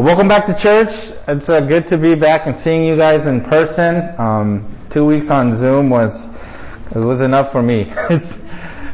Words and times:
Uh, 0.00 0.02
welcome 0.02 0.28
back 0.28 0.46
to 0.46 0.54
church. 0.54 1.12
It's 1.28 1.50
uh, 1.50 1.60
good 1.60 1.86
to 1.88 1.98
be 1.98 2.14
back 2.14 2.46
and 2.46 2.56
seeing 2.56 2.86
you 2.86 2.96
guys 2.96 3.26
in 3.26 3.42
person. 3.42 4.18
Um, 4.18 4.74
two 4.88 5.04
weeks 5.04 5.28
on 5.30 5.52
Zoom 5.52 5.90
was 5.90 6.26
it 6.96 7.04
was 7.04 7.20
enough 7.20 7.52
for 7.52 7.60
me. 7.60 7.92
it's, 8.10 8.42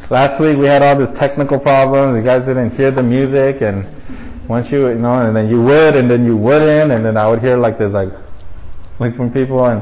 last 0.09 0.37
week 0.37 0.57
we 0.57 0.65
had 0.65 0.81
all 0.81 0.97
these 0.97 1.11
technical 1.11 1.59
problems. 1.59 2.17
You 2.17 2.23
guys 2.23 2.45
didn't 2.45 2.71
hear 2.71 2.91
the 2.91 3.03
music, 3.03 3.61
and 3.61 3.87
once 4.49 4.69
you 4.69 4.89
you 4.89 4.95
know, 4.95 5.13
and 5.13 5.33
then 5.33 5.49
you 5.49 5.61
would, 5.61 5.95
and 5.95 6.11
then 6.11 6.25
you 6.25 6.35
wouldn't, 6.35 6.91
and 6.91 7.05
then 7.05 7.15
I 7.15 7.29
would 7.29 7.39
hear 7.39 7.55
like 7.55 7.77
this 7.77 7.93
like 7.93 8.11
like 8.99 9.15
from 9.15 9.31
people, 9.31 9.63
and 9.63 9.81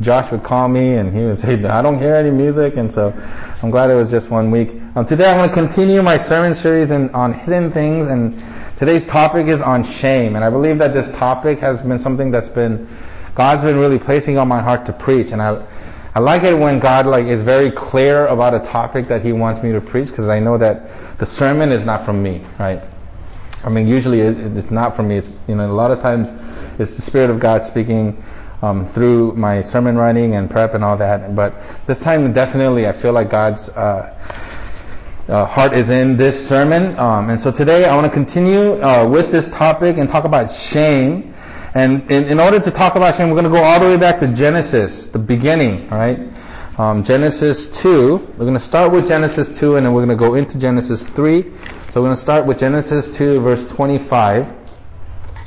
Josh 0.00 0.32
would 0.32 0.42
call 0.42 0.66
me, 0.66 0.94
and 0.94 1.16
he 1.16 1.22
would 1.26 1.38
say, 1.38 1.62
"I 1.64 1.80
don't 1.80 2.00
hear 2.00 2.16
any 2.16 2.32
music," 2.32 2.76
and 2.76 2.92
so 2.92 3.14
I'm 3.62 3.70
glad 3.70 3.88
it 3.90 3.94
was 3.94 4.10
just 4.10 4.30
one 4.30 4.50
week. 4.50 4.70
Um, 4.96 5.06
today 5.06 5.30
I'm 5.30 5.36
going 5.36 5.48
to 5.48 5.54
continue 5.54 6.02
my 6.02 6.16
sermon 6.16 6.54
series 6.54 6.90
in, 6.90 7.10
on 7.10 7.32
hidden 7.32 7.70
things 7.70 8.08
and 8.08 8.42
Today's 8.76 9.06
topic 9.06 9.46
is 9.46 9.62
on 9.62 9.82
shame, 9.84 10.36
and 10.36 10.44
I 10.44 10.50
believe 10.50 10.76
that 10.78 10.92
this 10.92 11.08
topic 11.16 11.60
has 11.60 11.80
been 11.80 11.98
something 11.98 12.30
that's 12.30 12.50
been 12.50 12.86
God's 13.34 13.62
been 13.62 13.78
really 13.78 13.98
placing 13.98 14.36
on 14.36 14.48
my 14.48 14.60
heart 14.60 14.84
to 14.86 14.92
preach, 14.92 15.32
and 15.32 15.40
I 15.40 15.64
I 16.14 16.20
like 16.20 16.42
it 16.42 16.52
when 16.52 16.78
God 16.78 17.06
like 17.06 17.24
is 17.24 17.42
very 17.42 17.70
clear 17.70 18.26
about 18.26 18.54
a 18.54 18.60
topic 18.60 19.08
that 19.08 19.22
He 19.22 19.32
wants 19.32 19.62
me 19.62 19.72
to 19.72 19.80
preach 19.80 20.08
because 20.08 20.28
I 20.28 20.40
know 20.40 20.58
that 20.58 21.18
the 21.18 21.24
sermon 21.24 21.72
is 21.72 21.86
not 21.86 22.04
from 22.04 22.22
me, 22.22 22.44
right? 22.58 22.82
I 23.64 23.70
mean, 23.70 23.88
usually 23.88 24.20
it's 24.20 24.70
not 24.70 24.94
from 24.94 25.08
me. 25.08 25.16
It's 25.16 25.32
you 25.48 25.54
know 25.54 25.70
a 25.70 25.72
lot 25.72 25.90
of 25.90 26.02
times 26.02 26.28
it's 26.78 26.96
the 26.96 27.02
Spirit 27.02 27.30
of 27.30 27.40
God 27.40 27.64
speaking 27.64 28.22
um, 28.60 28.84
through 28.84 29.32
my 29.36 29.62
sermon 29.62 29.96
writing 29.96 30.34
and 30.34 30.50
prep 30.50 30.74
and 30.74 30.84
all 30.84 30.98
that. 30.98 31.34
But 31.34 31.54
this 31.86 32.00
time, 32.00 32.32
definitely, 32.34 32.86
I 32.86 32.92
feel 32.92 33.12
like 33.12 33.30
God's 33.30 33.70
uh, 33.70 34.12
uh, 35.28 35.44
heart 35.44 35.72
is 35.72 35.90
in 35.90 36.16
this 36.16 36.48
sermon. 36.48 36.96
Um, 36.98 37.30
and 37.30 37.40
so 37.40 37.50
today 37.50 37.84
I 37.84 37.94
want 37.96 38.06
to 38.06 38.12
continue 38.12 38.80
uh, 38.80 39.08
with 39.08 39.32
this 39.32 39.48
topic 39.48 39.98
and 39.98 40.08
talk 40.08 40.24
about 40.24 40.50
shame. 40.50 41.34
And 41.74 42.10
in, 42.10 42.24
in, 42.24 42.40
order 42.40 42.58
to 42.58 42.70
talk 42.70 42.94
about 42.94 43.16
shame, 43.16 43.28
we're 43.28 43.34
going 43.34 43.44
to 43.44 43.50
go 43.50 43.62
all 43.62 43.80
the 43.80 43.86
way 43.86 43.96
back 43.96 44.20
to 44.20 44.28
Genesis, 44.28 45.08
the 45.08 45.18
beginning, 45.18 45.90
all 45.90 45.98
right? 45.98 46.28
Um, 46.78 47.04
Genesis 47.04 47.66
2. 47.66 48.16
We're 48.16 48.36
going 48.36 48.54
to 48.54 48.60
start 48.60 48.92
with 48.92 49.06
Genesis 49.06 49.58
2 49.58 49.76
and 49.76 49.84
then 49.84 49.92
we're 49.92 50.04
going 50.04 50.16
to 50.16 50.24
go 50.24 50.34
into 50.34 50.58
Genesis 50.58 51.08
3. 51.08 51.42
So 51.90 52.00
we're 52.00 52.06
going 52.06 52.14
to 52.14 52.20
start 52.20 52.46
with 52.46 52.58
Genesis 52.58 53.14
2, 53.16 53.40
verse 53.40 53.66
25. 53.66 54.54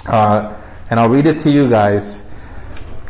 Uh, 0.06 0.56
and 0.90 1.00
I'll 1.00 1.10
read 1.10 1.26
it 1.26 1.40
to 1.40 1.50
you 1.50 1.70
guys. 1.70 2.24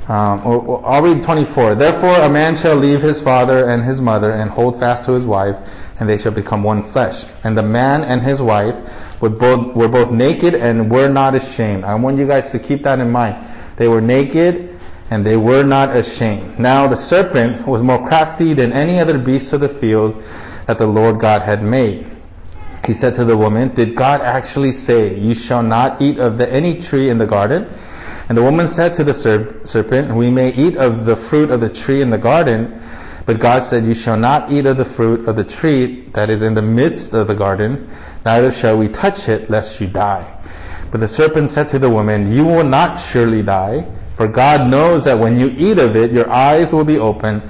Um, 0.08 0.41
I'll 0.43 1.02
read 1.03 1.23
24. 1.23 1.75
Therefore, 1.75 2.15
a 2.15 2.30
man 2.30 2.55
shall 2.55 2.75
leave 2.75 3.02
his 3.02 3.21
father 3.21 3.69
and 3.69 3.83
his 3.83 4.02
mother 4.02 4.31
and 4.31 4.49
hold 4.49 4.80
fast 4.80 5.05
to 5.05 5.11
his 5.11 5.25
wife 5.25 5.59
and 6.00 6.09
they 6.09 6.17
shall 6.17 6.31
become 6.31 6.64
one 6.64 6.83
flesh. 6.83 7.25
And 7.44 7.58
the 7.58 7.64
man 7.64 8.03
and 8.03 8.22
his 8.22 8.42
wife 8.42 9.22
were 9.22 9.30
both, 9.30 9.75
were 9.75 9.88
both 9.88 10.11
naked 10.11 10.55
and 10.55 10.89
were 10.92 11.09
not 11.09 11.36
ashamed. 11.36 11.83
I 11.83 11.95
want 11.95 12.17
you 12.17 12.28
guys 12.28 12.52
to 12.52 12.59
keep 12.59 12.83
that 12.83 13.00
in 13.00 13.11
mind. 13.11 13.36
They 13.75 13.88
were 13.88 14.02
naked 14.02 14.80
and 15.09 15.25
they 15.25 15.38
were 15.38 15.64
not 15.64 15.95
ashamed. 15.95 16.59
Now 16.59 16.88
the 16.88 16.95
serpent 16.95 17.67
was 17.67 17.81
more 17.81 18.08
crafty 18.08 18.53
than 18.53 18.72
any 18.72 19.00
other 19.00 19.17
beast 19.17 19.53
of 19.53 19.61
the 19.61 19.70
field 19.70 20.23
that 20.67 20.77
the 20.77 20.88
Lord 20.88 21.20
God 21.20 21.42
had 21.42 21.64
made. 21.64 22.05
He 22.86 22.94
said 22.94 23.16
to 23.16 23.25
the 23.25 23.36
woman, 23.36 23.73
Did 23.73 23.95
God 23.95 24.22
actually 24.22 24.72
say, 24.72 25.17
You 25.17 25.33
shall 25.33 25.64
not 25.64 26.02
eat 26.02 26.20
of 26.20 26.38
the, 26.38 26.52
any 26.52 26.80
tree 26.81 27.09
in 27.09 27.17
the 27.17 27.25
garden? 27.25 27.67
And 28.30 28.38
the 28.38 28.44
woman 28.44 28.67
said 28.67 28.94
to 28.95 29.03
the 29.03 29.14
serpent, 29.14 30.14
We 30.14 30.30
may 30.30 30.53
eat 30.53 30.77
of 30.77 31.05
the 31.05 31.16
fruit 31.16 31.50
of 31.50 31.59
the 31.61 31.70
tree 31.70 32.02
in 32.02 32.11
the 32.11 32.17
garden, 32.17 32.81
but 33.30 33.39
God 33.39 33.61
said, 33.61 33.85
You 33.85 33.94
shall 33.94 34.17
not 34.17 34.52
eat 34.52 34.66
of 34.66 34.77
the 34.77 34.85
fruit 34.85 35.27
of 35.27 35.35
the 35.35 35.44
tree 35.44 36.02
that 36.13 36.31
is 36.31 36.41
in 36.41 36.55
the 36.55 36.63
midst 36.63 37.13
of 37.13 37.27
the 37.27 37.36
garden, 37.36 37.88
neither 38.25 38.52
shall 38.52 38.75
we 38.75 38.88
touch 38.88 39.30
it, 39.30 39.52
lest 39.52 39.80
you 39.80 39.86
die. 39.86 40.36
But 40.89 40.99
the 40.99 41.08
serpent 41.08 41.52
said 41.52 41.69
to 41.69 41.77
the 41.77 41.91
woman, 41.91 42.33
You 42.33 42.44
will 42.44 42.63
not 42.63 42.99
surely 42.99 43.44
die, 43.44 43.88
for 44.16 44.27
God 44.27 44.67
knows 44.71 45.03
that 45.03 45.19
when 45.19 45.38
you 45.38 45.53
eat 45.55 45.77
of 45.77 45.95
it, 45.95 46.11
your 46.11 46.27
eyes 46.27 46.73
will 46.73 46.86
be 46.86 46.97
open, 46.97 47.44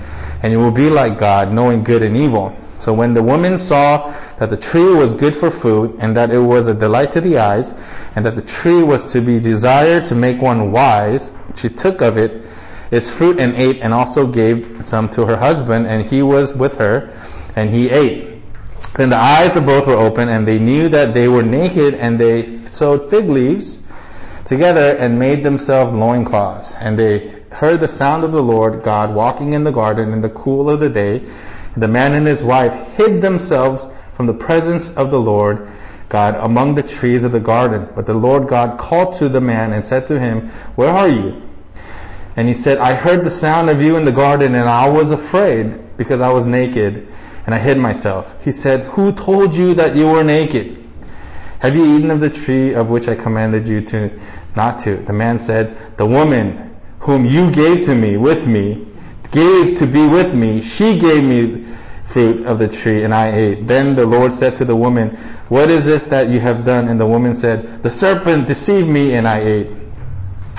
and 0.44 0.52
you 0.52 0.59
will 0.59 0.71
be 0.71 0.89
like 0.89 1.17
God, 1.17 1.53
knowing 1.53 1.86
good 1.86 2.03
and 2.03 2.17
evil. 2.17 2.58
So 2.77 2.93
when 2.93 3.14
the 3.14 3.23
woman 3.23 3.58
saw 3.58 4.14
that 4.37 4.49
the 4.49 4.58
tree 4.58 4.93
was 4.93 5.14
good 5.14 5.33
for 5.33 5.49
food, 5.49 5.99
and 6.02 6.17
that 6.17 6.30
it 6.30 6.39
was 6.39 6.67
a 6.67 6.73
delight 6.73 7.14
to 7.14 7.21
the 7.21 7.37
eyes, 7.37 7.73
and 8.17 8.26
that 8.26 8.36
the 8.36 8.42
tree 8.42 8.83
was 8.83 9.14
to 9.14 9.21
be 9.21 9.39
desired 9.39 10.03
to 10.11 10.15
make 10.15 10.42
one 10.42 10.73
wise, 10.73 11.32
she 11.55 11.70
took 11.70 12.02
of 12.02 12.17
it 12.17 12.43
its 12.92 13.10
fruit 13.10 13.39
and 13.39 13.55
ate, 13.55 13.82
and 13.82 13.94
also 13.94 14.27
gave 14.27 14.82
some 14.86 15.10
to 15.10 15.26
her 15.26 15.38
husband, 15.38 15.88
and 15.88 16.04
he 16.04 16.22
was 16.22 16.55
with 16.55 16.77
her, 16.77 17.11
and 17.55 17.70
he 17.70 17.89
ate. 17.89 18.42
Then 18.95 19.10
the 19.10 19.17
eyes 19.17 19.55
of 19.55 19.66
both 19.66 19.88
were 19.88 19.94
open, 19.94 20.30
and 20.30 20.48
they 20.48 20.60
knew 20.60 20.89
that 20.89 21.14
they 21.14 21.27
were 21.27 21.44
naked, 21.44 21.94
and 21.94 22.20
they 22.20 22.58
sewed 22.66 23.10
fig 23.10 23.30
leaves 23.30 23.82
together 24.45 24.95
and 24.98 25.20
made 25.20 25.44
themselves 25.44 25.94
loincloths. 25.94 26.76
And 26.76 26.98
they 26.98 27.36
heard 27.52 27.80
the 27.80 27.88
sound 27.88 28.23
of 28.23 28.32
the 28.32 28.42
Lord 28.42 28.83
God 28.83 29.14
walking 29.14 29.54
in 29.54 29.64
the 29.64 29.71
garden 29.71 30.11
in 30.11 30.21
the 30.21 30.30
cool 30.30 30.70
of 30.70 30.80
the 30.80 30.89
day. 30.89 31.20
And 31.73 31.83
the 31.83 31.88
man 31.88 32.14
and 32.14 32.26
his 32.26 32.42
wife 32.42 32.73
hid 32.95 33.21
themselves 33.21 33.88
from 34.16 34.26
the 34.26 34.33
presence 34.33 34.95
of 34.95 35.11
the 35.11 35.20
Lord 35.20 35.67
God 36.10 36.36
among 36.36 36.76
the 36.76 36.83
trees 36.83 37.23
of 37.23 37.32
the 37.32 37.39
garden. 37.39 37.88
But 37.95 38.08
the 38.08 38.16
Lord 38.16 38.48
God 38.48 38.80
called 38.80 39.16
to 39.16 39.30
the 39.30 39.42
man 39.42 39.73
and 39.73 39.83
said 39.83 40.08
to 40.08 40.20
him, 40.20 40.50
Where 40.76 40.89
are 40.89 41.08
you? 41.08 41.42
And 42.39 42.48
he 42.48 42.54
said, 42.54 42.77
I 42.77 42.94
heard 42.94 43.26
the 43.26 43.30
sound 43.30 43.70
of 43.70 43.82
you 43.82 43.98
in 43.98 44.05
the 44.05 44.14
garden 44.14 44.55
and 44.55 44.70
I 44.70 44.88
was 44.88 45.11
afraid 45.11 45.98
because 45.98 46.22
I 46.22 46.30
was 46.30 46.48
naked 46.48 47.05
and 47.45 47.54
I 47.54 47.58
hid 47.58 47.77
myself. 47.77 48.33
He 48.42 48.54
said, 48.54 48.86
Who 48.92 49.11
told 49.11 49.54
you 49.54 49.73
that 49.73 49.94
you 49.94 50.08
were 50.08 50.23
naked? 50.23 50.88
Have 51.60 51.76
you 51.76 51.98
eaten 51.98 52.10
of 52.11 52.22
the 52.22 52.30
tree 52.30 52.73
of 52.73 52.89
which 52.89 53.10
I 53.10 53.16
commanded 53.16 53.67
you 53.67 53.82
to 53.82 54.17
not 54.55 54.80
to? 54.80 54.95
The 54.95 55.11
man 55.11 55.42
said, 55.42 55.76
The 55.98 56.05
woman 56.05 56.77
whom 57.00 57.26
you 57.26 57.52
gave 57.52 57.82
to 57.88 57.94
me 57.94 58.16
with 58.16 58.48
me, 58.48 58.88
gave 59.32 59.77
to 59.80 59.86
be 59.86 60.08
with 60.08 60.33
me, 60.33 60.61
she 60.61 60.98
gave 60.98 61.26
me 61.26 61.66
fruit 62.06 62.45
of 62.45 62.58
the 62.58 62.70
tree 62.70 63.04
and 63.04 63.14
I 63.14 63.33
ate. 63.33 63.67
Then 63.67 63.98
the 63.98 64.06
Lord 64.06 64.32
said 64.32 64.56
to 64.56 64.64
the 64.64 64.77
woman, 64.77 65.17
What 65.50 65.70
is 65.70 65.86
this 65.86 66.06
that 66.06 66.30
you 66.30 66.39
have 66.39 66.64
done? 66.64 66.88
And 66.88 66.98
the 66.98 67.06
woman 67.06 67.36
said, 67.36 67.83
The 67.83 67.89
serpent 67.89 68.48
deceived 68.48 68.88
me 68.88 69.16
and 69.16 69.27
I 69.27 69.39
ate. 69.42 69.67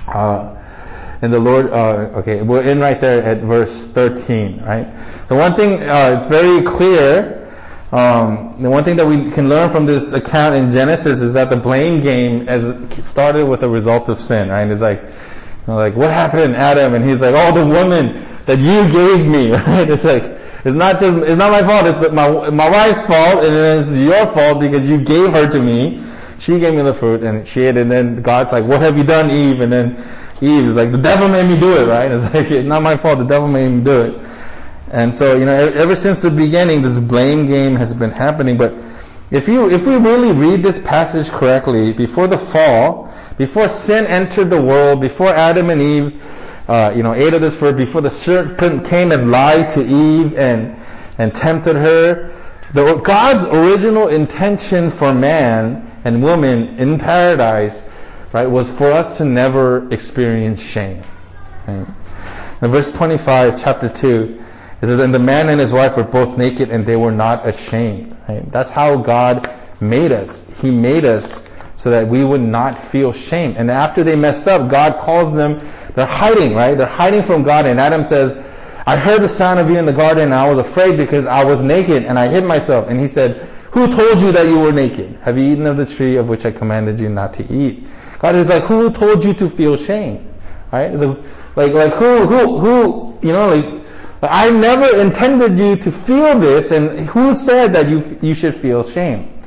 Uh, 0.07 0.57
and 1.23 1.33
the 1.33 1.39
Lord, 1.39 1.71
uh, 1.71 2.19
okay, 2.21 2.41
we're 2.43 2.63
in 2.63 2.81
right 2.81 2.99
there 2.99 3.23
at 3.23 3.39
verse 3.39 3.85
13, 3.85 4.63
right? 4.63 4.87
So 5.27 5.37
one 5.37 5.55
thing, 5.55 5.83
uh, 5.83 6.13
it's 6.15 6.25
very 6.25 6.63
clear, 6.63 7.37
um, 7.93 8.57
the 8.59 8.71
one 8.71 8.85
thing 8.85 8.97
that 8.97 9.07
we 9.07 9.31
can 9.31 9.49
learn 9.49 9.71
from 9.71 9.85
this 9.85 10.15
account 10.15 10.55
in 10.55 10.71
Genesis 10.71 11.21
is 11.21 11.35
that 11.35 11.51
the 11.51 11.57
blame 11.57 12.01
game 12.01 12.47
has 12.47 12.75
started 13.07 13.47
with 13.47 13.63
a 13.65 13.69
result 13.69 14.09
of 14.09 14.19
sin, 14.19 14.49
right? 14.49 14.67
It's 14.69 14.81
like, 14.81 15.03
you 15.03 15.11
know, 15.67 15.77
like, 15.77 15.95
what 15.95 16.11
happened, 16.11 16.43
in 16.43 16.55
Adam? 16.55 16.95
And 16.95 17.05
he's 17.05 17.21
like, 17.21 17.35
oh, 17.37 17.53
the 17.53 17.67
woman 17.67 18.25
that 18.47 18.59
you 18.59 18.91
gave 18.91 19.27
me, 19.27 19.51
right? 19.67 19.91
It's 19.91 20.05
like, 20.05 20.25
it's 20.65 20.75
not 20.75 21.01
just, 21.01 21.29
it's 21.29 21.37
not 21.37 21.51
my 21.51 21.63
fault, 21.63 21.87
it's 21.87 22.13
my, 22.13 22.49
my 22.49 22.71
wife's 22.71 23.07
fault, 23.07 23.45
and 23.45 23.81
it's 23.81 23.91
your 23.91 24.27
fault 24.33 24.61
because 24.61 24.89
you 24.89 24.99
gave 24.99 25.33
her 25.33 25.47
to 25.49 25.61
me. 25.61 26.03
She 26.39 26.59
gave 26.59 26.73
me 26.73 26.81
the 26.81 26.95
fruit, 26.95 27.23
and 27.23 27.47
she 27.47 27.63
ate, 27.63 27.77
and 27.77 27.91
then 27.91 28.23
God's 28.23 28.53
like, 28.53 28.65
what 28.65 28.81
have 28.81 28.97
you 28.97 29.05
done, 29.05 29.31
Eve? 29.31 29.61
And 29.61 29.71
then 29.71 30.03
Eve 30.41 30.65
is 30.65 30.77
like, 30.77 30.93
the 30.93 30.99
devil 30.99 31.29
made 31.29 31.49
me 31.49 31.59
do 31.59 31.77
it, 31.77 31.87
right? 31.87 32.11
It's 32.13 32.25
like, 32.35 32.51
it's 32.51 32.67
not 32.67 32.83
my 32.83 32.97
fault, 32.97 33.19
the 33.19 33.25
devil 33.25 33.49
made 33.49 33.69
me 33.69 33.83
do 33.83 34.03
it. 34.03 34.27
And 34.91 35.15
so, 35.15 35.37
you 35.37 35.45
know, 35.45 35.53
ever 35.53 35.95
since 35.95 36.19
the 36.19 36.31
beginning, 36.31 36.83
this 36.83 36.99
blame 36.99 37.47
game 37.47 37.77
has 37.77 37.95
been 37.95 38.11
happening. 38.11 38.57
But 38.57 38.75
if 39.31 39.47
you, 39.47 39.71
if 39.71 39.87
we 39.87 39.97
really 39.97 40.33
read 40.33 40.63
this 40.63 40.81
passage 40.81 41.31
correctly, 41.31 41.93
before 41.93 42.27
the 42.27 42.39
fall, 42.39 43.15
before 43.39 43.69
sin 43.69 44.07
entered 44.07 44.51
the 44.51 44.61
world, 44.61 45.01
before 45.01 45.29
Adam 45.29 45.71
and 45.71 45.81
Eve, 45.81 46.23
uh, 46.69 46.93
you 46.95 47.03
know, 47.03 47.15
ate 47.15 47.35
of 47.35 47.41
this 47.41 47.55
fruit, 47.57 47.77
before 47.77 48.01
the 48.01 48.11
serpent 48.11 48.85
came 48.85 49.13
and 49.13 49.31
lied 49.31 49.71
to 49.71 49.83
Eve 49.83 50.37
and, 50.37 50.77
and 51.19 51.33
tempted 51.33 51.77
her, 51.77 52.33
the, 52.75 52.97
God's 52.97 53.45
original 53.45 54.09
intention 54.09 54.91
for 54.91 55.15
man 55.15 55.89
and 56.05 56.23
woman 56.23 56.79
in 56.79 56.99
paradise 56.99 57.89
right, 58.33 58.47
was 58.47 58.71
for 58.71 58.91
us 58.91 59.19
to 59.19 59.25
never 59.25 59.93
experience 59.93 60.61
shame. 60.61 61.03
Right? 61.67 61.87
Verse 62.61 62.93
25, 62.93 63.61
chapter 63.61 63.89
2, 63.89 64.43
it 64.83 64.87
says, 64.87 64.99
And 64.99 65.15
the 65.15 65.19
man 65.19 65.49
and 65.49 65.61
his 65.61 65.73
wife 65.73 65.97
were 65.97 66.05
both 66.05 66.37
naked 66.37 66.71
and 66.71 66.85
they 66.85 66.97
were 66.97 67.13
not 67.13 67.47
ashamed. 67.47 68.17
Right? 68.29 68.51
That's 68.53 68.71
how 68.71 68.97
God 68.97 69.51
made 69.81 70.13
us. 70.13 70.47
He 70.61 70.71
made 70.71 71.05
us 71.05 71.43
so 71.77 71.91
that 71.91 72.07
we 72.07 72.23
would 72.23 72.43
not 72.43 72.79
feel 72.79 73.13
shame. 73.13 73.55
And 73.57 73.71
after 73.71 74.05
they 74.05 74.15
mess 74.15 74.47
up, 74.47 74.71
God 74.71 74.99
calls 74.99 75.33
them, 75.33 75.67
they're 75.95 76.05
hiding, 76.05 76.55
right? 76.55 76.75
They're 76.77 76.87
hiding 76.87 77.23
from 77.23 77.43
God. 77.43 77.65
And 77.65 77.81
Adam 77.81 78.05
says, 78.05 78.37
I 78.87 78.97
heard 78.97 79.23
the 79.23 79.29
sound 79.29 79.61
of 79.61 79.71
you 79.71 79.79
in 79.79 79.87
the 79.87 79.93
garden 79.93 80.25
and 80.25 80.35
I 80.35 80.49
was 80.49 80.59
afraid 80.59 80.97
because 80.97 81.25
I 81.25 81.45
was 81.45 81.63
naked 81.63 82.05
and 82.05 82.19
I 82.19 82.29
hid 82.29 82.45
myself. 82.45 82.89
And 82.89 83.01
he 83.01 83.07
said, 83.07 83.49
Who 83.73 83.91
told 83.91 84.21
you 84.21 84.33
that 84.33 84.47
you 84.47 84.59
were 84.59 84.73
naked? 84.73 85.19
Have 85.23 85.39
you 85.39 85.53
eaten 85.53 85.67
of 85.67 85.79
the 85.79 85.87
tree 85.87 86.17
of 86.17 86.29
which 86.29 86.45
I 86.45 86.51
commanded 86.51 87.01
you 87.01 87.09
not 87.09 87.33
to 87.35 87.53
eat? 87.53 87.87
God 88.21 88.35
is 88.35 88.49
like, 88.49 88.63
who 88.65 88.93
told 88.93 89.25
you 89.25 89.35
to 89.35 89.49
feel 89.49 89.77
shame? 89.77 90.33
Right? 90.71 90.93
It's 90.93 91.03
like, 91.03 91.73
like 91.73 91.93
who, 91.95 92.27
who, 92.27 92.59
who, 92.59 93.19
you 93.27 93.33
know, 93.33 93.55
like, 93.55 93.85
I 94.23 94.51
never 94.51 95.01
intended 95.01 95.59
you 95.59 95.77
to 95.77 95.91
feel 95.91 96.39
this, 96.39 96.71
and 96.71 97.09
who 97.09 97.35
said 97.35 97.73
that 97.73 97.89
you, 97.89 98.19
you 98.21 98.35
should 98.35 98.57
feel 98.57 98.83
shame? 98.83 99.41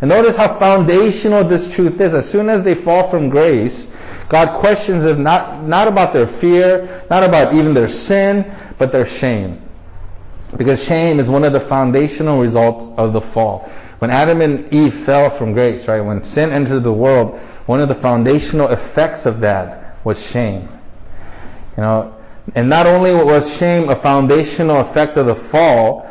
And 0.00 0.08
notice 0.08 0.36
how 0.36 0.58
foundational 0.58 1.44
this 1.44 1.72
truth 1.72 2.00
is. 2.00 2.14
As 2.14 2.28
soon 2.28 2.48
as 2.48 2.62
they 2.62 2.74
fall 2.74 3.08
from 3.08 3.28
grace, 3.28 3.94
God 4.28 4.58
questions 4.58 5.04
them 5.04 5.22
not, 5.22 5.62
not 5.62 5.88
about 5.88 6.14
their 6.14 6.26
fear, 6.26 7.06
not 7.10 7.22
about 7.22 7.54
even 7.54 7.74
their 7.74 7.88
sin, 7.88 8.50
but 8.78 8.90
their 8.90 9.06
shame. 9.06 9.60
Because 10.56 10.82
shame 10.82 11.20
is 11.20 11.28
one 11.28 11.44
of 11.44 11.52
the 11.52 11.60
foundational 11.60 12.40
results 12.40 12.88
of 12.96 13.12
the 13.12 13.20
fall. 13.20 13.70
When 13.98 14.10
Adam 14.10 14.40
and 14.40 14.72
Eve 14.72 14.94
fell 14.94 15.30
from 15.30 15.52
grace, 15.52 15.86
right, 15.86 16.00
when 16.00 16.22
sin 16.24 16.50
entered 16.50 16.80
the 16.80 16.92
world, 16.92 17.40
one 17.66 17.80
of 17.80 17.88
the 17.88 17.94
foundational 17.94 18.68
effects 18.68 19.26
of 19.26 19.40
that 19.40 20.04
was 20.04 20.24
shame. 20.24 20.68
You 21.76 21.82
know, 21.82 22.16
and 22.54 22.68
not 22.68 22.86
only 22.86 23.14
was 23.14 23.56
shame 23.56 23.88
a 23.88 23.96
foundational 23.96 24.80
effect 24.80 25.16
of 25.16 25.26
the 25.26 25.34
fall, 25.34 26.10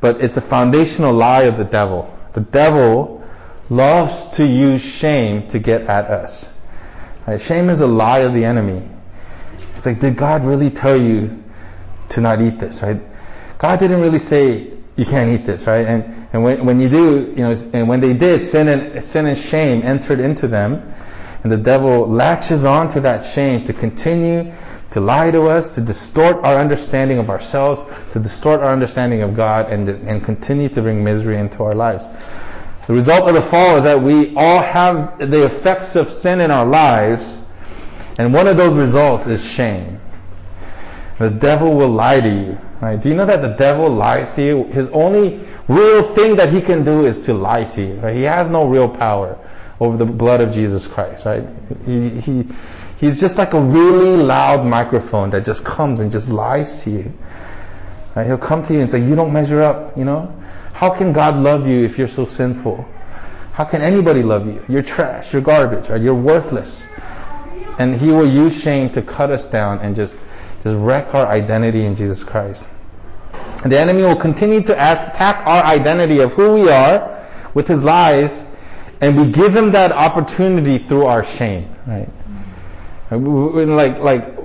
but 0.00 0.20
it's 0.20 0.36
a 0.36 0.40
foundational 0.40 1.12
lie 1.12 1.42
of 1.42 1.56
the 1.56 1.64
devil. 1.64 2.16
The 2.34 2.40
devil 2.40 3.24
loves 3.68 4.28
to 4.36 4.46
use 4.46 4.82
shame 4.82 5.48
to 5.48 5.58
get 5.58 5.82
at 5.82 6.06
us. 6.06 6.52
Right? 7.26 7.40
Shame 7.40 7.68
is 7.68 7.80
a 7.80 7.86
lie 7.86 8.20
of 8.20 8.34
the 8.34 8.44
enemy. 8.44 8.88
It's 9.76 9.86
like, 9.86 10.00
did 10.00 10.16
God 10.16 10.44
really 10.44 10.70
tell 10.70 10.96
you 10.96 11.42
to 12.10 12.20
not 12.20 12.40
eat 12.40 12.58
this, 12.58 12.82
right? 12.82 13.00
God 13.58 13.80
didn't 13.80 14.00
really 14.00 14.18
say 14.18 14.72
you 15.02 15.10
can't 15.10 15.30
eat 15.30 15.44
this, 15.44 15.66
right? 15.66 15.84
And 15.84 16.28
and 16.32 16.44
when 16.44 16.64
when 16.64 16.78
you 16.78 16.88
do, 16.88 17.34
you 17.36 17.42
know, 17.42 17.54
and 17.72 17.88
when 17.88 18.00
they 18.00 18.12
did, 18.12 18.40
sin 18.40 18.68
and 18.68 19.02
sin 19.02 19.26
and 19.26 19.36
shame 19.36 19.82
entered 19.82 20.20
into 20.20 20.46
them, 20.46 20.94
and 21.42 21.50
the 21.50 21.56
devil 21.56 22.06
latches 22.06 22.64
on 22.64 22.88
to 22.90 23.00
that 23.00 23.24
shame 23.24 23.64
to 23.64 23.72
continue 23.72 24.52
to 24.92 25.00
lie 25.00 25.30
to 25.30 25.46
us, 25.48 25.74
to 25.74 25.80
distort 25.80 26.36
our 26.44 26.56
understanding 26.58 27.18
of 27.18 27.30
ourselves, 27.30 27.82
to 28.12 28.20
distort 28.20 28.60
our 28.60 28.72
understanding 28.72 29.22
of 29.22 29.34
God, 29.34 29.72
and, 29.72 29.88
and 29.88 30.22
continue 30.22 30.68
to 30.68 30.82
bring 30.82 31.02
misery 31.02 31.38
into 31.38 31.64
our 31.64 31.74
lives. 31.74 32.08
The 32.86 32.92
result 32.92 33.26
of 33.26 33.34
the 33.34 33.42
fall 33.42 33.78
is 33.78 33.84
that 33.84 34.00
we 34.00 34.36
all 34.36 34.60
have 34.60 35.18
the 35.18 35.46
effects 35.46 35.96
of 35.96 36.10
sin 36.10 36.40
in 36.40 36.50
our 36.50 36.66
lives, 36.66 37.44
and 38.18 38.32
one 38.32 38.46
of 38.46 38.56
those 38.56 38.74
results 38.74 39.26
is 39.26 39.44
shame. 39.44 39.98
The 41.18 41.30
devil 41.30 41.74
will 41.74 41.90
lie 41.90 42.20
to 42.20 42.28
you. 42.28 42.58
Right? 42.82 43.00
Do 43.00 43.08
you 43.08 43.14
know 43.14 43.26
that 43.26 43.42
the 43.42 43.54
devil 43.54 43.88
lies 43.88 44.34
to 44.34 44.44
you? 44.44 44.64
His 44.64 44.88
only 44.88 45.38
real 45.68 46.14
thing 46.14 46.34
that 46.34 46.52
he 46.52 46.60
can 46.60 46.84
do 46.84 47.06
is 47.06 47.26
to 47.26 47.32
lie 47.32 47.62
to 47.62 47.80
you. 47.80 47.94
Right? 47.94 48.16
He 48.16 48.22
has 48.22 48.50
no 48.50 48.66
real 48.66 48.88
power 48.88 49.38
over 49.78 49.96
the 49.96 50.04
blood 50.04 50.40
of 50.40 50.52
Jesus 50.52 50.88
Christ. 50.88 51.24
Right? 51.24 51.44
He, 51.86 52.08
he, 52.08 52.44
he's 52.96 53.20
just 53.20 53.38
like 53.38 53.52
a 53.54 53.60
really 53.60 54.16
loud 54.16 54.66
microphone 54.66 55.30
that 55.30 55.44
just 55.44 55.64
comes 55.64 56.00
and 56.00 56.10
just 56.10 56.28
lies 56.28 56.82
to 56.82 56.90
you. 56.90 57.12
Right? 58.16 58.26
He'll 58.26 58.36
come 58.36 58.64
to 58.64 58.74
you 58.74 58.80
and 58.80 58.90
say, 58.90 59.00
"You 59.00 59.14
don't 59.14 59.32
measure 59.32 59.62
up." 59.62 59.96
You 59.96 60.04
know, 60.04 60.34
how 60.72 60.90
can 60.90 61.12
God 61.12 61.36
love 61.36 61.68
you 61.68 61.84
if 61.84 61.98
you're 61.98 62.08
so 62.08 62.24
sinful? 62.24 62.84
How 63.52 63.64
can 63.64 63.80
anybody 63.80 64.24
love 64.24 64.48
you? 64.48 64.60
You're 64.68 64.82
trash. 64.82 65.32
You're 65.32 65.42
garbage. 65.42 65.88
Right? 65.88 66.02
You're 66.02 66.16
worthless. 66.16 66.88
And 67.78 67.94
he 67.94 68.10
will 68.10 68.28
use 68.28 68.60
shame 68.60 68.90
to 68.90 69.02
cut 69.02 69.30
us 69.30 69.46
down 69.46 69.78
and 69.78 69.94
just 69.94 70.16
just 70.62 70.76
wreck 70.76 71.14
our 71.14 71.26
identity 71.26 71.84
in 71.84 71.96
Jesus 71.96 72.22
Christ. 72.22 72.64
The 73.64 73.78
enemy 73.78 74.02
will 74.02 74.16
continue 74.16 74.60
to 74.62 74.72
attack 74.72 75.46
our 75.46 75.62
identity 75.64 76.20
of 76.20 76.32
who 76.32 76.54
we 76.54 76.68
are 76.68 77.24
with 77.54 77.68
his 77.68 77.84
lies, 77.84 78.46
and 79.00 79.16
we 79.16 79.30
give 79.30 79.54
him 79.54 79.72
that 79.72 79.92
opportunity 79.92 80.78
through 80.78 81.06
our 81.06 81.24
shame, 81.24 81.74
right? 81.86 82.08
Like, 83.10 83.98
like, 83.98 84.38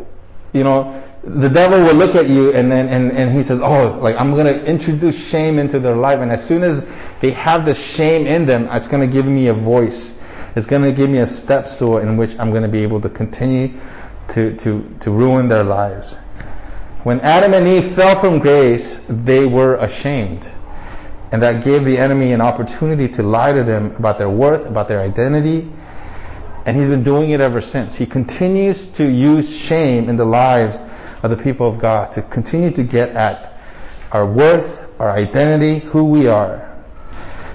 you 0.53 0.63
know, 0.63 1.03
the 1.23 1.49
devil 1.49 1.79
will 1.81 1.93
look 1.93 2.15
at 2.15 2.29
you 2.29 2.53
and 2.53 2.71
then 2.71 2.87
and, 2.87 3.11
and 3.11 3.35
he 3.35 3.43
says, 3.43 3.59
Oh, 3.59 3.99
like 3.99 4.15
I'm 4.17 4.35
gonna 4.35 4.63
introduce 4.63 5.17
shame 5.17 5.59
into 5.59 5.79
their 5.79 5.95
life 5.95 6.19
and 6.19 6.31
as 6.31 6.45
soon 6.45 6.63
as 6.63 6.87
they 7.19 7.31
have 7.31 7.65
the 7.65 7.73
shame 7.73 8.25
in 8.25 8.45
them, 8.45 8.69
it's 8.71 8.87
gonna 8.87 9.07
give 9.07 9.25
me 9.25 9.47
a 9.47 9.53
voice. 9.53 10.23
It's 10.55 10.67
gonna 10.67 10.91
give 10.91 11.09
me 11.09 11.19
a 11.19 11.25
step 11.25 11.67
stool 11.67 11.97
in 11.97 12.17
which 12.17 12.37
I'm 12.39 12.53
gonna 12.53 12.69
be 12.69 12.81
able 12.81 13.01
to 13.01 13.09
continue 13.09 13.77
to, 14.29 14.55
to, 14.57 14.95
to 15.01 15.11
ruin 15.11 15.47
their 15.49 15.63
lives. 15.63 16.17
When 17.03 17.19
Adam 17.21 17.53
and 17.53 17.67
Eve 17.67 17.85
fell 17.85 18.15
from 18.19 18.39
grace, 18.39 18.99
they 19.07 19.45
were 19.45 19.75
ashamed. 19.75 20.49
And 21.31 21.43
that 21.43 21.63
gave 21.63 21.85
the 21.85 21.97
enemy 21.97 22.31
an 22.31 22.41
opportunity 22.41 23.07
to 23.09 23.23
lie 23.23 23.53
to 23.53 23.63
them 23.63 23.95
about 23.95 24.17
their 24.17 24.29
worth, 24.29 24.65
about 24.65 24.87
their 24.87 25.01
identity. 25.01 25.69
And 26.65 26.75
he's 26.75 26.87
been 26.87 27.03
doing 27.03 27.29
it 27.29 27.39
ever 27.39 27.61
since. 27.61 27.95
He 27.95 28.05
continues 28.05 28.87
to 28.93 29.05
use 29.05 29.55
shame 29.55 30.09
in 30.09 30.15
the 30.15 30.25
lives 30.25 30.81
of 31.23 31.29
the 31.29 31.37
people 31.37 31.67
of 31.67 31.79
God 31.79 32.11
to 32.13 32.21
continue 32.21 32.71
to 32.71 32.83
get 32.83 33.09
at 33.09 33.59
our 34.11 34.25
worth, 34.25 34.85
our 34.99 35.11
identity, 35.11 35.79
who 35.79 36.05
we 36.05 36.27
are. 36.27 36.75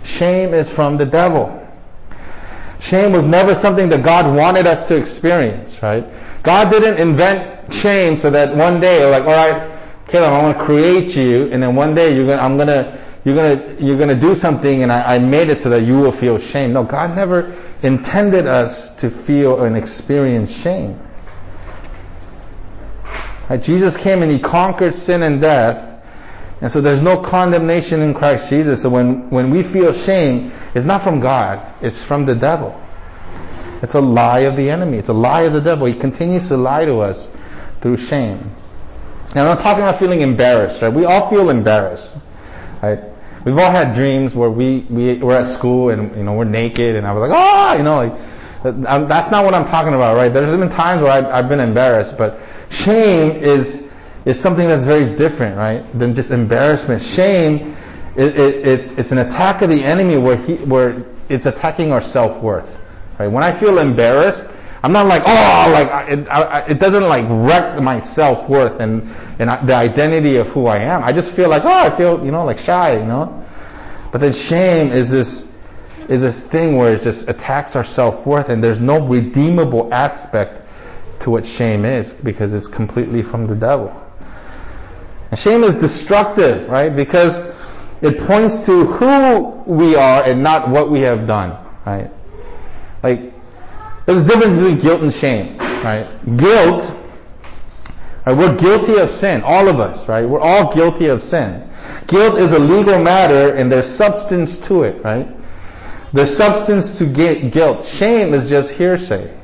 Shame 0.03 0.55
is 0.55 0.71
from 0.73 0.97
the 0.97 1.07
devil. 1.07 1.59
Shame 2.81 3.13
was 3.13 3.25
never 3.25 3.55
something 3.55 3.89
that 3.91 4.03
God 4.03 4.35
wanted 4.35 4.67
us 4.67 4.89
to 4.89 4.97
experience, 4.97 5.83
right? 5.83 6.07
God 6.43 6.71
didn't 6.71 6.99
invent 6.99 7.73
shame 7.73 8.17
so 8.17 8.31
that 8.31 8.55
one 8.55 8.81
day, 8.81 9.01
you're 9.01 9.11
like, 9.11 9.25
all 9.25 9.31
right, 9.31 9.71
Caleb, 10.09 10.33
I 10.33 10.43
want 10.43 10.59
to 10.59 10.65
create 10.65 11.17
you, 11.17 11.49
and 11.53 11.63
then 11.63 11.77
one 11.77 11.95
day 11.95 12.15
you're 12.15 12.27
gonna, 12.27 12.43
I'm 12.43 12.59
gonna, 12.59 12.99
you're 13.25 13.37
gonna, 13.37 13.77
you're 13.79 13.97
gonna 13.97 14.19
do 14.19 14.35
something, 14.35 14.83
and 14.83 14.93
I, 14.93 15.15
I 15.15 15.19
made 15.21 15.49
it 15.49 15.59
so 15.59 15.71
that 15.71 15.83
you 15.83 15.99
will 15.99 16.13
feel 16.13 16.39
shame. 16.39 16.73
No, 16.73 16.83
God 16.83 17.15
never 17.15 17.57
intended 17.83 18.47
us 18.47 18.91
to 18.97 19.11
feel 19.11 19.65
and 19.65 19.77
experience 19.77 20.55
shame. 20.55 21.01
Right? 23.49 23.63
Jesus 23.63 23.97
came 23.97 24.23
and 24.23 24.31
He 24.31 24.41
conquered 24.41 24.95
sin 24.95 25.23
and 25.23 25.41
death, 25.41 26.05
and 26.61 26.71
so 26.71 26.81
there's 26.81 27.03
no 27.03 27.23
condemnation 27.23 28.01
in 28.03 28.15
Christ 28.15 28.51
Jesus. 28.51 28.83
So 28.83 28.91
when, 28.91 29.31
when 29.31 29.51
we 29.51 29.63
feel 29.63 29.93
shame, 29.93 30.53
it's 30.75 30.85
not 30.85 31.03
from 31.03 31.21
God, 31.21 31.65
it's 31.83 32.03
from 32.03 32.27
the 32.27 32.35
devil. 32.35 32.82
It's 33.83 33.95
a 33.95 34.01
lie 34.01 34.41
of 34.41 34.57
the 34.57 34.71
enemy. 34.71 34.99
It's 34.99 35.09
a 35.09 35.15
lie 35.15 35.43
of 35.43 35.53
the 35.53 35.61
devil. 35.61 35.87
He 35.87 35.95
continues 35.95 36.49
to 36.49 36.57
lie 36.57 36.85
to 36.85 37.01
us 37.01 37.29
through 37.81 37.97
shame. 37.97 38.55
Now, 39.35 39.43
I'm 39.43 39.57
not 39.57 39.61
talking 39.61 39.83
about 39.83 39.99
feeling 39.99 40.21
embarrassed, 40.21 40.83
right? 40.83 40.93
We 40.93 41.05
all 41.05 41.29
feel 41.29 41.51
embarrassed, 41.51 42.17
right? 42.83 43.01
We've 43.45 43.59
all 43.59 43.71
had 43.71 43.95
dreams 43.95 44.37
where 44.37 44.51
we, 44.51 44.81
we 44.89 45.15
we're 45.17 45.37
at 45.37 45.49
school 45.49 45.91
and 45.91 46.15
you 46.17 46.23
know 46.23 46.35
we're 46.35 46.45
naked 46.45 46.95
and 46.95 47.07
I 47.07 47.13
was 47.13 47.29
like, 47.29 47.37
ah, 47.37 47.75
you 47.75 47.83
know, 47.83 47.97
like 47.97 49.03
that's 49.09 49.33
not 49.33 49.45
what 49.45 49.55
I'm 49.55 49.67
talking 49.67 49.95
about, 49.95 50.15
right? 50.15 50.29
There's 50.29 50.57
been 50.57 50.71
times 50.71 51.03
where 51.03 51.11
I've, 51.11 51.27
I've 51.27 51.49
been 51.49 51.59
embarrassed, 51.59 52.17
but 52.17 52.39
shame 52.71 53.33
is 53.33 53.89
is 54.25 54.39
something 54.39 54.69
that's 54.69 54.85
very 54.85 55.17
different, 55.17 55.57
right, 55.57 55.99
than 55.99 56.15
just 56.15 56.31
embarrassment. 56.31 57.03
Shame, 57.03 57.75
it, 58.15 58.39
it, 58.39 58.67
it's 58.67 58.93
it's 58.93 59.11
an 59.11 59.19
attack 59.19 59.63
of 59.63 59.71
the 59.71 59.83
enemy 59.83 60.19
where 60.19 60.37
he 60.37 60.57
where 60.57 61.05
it's 61.29 61.47
attacking 61.47 61.91
our 61.91 62.01
self 62.01 62.41
worth. 62.41 62.79
Right? 63.23 63.31
When 63.31 63.45
I 63.45 63.53
feel 63.53 63.79
embarrassed, 63.79 64.47
I'm 64.83 64.93
not 64.93 65.07
like, 65.07 65.23
oh, 65.25 65.71
like 65.73 66.09
it, 66.09 66.29
I, 66.29 66.61
it 66.67 66.81
doesn't 66.81 67.05
like 67.05 67.25
wreck 67.29 67.81
my 67.81 68.01
self 68.01 68.49
worth 68.49 68.81
and 68.81 69.09
and 69.39 69.69
the 69.69 69.75
identity 69.75 70.37
of 70.37 70.49
who 70.49 70.67
I 70.67 70.79
am. 70.79 71.05
I 71.05 71.13
just 71.13 71.31
feel 71.31 71.49
like, 71.49 71.65
oh, 71.65 71.73
I 71.73 71.91
feel, 71.91 72.25
you 72.25 72.33
know, 72.33 72.45
like 72.45 72.59
shy, 72.59 72.99
you 72.99 73.05
know. 73.05 73.45
But 74.11 74.21
then 74.23 74.33
shame 74.33 74.91
is 74.91 75.13
this 75.13 75.47
is 76.09 76.23
this 76.23 76.45
thing 76.45 76.77
where 76.77 76.95
it 76.95 77.03
just 77.03 77.29
attacks 77.29 77.77
our 77.77 77.85
self 77.85 78.27
worth, 78.27 78.49
and 78.49 78.63
there's 78.63 78.81
no 78.81 79.07
redeemable 79.07 79.95
aspect 79.95 80.63
to 81.21 81.31
what 81.31 81.47
shame 81.47 81.85
is 81.85 82.11
because 82.11 82.53
it's 82.53 82.67
completely 82.67 83.23
from 83.23 83.47
the 83.47 83.55
devil. 83.55 83.97
And 85.31 85.39
shame 85.39 85.63
is 85.63 85.77
destructive, 85.77 86.69
right? 86.69 86.95
Because 86.95 87.41
it 88.01 88.19
points 88.19 88.67
to 88.67 88.85
who 88.85 89.51
we 89.73 89.95
are 89.95 90.25
and 90.25 90.43
not 90.43 90.69
what 90.69 90.91
we 90.91 91.03
have 91.03 91.29
done, 91.29 91.57
right? 91.87 92.11
Like, 93.03 93.33
there's 94.07 94.21
a 94.21 94.25
difference 94.25 94.55
between 94.57 94.79
guilt 94.79 95.03
and 95.03 95.13
shame, 95.13 95.57
right? 95.85 96.07
Guilt, 96.37 96.97
right, 98.27 98.37
we're 98.37 98.57
guilty 98.57 98.99
of 98.99 99.11
sin, 99.11 99.43
all 99.43 99.69
of 99.69 99.81
us, 99.81 100.09
right? 100.09 100.29
We're 100.29 100.41
all 100.41 100.73
guilty 100.73 101.07
of 101.07 101.23
sin. 101.23 101.69
Guilt 102.07 102.39
is 102.39 102.53
a 102.53 102.59
legal 102.59 103.03
matter 103.03 103.55
and 103.55 103.71
there's 103.71 103.87
substance 103.87 104.59
to 104.67 104.83
it, 104.83 105.03
right? 105.05 105.29
There's 106.13 106.37
substance 106.37 106.99
to 106.99 107.07
guilt. 107.07 107.85
Shame 107.85 108.35
is 108.35 108.49
just 108.49 108.73
hearsay. 108.73 109.35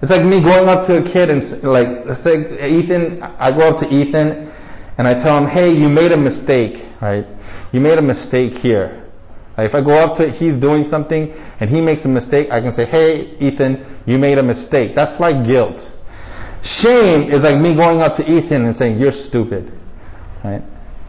It's 0.00 0.10
like 0.10 0.24
me 0.24 0.40
going 0.40 0.68
up 0.68 0.84
to 0.86 0.98
a 0.98 1.02
kid 1.02 1.30
and 1.30 1.62
like, 1.62 2.12
say 2.14 2.68
Ethan, 2.68 3.22
I 3.22 3.52
go 3.52 3.68
up 3.68 3.78
to 3.78 3.94
Ethan 3.94 4.50
and 4.98 5.06
I 5.06 5.14
tell 5.14 5.38
him, 5.38 5.48
hey, 5.48 5.72
you 5.72 5.88
made 5.88 6.10
a 6.10 6.16
mistake, 6.16 6.84
right? 7.00 7.26
You 7.70 7.80
made 7.80 7.98
a 7.98 8.02
mistake 8.02 8.56
here. 8.56 9.01
If 9.64 9.74
I 9.74 9.80
go 9.80 9.98
up 9.98 10.16
to 10.16 10.26
it, 10.26 10.34
he's 10.34 10.56
doing 10.56 10.84
something 10.84 11.34
and 11.60 11.70
he 11.70 11.80
makes 11.80 12.04
a 12.04 12.08
mistake, 12.08 12.50
I 12.50 12.60
can 12.60 12.72
say, 12.72 12.84
hey, 12.84 13.36
Ethan, 13.38 13.84
you 14.06 14.18
made 14.18 14.38
a 14.38 14.42
mistake. 14.42 14.94
That's 14.94 15.20
like 15.20 15.46
guilt. 15.46 15.92
Shame 16.62 17.30
is 17.30 17.44
like 17.44 17.58
me 17.58 17.74
going 17.74 18.00
up 18.02 18.16
to 18.16 18.30
Ethan 18.30 18.64
and 18.64 18.74
saying, 18.74 18.98
you're 18.98 19.12
stupid. 19.12 19.72
Right? 20.44 20.62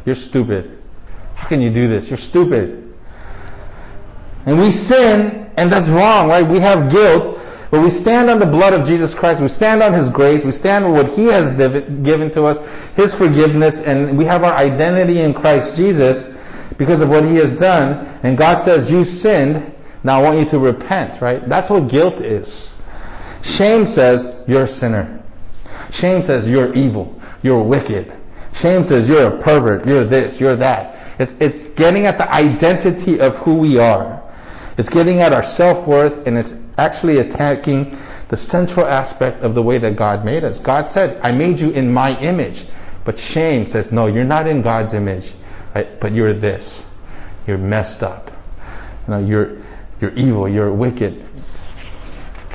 You're 0.06 0.16
stupid. 0.16 0.80
How 1.36 1.48
can 1.48 1.62
you 1.62 1.70
do 1.70 1.88
this? 1.88 2.10
You're 2.10 2.18
stupid. 2.18 2.94
And 4.46 4.60
we 4.60 4.72
sin, 4.72 5.52
and 5.56 5.72
that's 5.72 5.90
wrong, 5.90 6.28
right? 6.28 6.46
We 6.46 6.60
have 6.60 6.92
guilt, 6.92 7.40
but 7.72 7.82
we 7.82 7.90
stand 7.90 8.30
on 8.30 8.40
the 8.40 8.46
blood 8.46 8.74
of 8.74 8.86
Jesus 8.86 9.14
Christ. 9.14 9.42
We 9.42 9.48
stand 9.48 9.82
on 9.82 9.94
His 9.94 10.10
grace. 10.10 10.44
We 10.44 10.52
stand 10.52 10.86
on 10.86 10.92
what 10.92 11.10
He 11.10 11.26
has 11.26 11.54
given 11.54 12.30
to 12.32 12.46
us, 12.46 12.60
His 12.96 13.16
forgiveness, 13.16 13.82
and 13.82 14.18
we 14.18 14.26
have 14.26 14.44
our 14.44 14.54
identity 14.54 15.20
in 15.20 15.34
Christ 15.34 15.76
Jesus 15.76 16.36
because 16.78 17.02
of 17.02 17.10
what 17.10 17.26
he 17.26 17.36
has 17.36 17.56
done, 17.56 18.08
and 18.24 18.38
God 18.38 18.58
says, 18.58 18.90
You 18.90 19.04
sinned, 19.04 19.74
now 20.04 20.20
I 20.20 20.24
want 20.24 20.40
you 20.40 20.46
to 20.46 20.60
repent, 20.60 21.22
right? 21.22 21.48
That's 21.48 21.70
what 21.70 21.88
guilt 21.88 22.22
is. 22.22 22.74
Shame 23.42 23.86
says, 23.86 24.36
You're 24.48 24.64
a 24.64 24.68
sinner. 24.68 25.24
Shame 25.92 26.24
says, 26.24 26.50
You're 26.50 26.74
evil. 26.74 27.22
You're 27.42 27.62
wicked. 27.62 28.14
Shame 28.54 28.84
says, 28.84 29.10
You're 29.10 29.36
a 29.36 29.42
pervert. 29.42 29.86
You're 29.86 30.06
this. 30.06 30.40
You're 30.40 30.56
that. 30.58 31.00
It's, 31.20 31.36
it's 31.40 31.64
getting 31.70 32.06
at 32.06 32.18
the 32.18 32.32
identity 32.32 33.20
of 33.20 33.38
who 33.38 33.56
we 33.56 33.78
are. 33.78 34.22
It's 34.78 34.90
getting 34.90 35.22
at 35.22 35.34
our 35.34 35.44
self 35.44 35.88
worth, 35.88 36.26
and 36.26 36.38
it's 36.38 36.54
actually 36.78 37.20
attacking 37.20 37.96
the 38.30 38.38
central 38.38 38.86
aspect 38.86 39.44
of 39.44 39.54
the 39.54 39.62
way 39.62 39.78
that 39.78 39.96
God 39.96 40.26
made 40.26 40.44
us. 40.44 40.60
God 40.60 40.90
said, 40.90 41.20
I 41.22 41.32
made 41.32 41.60
you 41.60 41.70
in 41.70 41.94
my 41.94 42.18
image. 42.20 42.66
But 43.06 43.20
shame 43.20 43.68
says, 43.68 43.92
no, 43.92 44.08
you're 44.08 44.24
not 44.24 44.48
in 44.48 44.62
God's 44.62 44.94
image, 44.94 45.34
right? 45.74 46.00
But 46.00 46.14
you're 46.14 46.34
this. 46.34 46.86
You're 47.48 47.58
messed 47.58 48.04
up. 48.04 48.32
You 49.08 49.14
know, 49.14 49.20
you're, 49.20 49.58
you're 50.00 50.14
evil. 50.14 50.48
You're 50.48 50.72
wicked. 50.72 51.26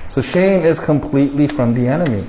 So 0.08 0.22
shame 0.22 0.62
is 0.62 0.78
completely 0.78 1.48
from 1.48 1.75
the 1.75 1.88
enemy. 1.88 2.25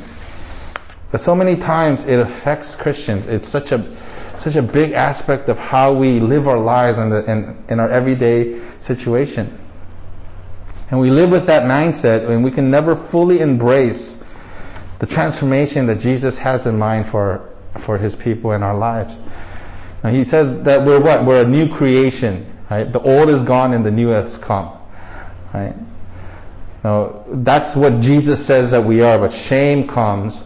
But 1.12 1.22
so 1.22 1.34
many 1.34 1.55
times 1.55 2.05
it 2.05 2.19
affects 2.19 2.75
Christians. 2.75 3.25
It's 3.25 3.48
such 3.48 3.72
a 3.72 3.98
such 4.39 4.55
a 4.55 4.62
big 4.62 4.93
aspect 4.93 5.50
of 5.50 5.60
how 5.60 5.93
we 5.93 6.19
live 6.19 6.48
our 6.48 6.58
lives 6.58 6.98
in, 6.98 7.12
in, 7.12 7.63
in 7.67 7.79
our 7.79 7.89
everyday 7.89 8.62
situation. 8.79 9.58
And 10.89 11.00
we 11.00 11.12
live 11.12 11.29
with 11.29 11.48
that 11.48 11.63
mindset 11.63 12.27
and 12.27 12.43
we 12.43 12.51
can 12.51 12.72
never 12.72 12.96
fully 12.96 13.41
embrace 13.41 14.24
the 15.00 15.05
transformation 15.05 15.88
that 15.88 16.00
Jesus 16.00 16.38
has 16.38 16.65
in 16.65 16.79
mind 16.79 17.08
for, 17.08 17.50
for 17.79 17.98
his 17.98 18.15
people 18.15 18.53
in 18.53 18.63
our 18.63 18.77
lives. 18.77 19.15
Now 20.03 20.10
he 20.10 20.24
says 20.24 20.63
that 20.63 20.86
we're 20.86 21.01
what? 21.01 21.25
We're 21.25 21.44
a 21.44 21.48
new 21.48 21.74
creation, 21.74 22.51
right? 22.70 22.91
The 22.91 23.01
old 23.01 23.29
is 23.29 23.44
gone 23.44 23.74
and 23.74 23.86
the 23.86 23.91
new 23.91 24.10
has 24.10 24.38
come, 24.38 24.77
right? 25.53 25.75
Now, 26.84 27.25
that's 27.27 27.75
what 27.75 28.00
Jesus 28.00 28.46
says 28.46 28.72
that 28.72 28.86
we 28.86 29.01
are, 29.01 29.20
but 29.20 29.34
shame 29.34 29.88
comes 29.88 30.44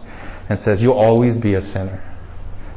and 0.48 0.58
says 0.58 0.82
you'll 0.82 0.98
always 0.98 1.36
be 1.38 1.54
a 1.54 1.62
sinner. 1.62 2.02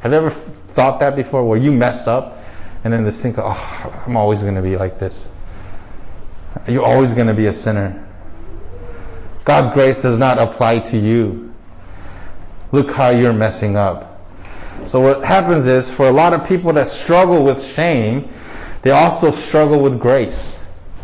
Have 0.02 0.12
you 0.12 0.18
ever 0.18 0.30
thought 0.30 1.00
that 1.00 1.16
before 1.16 1.44
where 1.44 1.58
you 1.58 1.72
mess 1.72 2.08
up 2.08 2.38
and 2.84 2.94
then 2.94 3.04
this 3.04 3.20
think, 3.20 3.38
oh, 3.40 4.04
I'm 4.06 4.16
always 4.16 4.44
going 4.44 4.56
to 4.56 4.62
be 4.62 4.78
like 4.78 5.00
this? 5.00 5.28
You're 6.68 6.86
always 6.86 7.14
going 7.14 7.28
to 7.28 7.34
be 7.34 7.48
a 7.48 7.54
sinner. 7.54 8.08
God's 9.44 9.70
grace 9.70 10.02
does 10.02 10.18
not 10.18 10.38
apply 10.38 10.80
to 10.80 10.98
you. 10.98 11.54
Look 12.72 12.92
how 12.92 13.10
you're 13.10 13.34
messing 13.34 13.76
up. 13.76 14.07
So 14.88 15.02
what 15.02 15.24
happens 15.24 15.68
is, 15.68 15.90
for 15.90 16.08
a 16.08 16.12
lot 16.12 16.34
of 16.34 16.48
people 16.48 16.74
that 16.74 16.88
struggle 16.88 17.44
with 17.44 17.64
shame, 17.64 18.30
they 18.82 18.92
also 18.92 19.32
struggle 19.32 19.80
with 19.80 20.00
grace. 20.00 20.60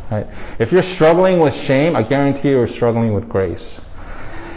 Right? 0.09 0.27
If 0.59 0.71
you're 0.71 0.83
struggling 0.83 1.39
with 1.39 1.53
shame, 1.53 1.95
I 1.95 2.03
guarantee 2.03 2.49
you're 2.49 2.67
struggling 2.67 3.13
with 3.13 3.27
grace. 3.29 3.81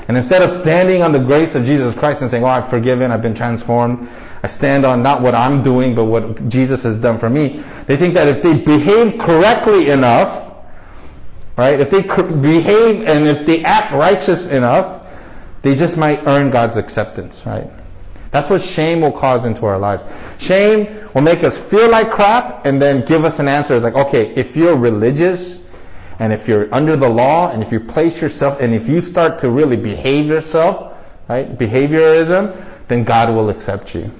And 0.08 0.16
instead 0.16 0.42
of 0.42 0.50
standing 0.50 1.02
on 1.02 1.12
the 1.12 1.18
grace 1.18 1.54
of 1.54 1.64
Jesus 1.64 1.94
Christ 1.94 2.22
and 2.22 2.30
saying, 2.30 2.44
"Oh, 2.44 2.48
I'm 2.48 2.68
forgiven, 2.68 3.10
I've 3.10 3.22
been 3.22 3.34
transformed," 3.34 4.08
I 4.42 4.46
stand 4.46 4.86
on 4.86 5.02
not 5.02 5.20
what 5.20 5.34
I'm 5.34 5.62
doing, 5.62 5.96
but 5.96 6.04
what 6.04 6.48
Jesus 6.48 6.84
has 6.84 6.98
done 6.98 7.18
for 7.18 7.28
me. 7.28 7.64
They 7.86 7.96
think 7.96 8.14
that 8.14 8.28
if 8.28 8.42
they 8.42 8.54
behave 8.54 9.18
correctly 9.18 9.90
enough, 9.90 10.46
Right? 11.56 11.80
If 11.80 11.88
they 11.88 12.02
behave 12.02 13.08
and 13.08 13.26
if 13.26 13.46
they 13.46 13.64
act 13.64 13.92
righteous 13.92 14.46
enough, 14.48 15.02
they 15.62 15.74
just 15.74 15.96
might 15.96 16.26
earn 16.26 16.50
God's 16.50 16.76
acceptance, 16.76 17.44
right? 17.46 17.70
That's 18.30 18.50
what 18.50 18.62
shame 18.62 19.00
will 19.00 19.12
cause 19.12 19.44
into 19.44 19.66
our 19.66 19.78
lives. 19.78 20.04
Shame 20.38 21.08
will 21.14 21.22
make 21.22 21.44
us 21.44 21.58
feel 21.58 21.90
like 21.90 22.10
crap 22.10 22.66
and 22.66 22.80
then 22.80 23.04
give 23.04 23.24
us 23.24 23.38
an 23.38 23.48
answer. 23.48 23.74
It's 23.74 23.84
like, 23.84 23.94
okay, 23.94 24.34
if 24.34 24.56
you're 24.56 24.76
religious 24.76 25.66
and 26.18 26.32
if 26.32 26.48
you're 26.48 26.72
under 26.74 26.96
the 26.96 27.08
law 27.08 27.50
and 27.50 27.62
if 27.62 27.72
you 27.72 27.80
place 27.80 28.20
yourself 28.20 28.60
and 28.60 28.74
if 28.74 28.88
you 28.88 29.00
start 29.00 29.38
to 29.40 29.50
really 29.50 29.76
behave 29.76 30.26
yourself, 30.26 30.94
right? 31.28 31.56
Behaviorism, 31.56 32.54
then 32.88 33.04
God 33.04 33.34
will 33.34 33.50
accept 33.50 33.94
you. 33.94 34.10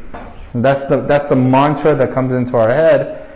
And 0.52 0.64
that's 0.64 0.86
the, 0.86 1.02
that's 1.02 1.26
the 1.26 1.36
mantra 1.36 1.94
that 1.94 2.12
comes 2.12 2.32
into 2.32 2.56
our 2.56 2.68
head 2.68 3.26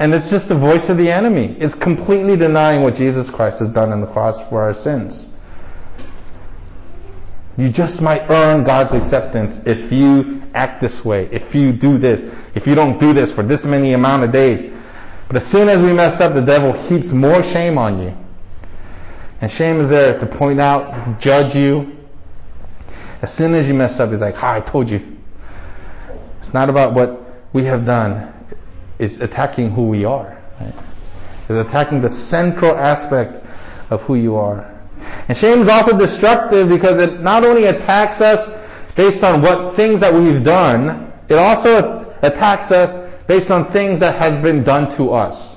and 0.00 0.14
it's 0.14 0.30
just 0.30 0.48
the 0.48 0.54
voice 0.54 0.88
of 0.88 0.96
the 0.96 1.12
enemy. 1.12 1.54
It's 1.58 1.74
completely 1.74 2.34
denying 2.34 2.80
what 2.80 2.94
Jesus 2.94 3.28
Christ 3.28 3.58
has 3.58 3.68
done 3.68 3.92
on 3.92 4.00
the 4.00 4.06
cross 4.06 4.40
for 4.48 4.62
our 4.62 4.72
sins. 4.72 5.28
You 7.60 7.68
just 7.68 8.00
might 8.00 8.30
earn 8.30 8.64
God's 8.64 8.94
acceptance 8.94 9.66
if 9.66 9.92
you 9.92 10.40
act 10.54 10.80
this 10.80 11.04
way, 11.04 11.28
if 11.30 11.54
you 11.54 11.74
do 11.74 11.98
this, 11.98 12.24
if 12.54 12.66
you 12.66 12.74
don't 12.74 12.98
do 12.98 13.12
this 13.12 13.30
for 13.30 13.42
this 13.42 13.66
many 13.66 13.92
amount 13.92 14.24
of 14.24 14.32
days. 14.32 14.72
But 15.28 15.36
as 15.36 15.46
soon 15.46 15.68
as 15.68 15.82
we 15.82 15.92
mess 15.92 16.22
up, 16.22 16.32
the 16.32 16.40
devil 16.40 16.72
heaps 16.72 17.12
more 17.12 17.42
shame 17.42 17.76
on 17.76 18.02
you. 18.02 18.16
And 19.42 19.50
shame 19.50 19.78
is 19.78 19.90
there 19.90 20.18
to 20.18 20.24
point 20.24 20.58
out, 20.58 21.20
judge 21.20 21.54
you. 21.54 21.98
As 23.20 23.30
soon 23.30 23.54
as 23.54 23.68
you 23.68 23.74
mess 23.74 24.00
up, 24.00 24.08
he's 24.08 24.22
like, 24.22 24.36
"Ha, 24.36 24.54
I 24.54 24.60
told 24.60 24.88
you." 24.88 25.18
It's 26.38 26.54
not 26.54 26.70
about 26.70 26.94
what 26.94 27.22
we 27.52 27.64
have 27.64 27.84
done 27.84 28.32
It's 28.98 29.20
attacking 29.20 29.72
who 29.72 29.88
we 29.88 30.06
are. 30.06 30.38
Right? 30.58 30.74
It's 31.42 31.68
attacking 31.68 32.00
the 32.00 32.08
central 32.08 32.74
aspect 32.74 33.44
of 33.90 34.00
who 34.04 34.14
you 34.14 34.36
are. 34.36 34.69
And 35.28 35.36
shame 35.36 35.60
is 35.60 35.68
also 35.68 35.96
destructive 35.96 36.68
because 36.68 36.98
it 36.98 37.20
not 37.20 37.44
only 37.44 37.64
attacks 37.64 38.20
us 38.20 38.50
based 38.96 39.24
on 39.24 39.42
what 39.42 39.76
things 39.76 40.00
that 40.00 40.12
we've 40.12 40.42
done, 40.42 41.12
it 41.28 41.36
also 41.36 42.14
attacks 42.22 42.70
us 42.72 42.96
based 43.26 43.50
on 43.50 43.64
things 43.66 44.00
that 44.00 44.16
has 44.16 44.36
been 44.42 44.64
done 44.64 44.90
to 44.96 45.12
us. 45.12 45.56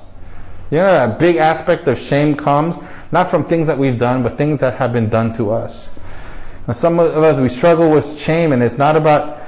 You 0.71 0.77
know, 0.77 1.05
a 1.05 1.17
big 1.17 1.37
aspect 1.37 1.87
of 1.87 1.99
shame 1.99 2.35
comes 2.35 2.77
not 3.13 3.29
from 3.29 3.45
things 3.45 3.67
that 3.67 3.77
we've 3.77 3.99
done, 3.99 4.23
but 4.23 4.39
things 4.39 4.59
that 4.61 4.73
have 4.75 4.91
been 4.91 5.07
done 5.07 5.31
to 5.33 5.51
us. 5.51 5.95
Now, 6.67 6.73
some 6.73 6.99
of 6.99 7.15
us, 7.15 7.37
we 7.39 7.47
struggle 7.47 7.91
with 7.91 8.17
shame, 8.17 8.51
and 8.51 8.63
it's 8.63 8.79
not 8.79 8.95
about 8.95 9.39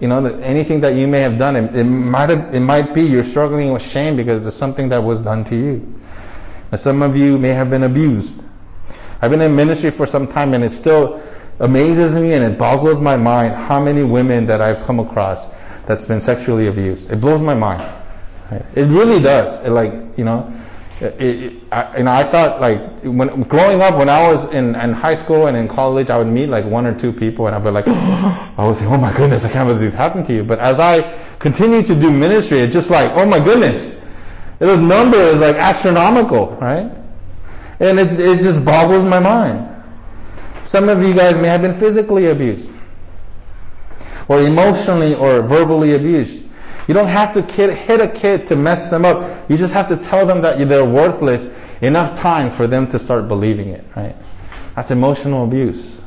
you 0.00 0.08
know, 0.08 0.24
anything 0.26 0.80
that 0.80 0.94
you 0.94 1.06
may 1.06 1.20
have 1.20 1.38
done, 1.38 1.56
it, 1.56 1.74
it 1.74 1.84
might 1.84 2.30
it 2.30 2.60
might 2.60 2.94
be 2.94 3.02
you're 3.02 3.24
struggling 3.24 3.72
with 3.72 3.82
shame 3.82 4.16
because 4.16 4.46
it's 4.46 4.56
something 4.56 4.90
that 4.90 4.98
was 5.02 5.20
done 5.20 5.44
to 5.44 5.56
you. 5.56 6.00
Now, 6.70 6.76
some 6.76 7.02
of 7.02 7.16
you 7.16 7.38
may 7.38 7.50
have 7.50 7.70
been 7.70 7.82
abused. 7.82 8.42
I've 9.24 9.30
been 9.30 9.40
in 9.40 9.56
ministry 9.56 9.90
for 9.90 10.04
some 10.04 10.28
time, 10.28 10.52
and 10.52 10.62
it 10.62 10.70
still 10.70 11.22
amazes 11.60 12.14
me 12.14 12.32
and 12.32 12.44
it 12.44 12.58
boggles 12.58 13.00
my 13.00 13.16
mind 13.16 13.54
how 13.54 13.80
many 13.82 14.02
women 14.02 14.46
that 14.46 14.60
I've 14.60 14.84
come 14.84 15.00
across 15.00 15.46
that's 15.86 16.04
been 16.04 16.20
sexually 16.20 16.66
abused. 16.66 17.10
It 17.10 17.20
blows 17.20 17.40
my 17.40 17.54
mind. 17.54 17.90
It 18.74 18.82
really 18.82 19.20
does. 19.22 19.64
It 19.64 19.70
like 19.70 19.92
you 20.18 20.24
know, 20.24 20.52
it, 21.00 21.20
it, 21.20 21.62
I, 21.72 21.96
you 21.98 22.04
know, 22.04 22.12
I 22.12 22.24
thought 22.24 22.60
like 22.60 23.02
when 23.02 23.42
growing 23.44 23.80
up, 23.80 23.96
when 23.96 24.08
I 24.08 24.30
was 24.30 24.44
in, 24.52 24.74
in 24.74 24.92
high 24.92 25.14
school 25.14 25.46
and 25.46 25.56
in 25.56 25.68
college, 25.68 26.10
I 26.10 26.18
would 26.18 26.26
meet 26.26 26.48
like 26.48 26.64
one 26.64 26.86
or 26.86 26.94
two 26.96 27.12
people, 27.12 27.46
and 27.46 27.56
I'd 27.56 27.64
be 27.64 27.70
like, 27.70 27.88
I 27.88 28.66
would 28.66 28.76
say, 28.76 28.84
oh 28.86 28.98
my 28.98 29.16
goodness, 29.16 29.44
I 29.44 29.50
can't 29.50 29.66
believe 29.66 29.80
this 29.80 29.94
happened 29.94 30.26
to 30.26 30.34
you. 30.34 30.44
But 30.44 30.58
as 30.58 30.78
I 30.78 31.18
continue 31.38 31.82
to 31.82 31.98
do 31.98 32.12
ministry, 32.12 32.58
it's 32.60 32.74
just 32.74 32.90
like, 32.90 33.10
oh 33.12 33.26
my 33.26 33.42
goodness, 33.42 34.00
the 34.58 34.76
number 34.76 35.16
is 35.16 35.40
like 35.40 35.56
astronomical, 35.56 36.50
right? 36.56 36.92
And 37.80 37.98
it 37.98 38.18
it 38.18 38.42
just 38.42 38.64
boggles 38.64 39.04
my 39.04 39.18
mind. 39.18 39.70
Some 40.64 40.88
of 40.88 41.02
you 41.02 41.14
guys 41.14 41.36
may 41.36 41.48
have 41.48 41.62
been 41.62 41.78
physically 41.78 42.26
abused, 42.26 42.72
or 44.28 44.40
emotionally 44.40 45.14
or 45.14 45.42
verbally 45.42 45.94
abused. 45.94 46.40
You 46.86 46.94
don't 46.94 47.08
have 47.08 47.32
to 47.34 47.42
kid, 47.42 47.74
hit 47.74 48.00
a 48.00 48.08
kid 48.08 48.46
to 48.48 48.56
mess 48.56 48.86
them 48.86 49.04
up. 49.04 49.50
You 49.50 49.56
just 49.56 49.74
have 49.74 49.88
to 49.88 49.96
tell 49.96 50.26
them 50.26 50.42
that 50.42 50.58
they're 50.68 50.84
worthless 50.84 51.48
enough 51.80 52.18
times 52.18 52.54
for 52.54 52.66
them 52.66 52.90
to 52.90 52.98
start 52.98 53.28
believing 53.28 53.70
it, 53.70 53.84
right? 53.96 54.16
That's 54.76 54.90
emotional 54.90 55.44
abuse. 55.44 56.02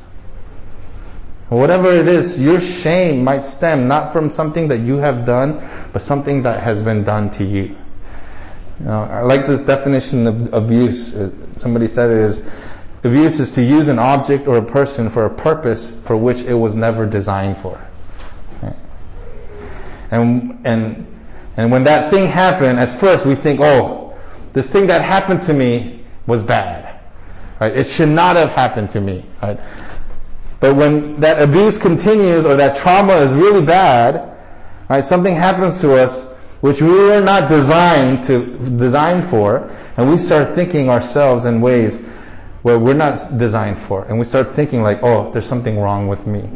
Whatever 1.49 1.91
it 1.93 2.07
is, 2.07 2.39
your 2.41 2.59
shame 2.59 3.23
might 3.23 3.45
stem 3.45 3.87
not 3.87 4.11
from 4.11 4.29
something 4.29 4.67
that 4.67 4.79
you 4.79 4.97
have 4.97 5.25
done, 5.25 5.61
but 5.93 6.01
something 6.01 6.43
that 6.43 6.61
has 6.61 6.81
been 6.81 7.03
done 7.03 7.31
to 7.31 7.43
you. 7.43 7.75
Know, 8.79 9.03
I 9.03 9.21
like 9.21 9.47
this 9.47 9.61
definition 9.61 10.27
of 10.27 10.53
abuse. 10.53 11.15
Uh, 11.15 11.31
somebody 11.57 11.87
said 11.87 12.11
it 12.11 12.17
is 12.17 12.43
abuse 13.03 13.39
is 13.39 13.53
to 13.53 13.63
use 13.63 13.87
an 13.87 13.99
object 13.99 14.47
or 14.47 14.57
a 14.57 14.65
person 14.65 15.09
for 15.09 15.25
a 15.25 15.29
purpose 15.29 15.91
for 16.05 16.15
which 16.15 16.41
it 16.41 16.53
was 16.53 16.75
never 16.75 17.05
designed 17.05 17.57
for. 17.57 17.81
And, 20.09 20.65
and, 20.65 21.05
and 21.57 21.71
when 21.71 21.83
that 21.83 22.11
thing 22.11 22.27
happened, 22.27 22.79
at 22.79 22.99
first 22.99 23.25
we 23.25 23.35
think, 23.35 23.59
oh, 23.61 24.17
this 24.53 24.71
thing 24.71 24.87
that 24.87 25.01
happened 25.01 25.41
to 25.43 25.53
me 25.53 26.05
was 26.25 26.43
bad. 26.43 26.99
Right? 27.59 27.75
It 27.75 27.85
should 27.85 28.09
not 28.09 28.35
have 28.35 28.49
happened 28.49 28.89
to 28.91 29.01
me. 29.01 29.25
Right? 29.41 29.59
But 30.59 30.75
when 30.75 31.19
that 31.19 31.41
abuse 31.41 31.77
continues 31.77 32.45
or 32.45 32.55
that 32.55 32.75
trauma 32.75 33.17
is 33.17 33.31
really 33.31 33.63
bad, 33.63 34.37
right, 34.89 35.03
something 35.03 35.35
happens 35.35 35.81
to 35.81 35.93
us 35.93 36.25
which 36.61 36.81
we 36.81 36.89
were 36.89 37.21
not 37.21 37.49
designed 37.49 38.23
to 38.25 38.45
designed 38.77 39.23
for, 39.25 39.69
and 39.95 40.09
we 40.09 40.17
start 40.17 40.55
thinking 40.55 40.89
ourselves 40.89 41.45
in 41.45 41.61
ways 41.61 41.95
where 42.63 42.79
we're 42.79 42.93
not 42.93 43.37
designed 43.37 43.79
for, 43.79 44.03
and 44.05 44.17
we 44.17 44.25
start 44.25 44.47
thinking 44.47 44.81
like, 44.81 44.99
oh, 45.03 45.31
there's 45.31 45.45
something 45.45 45.79
wrong 45.79 46.07
with 46.07 46.25
me. 46.27 46.49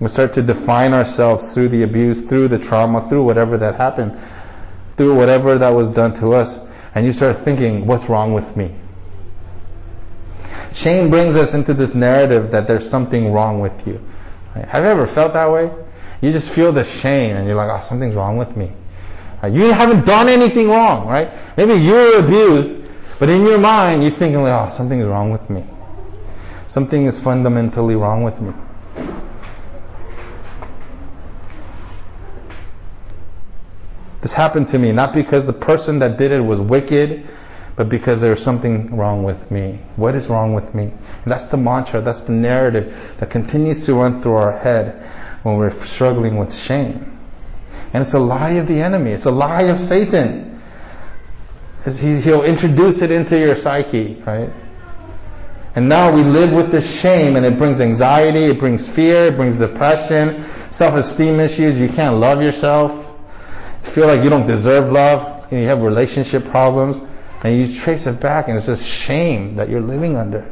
We 0.00 0.08
start 0.08 0.32
to 0.34 0.42
define 0.42 0.92
ourselves 0.92 1.54
through 1.54 1.68
the 1.68 1.82
abuse, 1.82 2.22
through 2.22 2.48
the 2.48 2.58
trauma, 2.58 3.08
through 3.08 3.24
whatever 3.24 3.56
that 3.58 3.76
happened. 3.76 4.18
through 4.96 5.14
whatever 5.14 5.58
that 5.58 5.70
was 5.70 5.88
done 5.88 6.14
to 6.14 6.34
us, 6.34 6.64
and 6.94 7.04
you 7.04 7.12
start 7.12 7.38
thinking, 7.38 7.86
what's 7.86 8.08
wrong 8.08 8.32
with 8.32 8.56
me? 8.56 8.72
Shame 10.72 11.10
brings 11.10 11.36
us 11.36 11.54
into 11.54 11.74
this 11.74 11.94
narrative 11.94 12.50
that 12.52 12.66
there's 12.66 12.88
something 12.88 13.32
wrong 13.32 13.60
with 13.60 13.86
you. 13.86 14.00
Have 14.54 14.84
you 14.84 14.90
ever 14.90 15.06
felt 15.06 15.32
that 15.32 15.50
way? 15.50 15.70
You 16.24 16.32
just 16.32 16.48
feel 16.48 16.72
the 16.72 16.84
shame 16.84 17.36
and 17.36 17.46
you're 17.46 17.54
like, 17.54 17.68
oh, 17.68 17.86
something's 17.86 18.14
wrong 18.14 18.38
with 18.38 18.56
me. 18.56 18.72
Right? 19.42 19.52
You 19.52 19.64
haven't 19.72 20.06
done 20.06 20.30
anything 20.30 20.70
wrong, 20.70 21.06
right? 21.06 21.30
Maybe 21.58 21.74
you 21.74 21.92
were 21.92 22.18
abused, 22.18 22.76
but 23.18 23.28
in 23.28 23.42
your 23.42 23.58
mind, 23.58 24.00
you're 24.00 24.10
thinking 24.10 24.40
like, 24.40 24.54
ah, 24.54 24.68
oh, 24.68 24.70
something's 24.70 25.04
wrong 25.04 25.30
with 25.30 25.50
me. 25.50 25.66
Something 26.66 27.04
is 27.04 27.20
fundamentally 27.20 27.94
wrong 27.94 28.22
with 28.22 28.40
me. 28.40 28.54
This 34.22 34.32
happened 34.32 34.68
to 34.68 34.78
me 34.78 34.92
not 34.92 35.12
because 35.12 35.44
the 35.44 35.52
person 35.52 35.98
that 35.98 36.16
did 36.16 36.32
it 36.32 36.40
was 36.40 36.58
wicked, 36.58 37.26
but 37.76 37.90
because 37.90 38.22
there's 38.22 38.42
something 38.42 38.96
wrong 38.96 39.24
with 39.24 39.50
me. 39.50 39.78
What 39.96 40.14
is 40.14 40.28
wrong 40.28 40.54
with 40.54 40.74
me? 40.74 40.84
And 40.84 41.30
that's 41.30 41.48
the 41.48 41.58
mantra, 41.58 42.00
that's 42.00 42.22
the 42.22 42.32
narrative 42.32 42.96
that 43.18 43.28
continues 43.28 43.84
to 43.84 43.94
run 43.94 44.22
through 44.22 44.36
our 44.36 44.52
head 44.56 45.06
when 45.44 45.56
we're 45.56 45.70
struggling 45.70 46.36
with 46.36 46.52
shame. 46.52 47.16
And 47.92 48.02
it's 48.02 48.14
a 48.14 48.18
lie 48.18 48.54
of 48.54 48.66
the 48.66 48.80
enemy. 48.80 49.12
It's 49.12 49.26
a 49.26 49.30
lie 49.30 49.62
of 49.62 49.78
Satan. 49.78 50.60
He'll 51.84 52.42
introduce 52.42 53.00
it 53.02 53.12
into 53.12 53.38
your 53.38 53.54
psyche, 53.54 54.20
right? 54.26 54.50
And 55.76 55.88
now 55.88 56.12
we 56.12 56.24
live 56.24 56.52
with 56.52 56.72
this 56.72 57.00
shame 57.00 57.36
and 57.36 57.46
it 57.46 57.56
brings 57.56 57.80
anxiety, 57.80 58.46
it 58.46 58.58
brings 58.58 58.88
fear, 58.88 59.26
it 59.26 59.36
brings 59.36 59.58
depression, 59.58 60.44
self-esteem 60.70 61.38
issues. 61.38 61.80
You 61.80 61.88
can't 61.88 62.16
love 62.16 62.42
yourself 62.42 63.04
feel 63.84 64.06
like 64.06 64.24
you 64.24 64.30
don't 64.30 64.46
deserve 64.46 64.90
love, 64.90 65.52
you 65.52 65.66
have 65.66 65.82
relationship 65.82 66.44
problems, 66.44 67.00
and 67.42 67.56
you 67.56 67.78
trace 67.78 68.06
it 68.06 68.18
back, 68.18 68.48
and 68.48 68.56
it's 68.56 68.66
just 68.66 68.86
shame 68.86 69.56
that 69.56 69.68
you're 69.68 69.80
living 69.80 70.16
under. 70.16 70.50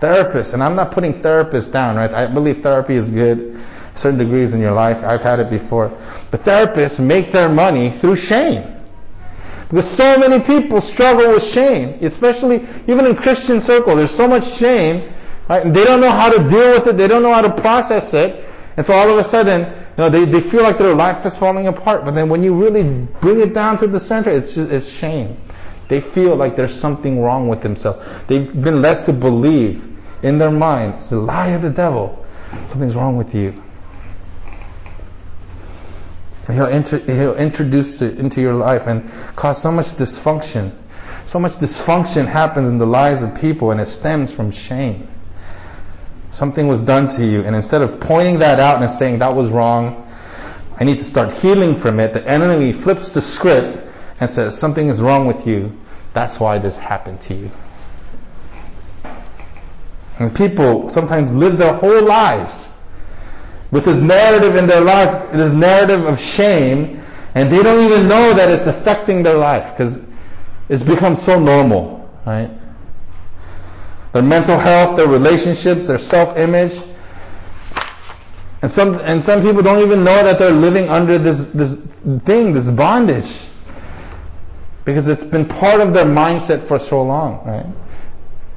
Therapists, 0.00 0.54
and 0.54 0.62
I'm 0.62 0.74
not 0.74 0.90
putting 0.90 1.14
therapists 1.14 1.70
down, 1.70 1.96
right? 1.96 2.12
I 2.12 2.26
believe 2.26 2.62
therapy 2.62 2.94
is 2.94 3.10
good, 3.10 3.53
certain 3.94 4.18
degrees 4.18 4.54
in 4.54 4.60
your 4.60 4.72
life. 4.72 5.02
I've 5.02 5.22
had 5.22 5.40
it 5.40 5.50
before. 5.50 5.88
But 6.30 6.40
therapists 6.40 7.04
make 7.04 7.32
their 7.32 7.48
money 7.48 7.90
through 7.90 8.16
shame. 8.16 8.70
Because 9.68 9.90
so 9.90 10.18
many 10.18 10.44
people 10.44 10.80
struggle 10.80 11.32
with 11.32 11.42
shame, 11.42 11.98
especially 12.02 12.66
even 12.86 13.06
in 13.06 13.16
Christian 13.16 13.60
circles. 13.60 13.96
There's 13.96 14.14
so 14.14 14.28
much 14.28 14.46
shame, 14.52 15.02
right? 15.48 15.64
And 15.64 15.74
they 15.74 15.84
don't 15.84 16.00
know 16.00 16.10
how 16.10 16.30
to 16.30 16.48
deal 16.48 16.72
with 16.72 16.86
it. 16.86 16.96
They 16.96 17.08
don't 17.08 17.22
know 17.22 17.32
how 17.32 17.42
to 17.42 17.52
process 17.60 18.12
it. 18.14 18.44
And 18.76 18.84
so 18.84 18.92
all 18.94 19.08
of 19.08 19.18
a 19.18 19.24
sudden, 19.24 19.62
you 19.62 19.98
know, 19.98 20.08
they, 20.08 20.24
they 20.24 20.40
feel 20.40 20.62
like 20.62 20.78
their 20.78 20.94
life 20.94 21.24
is 21.24 21.36
falling 21.36 21.68
apart, 21.68 22.04
but 22.04 22.12
then 22.12 22.28
when 22.28 22.42
you 22.42 22.54
really 22.54 22.82
bring 23.20 23.40
it 23.40 23.54
down 23.54 23.78
to 23.78 23.86
the 23.86 24.00
center, 24.00 24.30
it's 24.30 24.54
just, 24.54 24.70
it's 24.70 24.88
shame. 24.88 25.36
They 25.88 26.00
feel 26.00 26.34
like 26.34 26.56
there's 26.56 26.74
something 26.74 27.20
wrong 27.20 27.48
with 27.48 27.62
themselves. 27.62 28.04
They've 28.26 28.52
been 28.62 28.82
led 28.82 29.04
to 29.04 29.12
believe 29.12 29.88
in 30.22 30.38
their 30.38 30.50
mind, 30.50 30.94
it's 30.94 31.10
the 31.10 31.20
lie 31.20 31.48
of 31.48 31.62
the 31.62 31.70
devil. 31.70 32.24
Something's 32.68 32.96
wrong 32.96 33.16
with 33.16 33.34
you. 33.34 33.63
And 36.46 36.56
he'll, 36.56 36.66
inter, 36.66 36.98
he'll 36.98 37.36
introduce 37.36 38.02
it 38.02 38.18
into 38.18 38.40
your 38.40 38.54
life 38.54 38.86
and 38.86 39.10
cause 39.34 39.60
so 39.60 39.72
much 39.72 39.86
dysfunction. 39.86 40.76
So 41.24 41.38
much 41.38 41.52
dysfunction 41.52 42.26
happens 42.26 42.68
in 42.68 42.78
the 42.78 42.86
lives 42.86 43.22
of 43.22 43.34
people 43.34 43.70
and 43.70 43.80
it 43.80 43.86
stems 43.86 44.30
from 44.30 44.50
shame 44.52 45.08
something 46.34 46.66
was 46.66 46.80
done 46.80 47.06
to 47.06 47.24
you, 47.24 47.42
and 47.42 47.54
instead 47.54 47.80
of 47.80 48.00
pointing 48.00 48.40
that 48.40 48.58
out 48.58 48.82
and 48.82 48.90
saying 48.90 49.20
that 49.20 49.34
was 49.34 49.48
wrong, 49.48 50.00
I 50.78 50.84
need 50.84 50.98
to 50.98 51.04
start 51.04 51.32
healing 51.32 51.76
from 51.76 52.00
it, 52.00 52.12
the 52.12 52.26
enemy 52.26 52.72
flips 52.72 53.14
the 53.14 53.20
script 53.20 53.80
and 54.18 54.28
says 54.28 54.58
something 54.58 54.88
is 54.88 55.00
wrong 55.00 55.26
with 55.26 55.46
you. 55.46 55.78
That's 56.12 56.40
why 56.40 56.58
this 56.58 56.76
happened 56.76 57.20
to 57.22 57.34
you. 57.34 57.50
And 60.18 60.34
people 60.34 60.88
sometimes 60.88 61.32
live 61.32 61.58
their 61.58 61.72
whole 61.72 62.02
lives 62.02 62.72
with 63.74 63.84
this 63.84 64.00
narrative 64.00 64.54
in 64.54 64.68
their 64.68 64.80
lives, 64.80 65.26
this 65.32 65.52
narrative 65.52 66.06
of 66.06 66.20
shame, 66.20 67.02
and 67.34 67.50
they 67.50 67.60
don't 67.60 67.84
even 67.84 68.06
know 68.06 68.32
that 68.32 68.48
it's 68.48 68.68
affecting 68.68 69.24
their 69.24 69.36
life 69.36 69.72
because 69.72 69.98
it's 70.68 70.84
become 70.84 71.16
so 71.16 71.40
normal, 71.40 72.08
right? 72.24 72.48
their 74.12 74.22
mental 74.22 74.56
health, 74.56 74.96
their 74.96 75.08
relationships, 75.08 75.88
their 75.88 75.98
self-image. 75.98 76.80
And 78.62 78.70
some, 78.70 78.94
and 79.00 79.24
some 79.24 79.42
people 79.42 79.60
don't 79.60 79.84
even 79.84 80.04
know 80.04 80.22
that 80.22 80.38
they're 80.38 80.52
living 80.52 80.88
under 80.88 81.18
this, 81.18 81.46
this 81.48 81.84
thing, 82.20 82.54
this 82.54 82.70
bondage. 82.70 83.48
Because 84.84 85.08
it's 85.08 85.24
been 85.24 85.46
part 85.46 85.80
of 85.80 85.92
their 85.92 86.04
mindset 86.04 86.62
for 86.68 86.78
so 86.78 87.02
long, 87.02 87.44
right? 87.44 87.66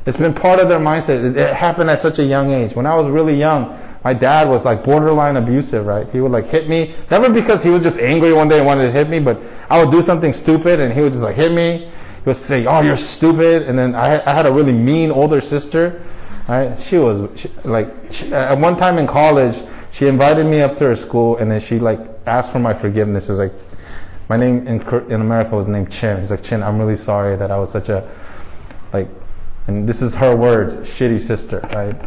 It's 0.05 0.17
been 0.17 0.35
part 0.35 0.59
of 0.59 0.69
their 0.69 0.79
mindset. 0.79 1.23
It, 1.23 1.37
it 1.37 1.55
happened 1.55 1.89
at 1.89 2.01
such 2.01 2.19
a 2.19 2.23
young 2.23 2.53
age. 2.53 2.75
When 2.75 2.85
I 2.85 2.93
was 2.93 3.07
really 3.09 3.33
young, 3.33 3.79
my 4.07 4.13
dad 4.13 4.47
was 4.47 4.63
like 4.63 4.85
borderline 4.85 5.35
abusive, 5.35 5.85
right? 5.85 6.07
He 6.13 6.21
would 6.21 6.31
like 6.31 6.45
hit 6.45 6.69
me, 6.69 6.95
never 7.11 7.29
because 7.29 7.61
he 7.61 7.69
was 7.69 7.83
just 7.83 7.97
angry 7.99 8.31
one 8.31 8.47
day 8.47 8.59
and 8.59 8.65
wanted 8.65 8.83
to 8.83 8.91
hit 8.93 9.09
me, 9.09 9.19
but 9.19 9.37
I 9.69 9.83
would 9.83 9.91
do 9.91 10.01
something 10.01 10.31
stupid 10.31 10.79
and 10.79 10.93
he 10.93 11.01
would 11.01 11.11
just 11.11 11.25
like 11.25 11.35
hit 11.35 11.51
me 11.51 11.79
He 11.79 12.23
would 12.23 12.37
say, 12.37 12.65
"Oh, 12.65 12.79
you're 12.79 12.95
stupid," 12.95 13.63
and 13.63 13.77
then 13.77 13.95
I, 13.95 14.25
I 14.25 14.33
had 14.33 14.45
a 14.45 14.53
really 14.53 14.71
mean 14.71 15.11
older 15.11 15.41
sister. 15.41 16.01
Right? 16.47 16.79
She 16.79 16.97
was 16.97 17.17
she, 17.37 17.49
like 17.65 17.89
she, 18.09 18.31
at 18.31 18.57
one 18.57 18.77
time 18.77 18.97
in 18.97 19.07
college, 19.07 19.61
she 19.91 20.07
invited 20.07 20.45
me 20.45 20.61
up 20.61 20.77
to 20.77 20.85
her 20.85 20.95
school, 20.95 21.35
and 21.35 21.51
then 21.51 21.59
she 21.59 21.77
like 21.77 21.99
asked 22.25 22.53
for 22.53 22.59
my 22.59 22.73
forgiveness. 22.73 23.27
It 23.27 23.33
was 23.33 23.39
like 23.39 23.55
my 24.29 24.37
name 24.37 24.65
in 24.69 24.77
in 25.11 25.19
America 25.19 25.53
was 25.53 25.67
named 25.67 25.91
Chin. 25.91 26.21
She's 26.21 26.31
like, 26.31 26.43
"Chin, 26.43 26.63
I'm 26.63 26.79
really 26.79 26.99
sorry 27.11 27.35
that 27.35 27.51
I 27.51 27.57
was 27.59 27.69
such 27.69 27.89
a 27.89 28.09
like," 28.93 29.09
and 29.67 29.85
this 29.85 30.01
is 30.01 30.15
her 30.15 30.33
words, 30.33 30.75
"shitty 30.95 31.19
sister." 31.19 31.59
Right? 31.73 31.97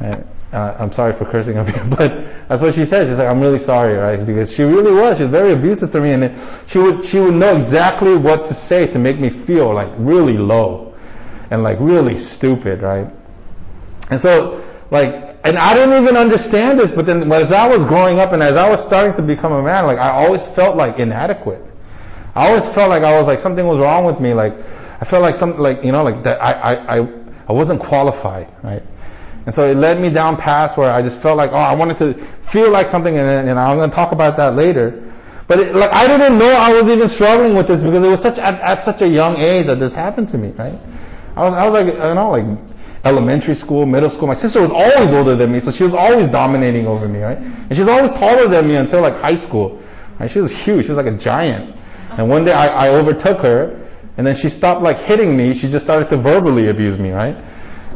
right? 0.00 0.26
Uh, 0.52 0.76
I'm 0.80 0.90
sorry 0.90 1.12
for 1.12 1.24
cursing 1.26 1.58
up 1.58 1.68
here, 1.74 1.84
but 1.84 2.48
that's 2.48 2.60
what 2.60 2.74
she 2.74 2.84
said. 2.84 3.06
She's 3.06 3.18
like, 3.18 3.28
I'm 3.28 3.40
really 3.40 3.58
sorry, 3.58 3.94
right? 3.94 4.24
Because 4.24 4.52
she 4.52 4.64
really 4.64 4.92
was. 4.92 5.18
She 5.18 5.22
was 5.22 5.30
very 5.30 5.52
abusive 5.52 5.92
to 5.92 6.00
me, 6.00 6.10
and 6.12 6.36
she 6.66 6.78
would 6.78 7.04
she 7.04 7.20
would 7.20 7.34
know 7.34 7.54
exactly 7.54 8.16
what 8.16 8.46
to 8.46 8.54
say 8.54 8.86
to 8.88 8.98
make 8.98 9.18
me 9.20 9.30
feel 9.30 9.72
like 9.72 9.92
really 9.98 10.36
low, 10.36 10.94
and 11.50 11.62
like 11.62 11.78
really 11.80 12.16
stupid, 12.16 12.82
right? 12.82 13.06
And 14.10 14.20
so, 14.20 14.64
like, 14.90 15.38
and 15.44 15.56
I 15.56 15.72
didn't 15.74 16.02
even 16.02 16.16
understand 16.16 16.80
this, 16.80 16.90
but 16.90 17.06
then 17.06 17.30
as 17.30 17.52
I 17.52 17.68
was 17.68 17.84
growing 17.84 18.18
up 18.18 18.32
and 18.32 18.42
as 18.42 18.56
I 18.56 18.68
was 18.68 18.84
starting 18.84 19.14
to 19.14 19.22
become 19.22 19.52
a 19.52 19.62
man, 19.62 19.86
like 19.86 19.98
I 19.98 20.10
always 20.10 20.44
felt 20.44 20.76
like 20.76 20.98
inadequate. 20.98 21.62
I 22.34 22.48
always 22.48 22.68
felt 22.68 22.90
like 22.90 23.04
I 23.04 23.16
was 23.16 23.28
like 23.28 23.38
something 23.38 23.66
was 23.66 23.78
wrong 23.78 24.04
with 24.04 24.18
me. 24.18 24.34
Like 24.34 24.54
I 25.00 25.04
felt 25.04 25.22
like 25.22 25.36
something 25.36 25.60
like 25.60 25.84
you 25.84 25.92
know 25.92 26.02
like 26.02 26.24
that 26.24 26.42
I 26.42 26.52
I 26.52 26.98
I, 26.98 27.08
I 27.48 27.52
wasn't 27.52 27.80
qualified, 27.80 28.48
right? 28.64 28.82
And 29.46 29.54
so 29.54 29.68
it 29.68 29.76
led 29.76 30.00
me 30.00 30.10
down 30.10 30.36
paths 30.36 30.76
where 30.76 30.92
I 30.92 31.02
just 31.02 31.20
felt 31.20 31.36
like, 31.36 31.50
oh, 31.52 31.56
I 31.56 31.74
wanted 31.74 31.98
to 31.98 32.14
feel 32.50 32.70
like 32.70 32.86
something, 32.86 33.16
and, 33.16 33.48
and 33.48 33.58
I'm 33.58 33.76
going 33.76 33.90
to 33.90 33.94
talk 33.94 34.12
about 34.12 34.36
that 34.36 34.54
later. 34.54 35.02
But 35.50 35.58
it, 35.58 35.74
like 35.74 35.92
I 35.92 36.06
didn't 36.06 36.38
know 36.38 36.50
I 36.52 36.72
was 36.72 36.88
even 36.88 37.08
struggling 37.08 37.56
with 37.56 37.66
this 37.66 37.80
because 37.80 38.04
it 38.04 38.08
was 38.08 38.22
such 38.22 38.38
at, 38.38 38.60
at 38.60 38.84
such 38.84 39.02
a 39.02 39.08
young 39.08 39.36
age 39.36 39.66
that 39.66 39.80
this 39.80 39.92
happened 39.92 40.28
to 40.28 40.38
me, 40.38 40.50
right? 40.50 40.78
I 41.36 41.42
was 41.42 41.54
I 41.54 41.64
was 41.68 41.74
like 41.74 41.92
you 41.92 42.14
know 42.14 42.30
like 42.30 42.44
elementary 43.04 43.56
school, 43.56 43.84
middle 43.84 44.10
school. 44.10 44.28
My 44.28 44.34
sister 44.34 44.60
was 44.60 44.70
always 44.70 45.12
older 45.12 45.34
than 45.34 45.50
me, 45.50 45.58
so 45.58 45.72
she 45.72 45.82
was 45.82 45.92
always 45.92 46.28
dominating 46.28 46.86
over 46.86 47.08
me, 47.08 47.20
right? 47.22 47.38
And 47.38 47.74
she 47.74 47.80
was 47.80 47.88
always 47.88 48.12
taller 48.12 48.46
than 48.46 48.68
me 48.68 48.76
until 48.76 49.00
like 49.00 49.14
high 49.16 49.34
school. 49.34 49.82
Right? 50.20 50.30
She 50.30 50.38
was 50.38 50.52
huge. 50.52 50.84
She 50.84 50.90
was 50.90 50.98
like 50.98 51.06
a 51.06 51.16
giant. 51.16 51.74
And 52.10 52.28
one 52.28 52.44
day 52.44 52.52
I, 52.52 52.86
I 52.86 52.88
overtook 52.90 53.38
her, 53.40 53.88
and 54.18 54.26
then 54.26 54.36
she 54.36 54.48
stopped 54.48 54.82
like 54.82 54.98
hitting 54.98 55.36
me. 55.36 55.54
She 55.54 55.68
just 55.68 55.84
started 55.84 56.08
to 56.10 56.16
verbally 56.16 56.68
abuse 56.68 56.96
me, 56.96 57.10
right? 57.10 57.36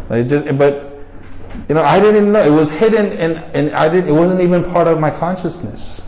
Like 0.09 0.27
just, 0.27 0.59
but 0.59 0.94
you 1.69 1.75
know, 1.75 1.83
I 1.83 2.01
didn't 2.01 2.33
know. 2.33 2.43
It 2.43 2.51
was 2.51 2.71
hidden 2.71 3.13
and, 3.13 3.37
and 3.55 3.75
I 3.75 3.89
didn't, 3.89 4.09
it 4.09 4.13
wasn't 4.13 4.41
even 4.41 4.65
part 4.65 4.87
of 4.87 5.01
my 5.01 5.11
consciousness. 5.11 6.03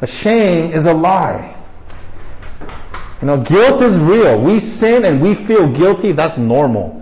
A 0.00 0.06
shame 0.06 0.72
is 0.72 0.86
a 0.86 0.92
lie. 0.92 1.56
You 3.20 3.28
know, 3.28 3.40
guilt 3.40 3.80
is 3.80 3.98
real. 3.98 4.38
We 4.40 4.60
sin 4.60 5.04
and 5.04 5.22
we 5.22 5.34
feel 5.34 5.66
guilty. 5.66 6.12
That's 6.12 6.36
normal. 6.36 7.00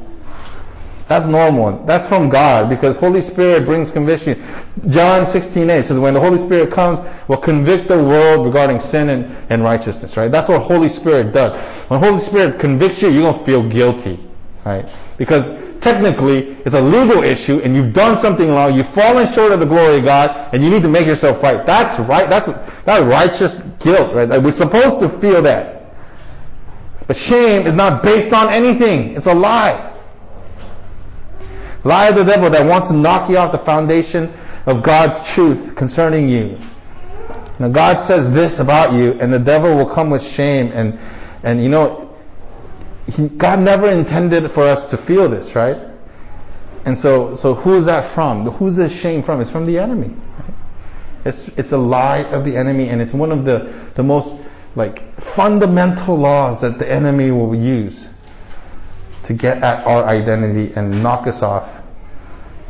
That's 1.08 1.26
normal. 1.26 1.84
That's 1.84 2.06
from 2.06 2.28
God 2.28 2.70
because 2.70 2.96
Holy 2.96 3.20
Spirit 3.20 3.66
brings 3.66 3.90
conviction. 3.90 4.42
John 4.88 5.22
16:8 5.22 5.84
says, 5.84 5.98
when 5.98 6.14
the 6.14 6.20
Holy 6.20 6.38
Spirit 6.38 6.70
comes, 6.70 7.00
will 7.28 7.38
convict 7.38 7.88
the 7.88 8.02
world 8.02 8.46
regarding 8.46 8.78
sin 8.80 9.08
and, 9.08 9.36
and 9.50 9.64
righteousness, 9.64 10.16
right? 10.16 10.30
That's 10.30 10.48
what 10.48 10.62
Holy 10.62 10.88
Spirit 10.88 11.32
does. 11.32 11.54
When 11.90 12.00
Holy 12.00 12.18
Spirit 12.18 12.60
convicts 12.60 13.02
you, 13.02 13.10
you're 13.10 13.32
to 13.32 13.38
feel 13.40 13.68
guilty, 13.68 14.20
right? 14.64 14.88
Because 15.18 15.48
technically 15.82 16.56
it's 16.64 16.74
a 16.74 16.80
legal 16.80 17.22
issue 17.22 17.60
and 17.60 17.76
you've 17.76 17.92
done 17.92 18.16
something 18.16 18.48
wrong, 18.48 18.74
you've 18.74 18.88
fallen 18.88 19.30
short 19.32 19.52
of 19.52 19.60
the 19.60 19.66
glory 19.66 19.98
of 19.98 20.04
God, 20.04 20.54
and 20.54 20.64
you 20.64 20.70
need 20.70 20.82
to 20.82 20.88
make 20.88 21.06
yourself 21.06 21.42
right. 21.42 21.66
That's 21.66 21.98
right. 21.98 22.30
That's 22.30 22.46
that's 22.84 23.02
righteous 23.02 23.60
guilt, 23.80 24.14
right? 24.14 24.42
We're 24.42 24.52
supposed 24.52 25.00
to 25.00 25.08
feel 25.08 25.42
that. 25.42 25.94
But 27.06 27.16
shame 27.16 27.66
is 27.66 27.74
not 27.74 28.02
based 28.02 28.32
on 28.32 28.48
anything. 28.48 29.16
It's 29.16 29.26
a 29.26 29.34
lie. 29.34 29.90
Lie 31.84 32.08
of 32.08 32.14
the 32.14 32.24
devil 32.24 32.48
that 32.48 32.64
wants 32.64 32.88
to 32.88 32.94
knock 32.94 33.28
you 33.28 33.36
off 33.36 33.50
the 33.50 33.58
foundation 33.58 34.32
of 34.66 34.82
God's 34.82 35.32
truth 35.32 35.74
concerning 35.74 36.28
you. 36.28 36.58
Now 37.58 37.68
God 37.68 37.98
says 38.00 38.30
this 38.30 38.60
about 38.60 38.92
you, 38.92 39.12
and 39.20 39.32
the 39.32 39.38
devil 39.38 39.76
will 39.76 39.86
come 39.86 40.10
with 40.10 40.22
shame, 40.22 40.70
and 40.72 40.98
and 41.42 41.62
you 41.62 41.68
know, 41.68 42.11
he, 43.06 43.28
God 43.28 43.60
never 43.60 43.90
intended 43.90 44.50
for 44.50 44.64
us 44.64 44.90
to 44.90 44.96
feel 44.96 45.28
this, 45.28 45.54
right? 45.54 45.92
And 46.84 46.98
so, 46.98 47.34
so 47.34 47.54
who 47.54 47.74
is 47.74 47.84
that 47.86 48.10
from? 48.10 48.46
Who's 48.50 48.76
this 48.76 48.92
shame 48.98 49.22
from? 49.22 49.40
It's 49.40 49.50
from 49.50 49.66
the 49.66 49.78
enemy. 49.78 50.14
It's 51.24 51.46
it's 51.48 51.70
a 51.72 51.78
lie 51.78 52.24
of 52.24 52.44
the 52.44 52.56
enemy, 52.56 52.88
and 52.88 53.00
it's 53.00 53.14
one 53.14 53.30
of 53.30 53.44
the 53.44 53.72
the 53.94 54.02
most 54.02 54.34
like 54.74 55.14
fundamental 55.20 56.16
laws 56.16 56.62
that 56.62 56.78
the 56.78 56.90
enemy 56.90 57.30
will 57.30 57.54
use 57.54 58.08
to 59.24 59.32
get 59.32 59.62
at 59.62 59.86
our 59.86 60.04
identity 60.04 60.72
and 60.74 61.02
knock 61.02 61.26
us 61.26 61.42
off 61.42 61.82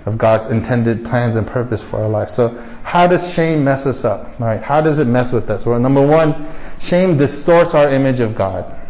of 0.04 0.18
God's 0.18 0.46
intended 0.46 1.04
plans 1.04 1.36
and 1.36 1.46
purpose 1.46 1.82
for 1.82 2.00
our 2.02 2.08
life. 2.08 2.28
So 2.28 2.48
how 2.82 3.06
does 3.06 3.32
shame 3.32 3.64
mess 3.64 3.86
us 3.86 4.04
up? 4.04 4.38
Right? 4.38 4.60
How 4.60 4.80
does 4.80 4.98
it 4.98 5.06
mess 5.06 5.32
with 5.32 5.48
us? 5.48 5.64
Well, 5.64 5.78
number 5.78 6.06
one, 6.06 6.46
shame 6.78 7.16
distorts 7.16 7.74
our 7.74 7.88
image 7.88 8.20
of 8.20 8.34
God. 8.34 8.81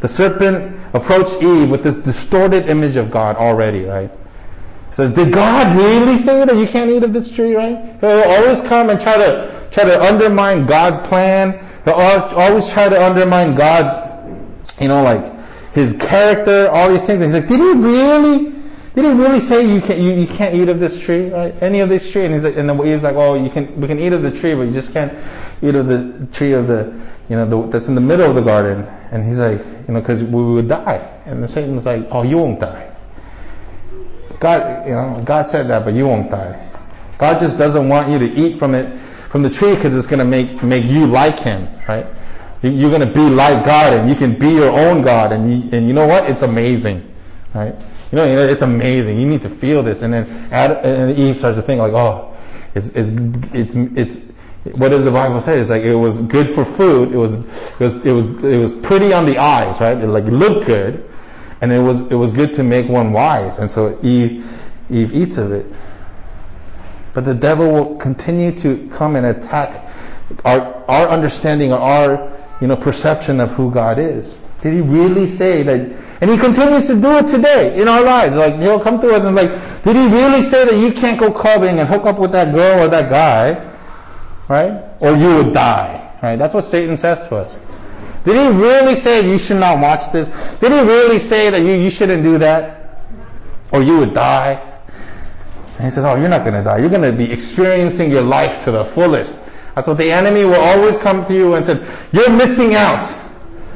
The 0.00 0.08
serpent 0.08 0.76
approached 0.92 1.42
Eve 1.42 1.70
with 1.70 1.82
this 1.82 1.96
distorted 1.96 2.68
image 2.68 2.96
of 2.96 3.10
God 3.10 3.36
already, 3.36 3.84
right? 3.84 4.10
So 4.90 5.10
did 5.10 5.32
God 5.32 5.76
really 5.76 6.16
say 6.16 6.44
that 6.44 6.56
you 6.56 6.68
can't 6.68 6.88
eat 6.88 7.02
of 7.02 7.12
this 7.12 7.28
tree, 7.30 7.54
right? 7.54 7.96
He'll 8.00 8.22
always 8.22 8.60
come 8.60 8.90
and 8.90 9.00
try 9.00 9.16
to 9.16 9.68
try 9.72 9.82
to 9.82 10.00
undermine 10.00 10.66
God's 10.66 10.98
plan. 11.08 11.64
He'll 11.84 11.94
always, 11.94 12.72
try 12.72 12.88
to 12.88 13.04
undermine 13.04 13.56
God's, 13.56 13.92
you 14.80 14.86
know, 14.86 15.02
like 15.02 15.34
his 15.72 15.94
character, 15.94 16.68
all 16.68 16.88
these 16.90 17.04
things. 17.04 17.20
And 17.20 17.24
he's 17.24 17.34
like, 17.34 17.48
did 17.48 17.58
he 17.58 17.72
really? 17.72 18.52
Did 18.94 19.04
he 19.04 19.10
really 19.10 19.40
say 19.40 19.66
you 19.66 19.80
can't 19.80 19.98
you, 19.98 20.12
you 20.12 20.26
can't 20.28 20.54
eat 20.54 20.68
of 20.68 20.78
this 20.78 21.00
tree, 21.00 21.28
right? 21.30 21.60
Any 21.60 21.80
of 21.80 21.88
this 21.88 22.08
tree? 22.12 22.24
And 22.24 22.32
he's 22.32 22.44
like, 22.44 22.56
and 22.56 22.70
then 22.70 22.78
he's 22.84 23.02
like, 23.02 23.16
oh, 23.16 23.34
you 23.34 23.50
can 23.50 23.80
we 23.80 23.88
can 23.88 23.98
eat 23.98 24.12
of 24.12 24.22
the 24.22 24.30
tree, 24.30 24.54
but 24.54 24.62
you 24.62 24.72
just 24.72 24.92
can't 24.92 25.12
eat 25.60 25.74
of 25.74 25.88
the 25.88 26.28
tree 26.32 26.52
of 26.52 26.68
the 26.68 26.96
you 27.28 27.36
know 27.36 27.46
the, 27.46 27.68
that's 27.68 27.88
in 27.88 27.94
the 27.94 28.00
middle 28.00 28.28
of 28.28 28.34
the 28.34 28.42
garden. 28.42 28.84
And 29.10 29.24
he's 29.24 29.40
like, 29.40 29.58
you 29.86 29.94
know, 29.94 30.00
because 30.00 30.22
we 30.22 30.42
would 30.42 30.68
die. 30.68 30.96
And 31.26 31.42
the 31.42 31.48
Satan's 31.48 31.86
like, 31.86 32.06
oh, 32.10 32.22
you 32.22 32.38
won't 32.38 32.60
die. 32.60 32.94
God, 34.40 34.86
you 34.86 34.94
know, 34.94 35.22
God 35.24 35.46
said 35.46 35.68
that, 35.68 35.84
but 35.84 35.94
you 35.94 36.06
won't 36.06 36.30
die. 36.30 36.60
God 37.18 37.38
just 37.38 37.56
doesn't 37.56 37.88
want 37.88 38.10
you 38.10 38.18
to 38.18 38.32
eat 38.34 38.58
from 38.58 38.74
it 38.74 38.98
from 39.30 39.42
the 39.42 39.50
tree 39.50 39.74
because 39.74 39.96
it's 39.96 40.06
going 40.06 40.18
to 40.18 40.24
make 40.24 40.62
make 40.62 40.84
you 40.84 41.06
like 41.06 41.38
Him, 41.38 41.68
right? 41.88 42.06
You're 42.62 42.90
going 42.90 43.06
to 43.06 43.14
be 43.14 43.28
like 43.28 43.64
God, 43.64 43.92
and 43.92 44.08
you 44.08 44.14
can 44.14 44.38
be 44.38 44.48
your 44.48 44.74
own 44.74 45.02
God, 45.02 45.32
and 45.32 45.50
you, 45.52 45.70
and 45.76 45.86
you 45.86 45.92
know 45.92 46.06
what? 46.06 46.30
It's 46.30 46.40
amazing, 46.42 47.14
right? 47.54 47.74
You 48.10 48.16
know, 48.16 48.24
it's 48.24 48.62
amazing. 48.62 49.18
You 49.18 49.26
need 49.26 49.42
to 49.42 49.50
feel 49.50 49.82
this. 49.82 50.00
And 50.00 50.14
then 50.14 50.48
Adam, 50.50 50.78
and 50.82 51.18
Eve 51.18 51.36
starts 51.36 51.58
to 51.58 51.62
think 51.62 51.80
like, 51.80 51.92
oh, 51.92 52.34
it's, 52.74 52.88
it's, 52.88 53.10
it's, 53.52 53.74
it's, 53.74 54.33
what 54.72 54.88
does 54.88 55.04
the 55.04 55.10
Bible 55.10 55.40
say? 55.40 55.58
It's 55.58 55.70
like 55.70 55.82
it 55.82 55.94
was 55.94 56.20
good 56.22 56.48
for 56.54 56.64
food. 56.64 57.12
It 57.12 57.16
was, 57.16 57.34
it 57.34 57.80
was, 57.80 58.06
it 58.06 58.12
was, 58.12 58.26
it 58.44 58.56
was 58.56 58.74
pretty 58.74 59.12
on 59.12 59.26
the 59.26 59.38
eyes, 59.38 59.80
right? 59.80 59.96
It 59.96 60.06
like 60.06 60.24
looked 60.24 60.66
good, 60.66 61.08
and 61.60 61.70
it 61.70 61.80
was, 61.80 62.00
it 62.00 62.14
was 62.14 62.32
good 62.32 62.54
to 62.54 62.62
make 62.62 62.88
one 62.88 63.12
wise. 63.12 63.58
And 63.58 63.70
so 63.70 63.98
Eve, 64.02 64.46
Eve 64.90 65.12
eats 65.14 65.36
of 65.36 65.52
it. 65.52 65.66
But 67.12 67.24
the 67.24 67.34
devil 67.34 67.70
will 67.70 67.96
continue 67.96 68.52
to 68.58 68.88
come 68.92 69.16
and 69.16 69.26
attack 69.26 69.88
our, 70.44 70.82
our 70.88 71.08
understanding 71.08 71.72
or 71.72 71.78
our, 71.78 72.32
you 72.60 72.66
know, 72.66 72.76
perception 72.76 73.40
of 73.40 73.52
who 73.52 73.70
God 73.70 73.98
is. 73.98 74.40
Did 74.62 74.72
he 74.72 74.80
really 74.80 75.26
say 75.26 75.62
that 75.62 76.04
and 76.20 76.30
he 76.30 76.38
continues 76.38 76.86
to 76.86 76.98
do 76.98 77.18
it 77.18 77.26
today 77.26 77.78
in 77.78 77.86
our 77.86 78.02
lives. 78.02 78.36
Like 78.36 78.58
he'll 78.58 78.80
come 78.80 78.98
to 79.00 79.14
us 79.14 79.24
and 79.24 79.36
like, 79.36 79.50
did 79.82 79.94
he 79.94 80.06
really 80.06 80.40
say 80.40 80.64
that 80.64 80.74
you 80.74 80.92
can't 80.92 81.20
go 81.20 81.30
clubbing 81.30 81.80
and 81.80 81.88
hook 81.88 82.06
up 82.06 82.18
with 82.18 82.32
that 82.32 82.54
girl 82.54 82.84
or 82.84 82.88
that 82.88 83.10
guy, 83.10 83.73
right? 84.48 84.84
Or 85.00 85.16
you 85.16 85.36
would 85.36 85.52
die, 85.52 86.18
right? 86.22 86.36
That's 86.36 86.54
what 86.54 86.64
Satan 86.64 86.96
says 86.96 87.20
to 87.28 87.36
us. 87.36 87.58
Did 88.24 88.36
he 88.36 88.62
really 88.62 88.94
say 88.94 89.28
you 89.28 89.38
should 89.38 89.58
not 89.58 89.80
watch 89.80 90.10
this? 90.10 90.28
Did 90.56 90.72
he 90.72 90.80
really 90.80 91.18
say 91.18 91.50
that 91.50 91.60
you, 91.60 91.72
you 91.72 91.90
shouldn't 91.90 92.22
do 92.22 92.38
that? 92.38 93.00
Or 93.70 93.82
you 93.82 93.98
would 93.98 94.14
die? 94.14 94.70
And 95.74 95.84
he 95.84 95.90
says, 95.90 96.04
oh, 96.04 96.16
you're 96.16 96.28
not 96.28 96.42
going 96.42 96.54
to 96.54 96.62
die. 96.62 96.78
You're 96.78 96.88
going 96.88 97.10
to 97.10 97.16
be 97.16 97.30
experiencing 97.30 98.10
your 98.10 98.22
life 98.22 98.64
to 98.64 98.70
the 98.70 98.84
fullest. 98.84 99.38
That's 99.74 99.88
what 99.88 99.98
the 99.98 100.10
enemy 100.10 100.44
will 100.44 100.60
always 100.60 100.96
come 100.96 101.24
to 101.26 101.34
you 101.34 101.54
and 101.54 101.66
say, 101.66 101.84
you're 102.12 102.30
missing 102.30 102.74
out. 102.74 103.06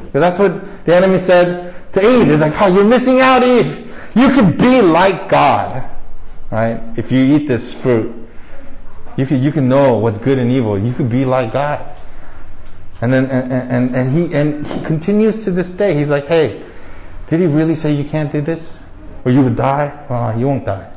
Because 0.05 0.21
that's 0.21 0.39
what 0.39 0.85
the 0.85 0.95
enemy 0.95 1.17
said 1.17 1.75
to 1.93 1.99
Eve. 1.99 2.29
It's 2.29 2.41
like, 2.41 2.59
oh, 2.59 2.73
you're 2.73 2.85
missing 2.85 3.19
out, 3.19 3.43
Eve. 3.43 3.93
You 4.15 4.31
could 4.31 4.57
be 4.57 4.81
like 4.81 5.29
God, 5.29 5.87
right? 6.49 6.81
If 6.97 7.11
you 7.11 7.35
eat 7.35 7.47
this 7.47 7.73
fruit, 7.73 8.18
you 9.19 9.25
can 9.25 9.43
you 9.43 9.51
can 9.51 9.67
know 9.67 9.97
what's 9.97 10.17
good 10.17 10.39
and 10.39 10.49
evil. 10.49 10.79
You 10.79 10.93
could 10.93 11.09
be 11.09 11.25
like 11.25 11.51
God. 11.51 11.85
And 13.01 13.11
then 13.11 13.25
and, 13.25 13.51
and, 13.51 13.95
and 13.95 14.11
he 14.11 14.33
and 14.33 14.65
he 14.65 14.81
continues 14.85 15.43
to 15.43 15.51
this 15.51 15.71
day. 15.71 15.93
He's 15.93 16.09
like, 16.09 16.25
hey, 16.25 16.65
did 17.27 17.41
he 17.41 17.45
really 17.45 17.75
say 17.75 17.91
you 17.91 18.05
can't 18.05 18.31
do 18.31 18.39
this, 18.39 18.81
or 19.25 19.33
you 19.33 19.41
would 19.41 19.57
die? 19.57 20.05
Oh, 20.09 20.39
you 20.39 20.47
won't 20.47 20.65
die. 20.65 20.89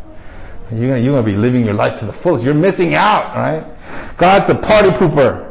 You're 0.70 0.90
gonna 0.90 1.00
you're 1.00 1.14
gonna 1.14 1.26
be 1.26 1.37
living 1.37 1.64
your 1.64 1.74
life 1.74 1.98
to 1.98 2.06
the 2.06 2.12
fullest. 2.12 2.44
You're 2.44 2.54
missing 2.54 2.94
out, 2.94 3.35
right? 3.35 3.64
God's 4.16 4.48
a 4.50 4.54
party 4.54 4.90
pooper. 4.90 5.48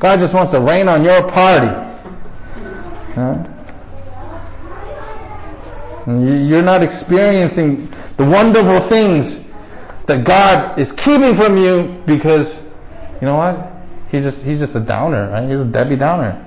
God 0.00 0.18
just 0.18 0.34
wants 0.34 0.50
to 0.52 0.60
rain 0.60 0.88
on 0.88 1.04
your 1.04 1.28
party. 1.28 1.68
Huh? 3.14 3.48
You're 6.08 6.62
not 6.62 6.82
experiencing 6.82 7.92
the 8.16 8.24
wonderful 8.24 8.80
things 8.80 9.44
that 10.06 10.24
God 10.24 10.78
is 10.78 10.92
keeping 10.92 11.34
from 11.34 11.56
you 11.56 12.02
because, 12.06 12.62
you 13.20 13.26
know 13.26 13.36
what? 13.36 13.70
He's 14.10 14.24
just, 14.24 14.44
he's 14.44 14.58
just 14.58 14.74
a 14.74 14.80
downer, 14.80 15.30
right? 15.30 15.48
He's 15.48 15.60
a 15.60 15.64
Debbie 15.64 15.96
Downer. 15.96 16.44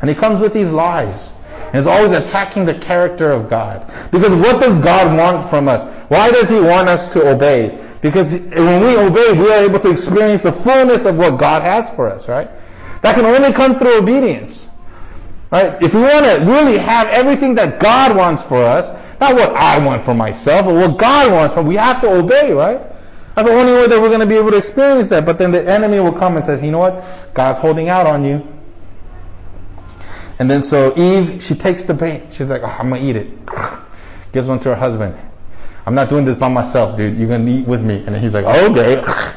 And 0.00 0.08
he 0.08 0.14
comes 0.14 0.40
with 0.40 0.52
these 0.52 0.70
lies. 0.70 1.32
And 1.66 1.76
is 1.76 1.86
always 1.86 2.12
attacking 2.12 2.64
the 2.64 2.78
character 2.78 3.30
of 3.30 3.50
God. 3.50 3.92
Because 4.10 4.34
what 4.34 4.60
does 4.60 4.78
God 4.78 5.16
want 5.18 5.50
from 5.50 5.68
us? 5.68 5.84
Why 6.08 6.30
does 6.30 6.48
he 6.48 6.58
want 6.60 6.88
us 6.88 7.12
to 7.12 7.28
obey? 7.28 7.84
Because 8.00 8.34
when 8.34 8.80
we 8.80 8.96
obey, 8.96 9.32
we 9.32 9.52
are 9.52 9.64
able 9.64 9.80
to 9.80 9.90
experience 9.90 10.44
the 10.44 10.52
fullness 10.52 11.04
of 11.04 11.18
what 11.18 11.38
God 11.38 11.62
has 11.62 11.90
for 11.90 12.08
us, 12.08 12.28
right? 12.28 12.48
That 13.02 13.14
can 13.14 13.24
only 13.24 13.52
come 13.52 13.78
through 13.78 13.98
obedience. 13.98 14.70
Right? 15.50 15.82
If 15.82 15.94
we 15.94 16.00
want 16.00 16.24
to 16.24 16.44
really 16.44 16.78
have 16.78 17.08
everything 17.08 17.54
that 17.56 17.80
God 17.80 18.16
wants 18.16 18.42
for 18.42 18.62
us, 18.62 18.90
not 19.20 19.34
what 19.34 19.50
I 19.56 19.84
want 19.84 20.04
for 20.04 20.14
myself, 20.14 20.66
but 20.66 20.74
what 20.74 20.98
God 20.98 21.32
wants 21.32 21.54
for 21.54 21.60
us, 21.60 21.66
we 21.66 21.74
have 21.74 22.00
to 22.02 22.08
obey, 22.08 22.52
right? 22.52 22.80
That's 23.38 23.46
the 23.46 23.54
only 23.54 23.72
way 23.72 23.86
that 23.86 24.00
we're 24.00 24.08
going 24.08 24.18
to 24.18 24.26
be 24.26 24.34
able 24.34 24.50
to 24.50 24.56
experience 24.56 25.10
that. 25.10 25.24
But 25.24 25.38
then 25.38 25.52
the 25.52 25.64
enemy 25.64 26.00
will 26.00 26.12
come 26.12 26.34
and 26.34 26.44
say, 26.44 26.60
you 26.64 26.72
know 26.72 26.80
what? 26.80 27.04
God's 27.34 27.60
holding 27.60 27.88
out 27.88 28.04
on 28.04 28.24
you. 28.24 28.44
And 30.40 30.50
then 30.50 30.64
so 30.64 30.92
Eve, 30.98 31.40
she 31.40 31.54
takes 31.54 31.84
the 31.84 31.94
bait. 31.94 32.32
She's 32.32 32.48
like, 32.48 32.62
oh, 32.62 32.66
I'm 32.66 32.88
going 32.88 33.00
to 33.00 33.08
eat 33.08 33.14
it. 33.14 33.28
Gives 34.32 34.48
one 34.48 34.58
to 34.58 34.70
her 34.70 34.74
husband. 34.74 35.16
I'm 35.86 35.94
not 35.94 36.08
doing 36.08 36.24
this 36.24 36.34
by 36.34 36.48
myself, 36.48 36.96
dude. 36.96 37.16
You're 37.16 37.28
going 37.28 37.46
to 37.46 37.52
eat 37.52 37.64
with 37.64 37.80
me. 37.80 38.02
And 38.04 38.16
he's 38.16 38.34
like, 38.34 38.44
okay. 38.44 39.04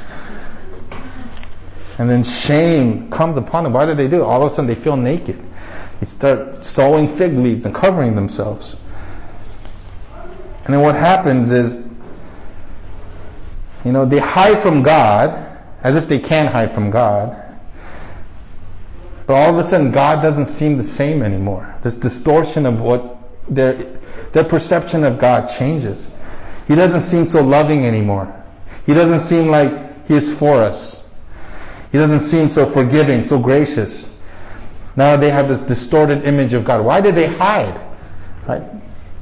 And 2.00 2.10
then 2.10 2.24
shame 2.24 3.12
comes 3.12 3.38
upon 3.38 3.66
them. 3.66 3.74
Why 3.74 3.86
do 3.86 3.94
they 3.94 4.08
do 4.08 4.22
it? 4.22 4.24
All 4.24 4.42
of 4.42 4.52
a 4.52 4.56
sudden 4.56 4.66
they 4.66 4.74
feel 4.74 4.98
naked. 4.98 5.40
They 6.00 6.08
start 6.08 6.64
sewing 6.66 7.08
fig 7.08 7.38
leaves 7.38 7.68
and 7.68 7.76
covering 7.76 8.16
themselves. 8.16 8.78
And 10.66 10.74
then 10.74 10.82
what 10.82 10.96
happens 10.96 11.52
is, 11.52 11.91
you 13.84 13.92
know, 13.92 14.06
they 14.06 14.20
hide 14.20 14.60
from 14.60 14.84
God 14.84 15.60
as 15.84 15.98
if 15.98 16.08
they 16.08 16.20
can't 16.20 16.50
hide 16.50 16.74
from 16.74 16.90
God. 16.92 17.38
But 19.26 19.34
all 19.34 19.52
of 19.52 19.58
a 19.58 19.64
sudden, 19.64 19.92
God 19.92 20.22
doesn't 20.22 20.48
seem 20.48 20.78
the 20.78 20.84
same 20.84 21.24
anymore. 21.24 21.76
This 21.82 21.96
distortion 21.96 22.66
of 22.66 22.82
what 22.82 23.18
their, 23.50 23.98
their 24.34 24.44
perception 24.44 25.04
of 25.04 25.20
God 25.20 25.48
changes. 25.48 26.12
He 26.68 26.76
doesn't 26.76 27.02
seem 27.02 27.26
so 27.26 27.42
loving 27.42 27.86
anymore. 27.86 28.34
He 28.86 28.94
doesn't 28.94 29.20
seem 29.20 29.48
like 29.48 30.08
He 30.08 30.16
is 30.16 30.34
for 30.34 30.62
us. 30.64 31.04
He 31.92 31.98
doesn't 31.98 32.22
seem 32.22 32.48
so 32.48 32.66
forgiving, 32.66 33.24
so 33.24 33.40
gracious. 33.40 34.12
Now 34.96 35.18
they 35.18 35.30
have 35.30 35.48
this 35.48 35.60
distorted 35.60 36.26
image 36.26 36.54
of 36.54 36.66
God. 36.66 36.86
Why 36.86 37.02
did 37.02 37.16
they 37.16 37.28
hide? 37.28 37.80
Right? 38.48 38.64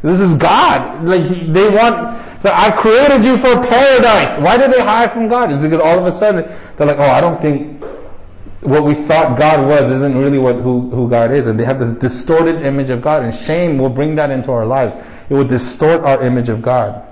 This 0.01 0.19
is 0.19 0.35
God. 0.35 1.03
Like 1.03 1.23
they 1.27 1.69
want. 1.69 2.41
So 2.41 2.51
I 2.53 2.71
created 2.71 3.25
you 3.25 3.37
for 3.37 3.61
paradise. 3.61 4.37
Why 4.39 4.57
did 4.57 4.71
they 4.71 4.79
hide 4.79 5.11
from 5.11 5.27
God? 5.27 5.51
It's 5.51 5.61
because 5.61 5.81
all 5.81 5.99
of 5.99 6.05
a 6.05 6.11
sudden 6.11 6.49
they're 6.77 6.87
like, 6.87 6.97
oh, 6.97 7.03
I 7.03 7.19
don't 7.19 7.41
think 7.41 7.83
what 8.61 8.83
we 8.83 8.93
thought 8.93 9.37
God 9.37 9.67
was 9.67 9.91
isn't 9.91 10.17
really 10.17 10.37
what 10.37 10.55
who, 10.55 10.89
who 10.89 11.09
God 11.09 11.31
is, 11.31 11.47
and 11.47 11.59
they 11.59 11.65
have 11.65 11.79
this 11.79 11.93
distorted 11.93 12.63
image 12.63 12.89
of 12.89 13.01
God. 13.01 13.23
And 13.23 13.33
shame 13.33 13.77
will 13.77 13.89
bring 13.89 14.15
that 14.15 14.31
into 14.31 14.51
our 14.51 14.65
lives. 14.65 14.95
It 15.29 15.33
will 15.33 15.45
distort 15.45 16.01
our 16.01 16.21
image 16.21 16.49
of 16.49 16.61
God. 16.61 17.05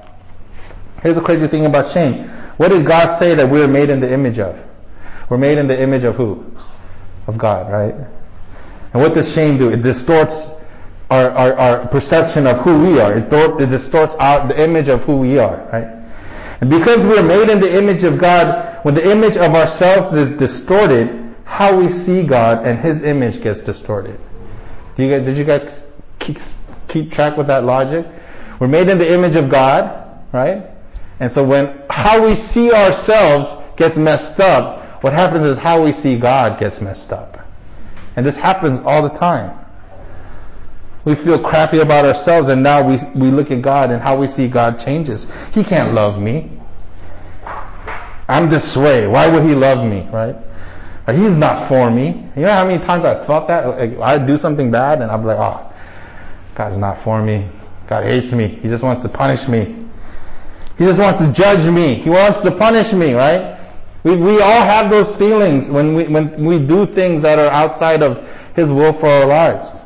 Here's 1.04 1.16
the 1.16 1.22
crazy 1.22 1.48
thing 1.48 1.66
about 1.66 1.92
shame. 1.92 2.28
What 2.58 2.70
did 2.70 2.86
God 2.86 3.06
say 3.06 3.36
that 3.36 3.50
we 3.50 3.62
are 3.62 3.68
made 3.68 3.90
in 3.90 4.00
the 4.00 4.12
image 4.12 4.40
of? 4.40 4.64
We're 5.30 5.38
made 5.38 5.58
in 5.58 5.68
the 5.68 5.80
image 5.80 6.04
of 6.04 6.16
who? 6.16 6.54
Of 7.28 7.38
God, 7.38 7.72
right? 7.72 7.94
And 8.94 9.02
what 9.02 9.14
does 9.14 9.32
shame 9.32 9.58
do? 9.58 9.70
It 9.70 9.82
distorts 9.82 10.57
our, 11.10 11.30
our, 11.32 11.54
our 11.54 11.88
perception 11.88 12.48
of 12.48 12.60
who 12.60 12.82
we 12.82 13.00
are. 13.00 13.18
It, 13.18 13.32
it 13.34 13.70
distorts 13.70 14.16
our, 14.16 14.48
the 14.48 14.62
image 14.62 14.90
of 14.90 15.04
who 15.04 15.18
we 15.18 15.38
are, 15.38 15.58
right? 15.72 15.98
And 16.60 16.70
because 16.70 17.06
we're 17.06 17.24
made 17.24 17.50
in 17.50 17.60
the 17.60 17.78
image 17.78 18.04
of 18.04 18.18
God, 18.18 18.84
when 18.84 18.94
the 18.94 19.10
image 19.10 19.38
of 19.38 19.54
ourselves 19.54 20.16
is 20.16 20.32
distorted, 20.32 21.36
how 21.46 21.78
we 21.78 21.90
see 21.90 22.24
God 22.24 22.68
and 22.68 22.80
His 22.80 23.04
image 23.04 23.42
gets 23.42 23.62
distorted. 23.62 24.20
Do 24.96 25.04
you 25.04 25.10
guys, 25.10 25.26
did 25.26 25.38
you 25.38 25.46
guys 25.46 25.96
keep, 26.20 26.38
keep 26.88 27.12
track 27.12 27.38
with 27.38 27.48
that 27.48 27.64
logic? 27.64 28.06
We're 28.60 28.68
made 28.68 28.90
in 28.90 28.98
the 28.98 29.12
image 29.12 29.36
of 29.36 29.50
God, 29.50 30.26
right? 30.34 30.66
And 31.20 31.32
so 31.32 31.44
when 31.44 31.84
how 31.90 32.26
we 32.26 32.36
see 32.36 32.72
ourselves 32.72 33.56
gets 33.76 33.98
messed 33.98 34.40
up, 34.40 35.04
what 35.04 35.14
happens 35.14 35.46
is 35.46 35.58
how 35.58 35.84
we 35.84 35.92
see 35.92 36.18
God 36.18 36.60
gets 36.60 36.82
messed 36.82 37.14
up. 37.14 37.40
And 38.16 38.26
this 38.26 38.36
happens 38.36 38.80
all 38.80 39.04
the 39.04 39.10
time. 39.10 39.58
We 41.08 41.16
feel 41.16 41.40
crappy 41.40 41.80
about 41.80 42.04
ourselves 42.04 42.50
and 42.50 42.62
now 42.62 42.86
we, 42.86 42.98
we 43.16 43.32
look 43.32 43.50
at 43.50 43.62
God 43.62 43.92
and 43.92 44.02
how 44.02 44.18
we 44.18 44.28
see 44.28 44.50
God 44.50 44.78
changes. 44.78 45.32
He 45.54 45.64
can't 45.64 45.94
love 45.94 46.20
me. 46.20 46.52
I'm 48.28 48.50
this 48.50 48.76
way. 48.76 49.08
Why 49.08 49.30
would 49.30 49.44
he 49.44 49.56
love 49.56 49.88
me, 49.88 50.02
right? 50.12 50.36
He's 51.10 51.34
not 51.34 51.70
for 51.70 51.90
me. 51.90 52.08
You 52.36 52.42
know 52.42 52.52
how 52.52 52.68
many 52.68 52.84
times 52.84 53.06
I 53.06 53.24
thought 53.24 53.48
that? 53.48 53.68
Like, 53.68 53.98
I'd 54.00 54.26
do 54.26 54.38
something 54.38 54.70
bad 54.70 55.02
and 55.02 55.10
I'd 55.10 55.22
be 55.22 55.28
like, 55.28 55.38
oh, 55.38 55.72
God's 56.56 56.78
not 56.78 56.98
for 56.98 57.24
me. 57.24 57.48
God 57.88 58.04
hates 58.04 58.34
me. 58.34 58.50
He 58.50 58.68
just 58.68 58.84
wants 58.84 59.02
to 59.04 59.08
punish 59.08 59.48
me. 59.48 59.78
He 60.78 60.84
just 60.84 61.00
wants 61.00 61.20
to 61.20 61.32
judge 61.32 61.70
me. 61.70 61.94
He 61.96 62.10
wants 62.10 62.42
to 62.42 62.52
punish 62.52 62.92
me, 62.92 63.14
right? 63.14 63.58
We, 64.04 64.18
we 64.18 64.42
all 64.42 64.62
have 64.62 64.90
those 64.90 65.16
feelings 65.16 65.70
when 65.70 65.96
we, 65.96 66.04
when 66.10 66.44
we 66.44 66.60
do 66.60 66.86
things 66.86 67.22
that 67.22 67.40
are 67.40 67.50
outside 67.50 68.04
of 68.04 68.30
His 68.58 68.70
will 68.70 68.92
for 68.92 69.08
our 69.08 69.26
lives. 69.26 69.86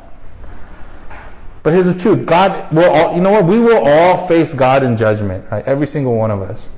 But 1.62 1.74
here's 1.74 1.86
the 1.86 1.98
truth. 1.98 2.26
God 2.26 2.72
will 2.72 2.90
all, 2.90 3.14
you 3.14 3.20
know 3.20 3.30
what? 3.30 3.44
We 3.44 3.58
will 3.58 3.86
all 3.86 4.26
face 4.26 4.52
God 4.52 4.82
in 4.82 4.96
judgment, 4.96 5.44
right? 5.50 5.64
Every 5.64 5.86
single 5.86 6.16
one 6.16 6.30
of 6.30 6.42
us. 6.42 6.68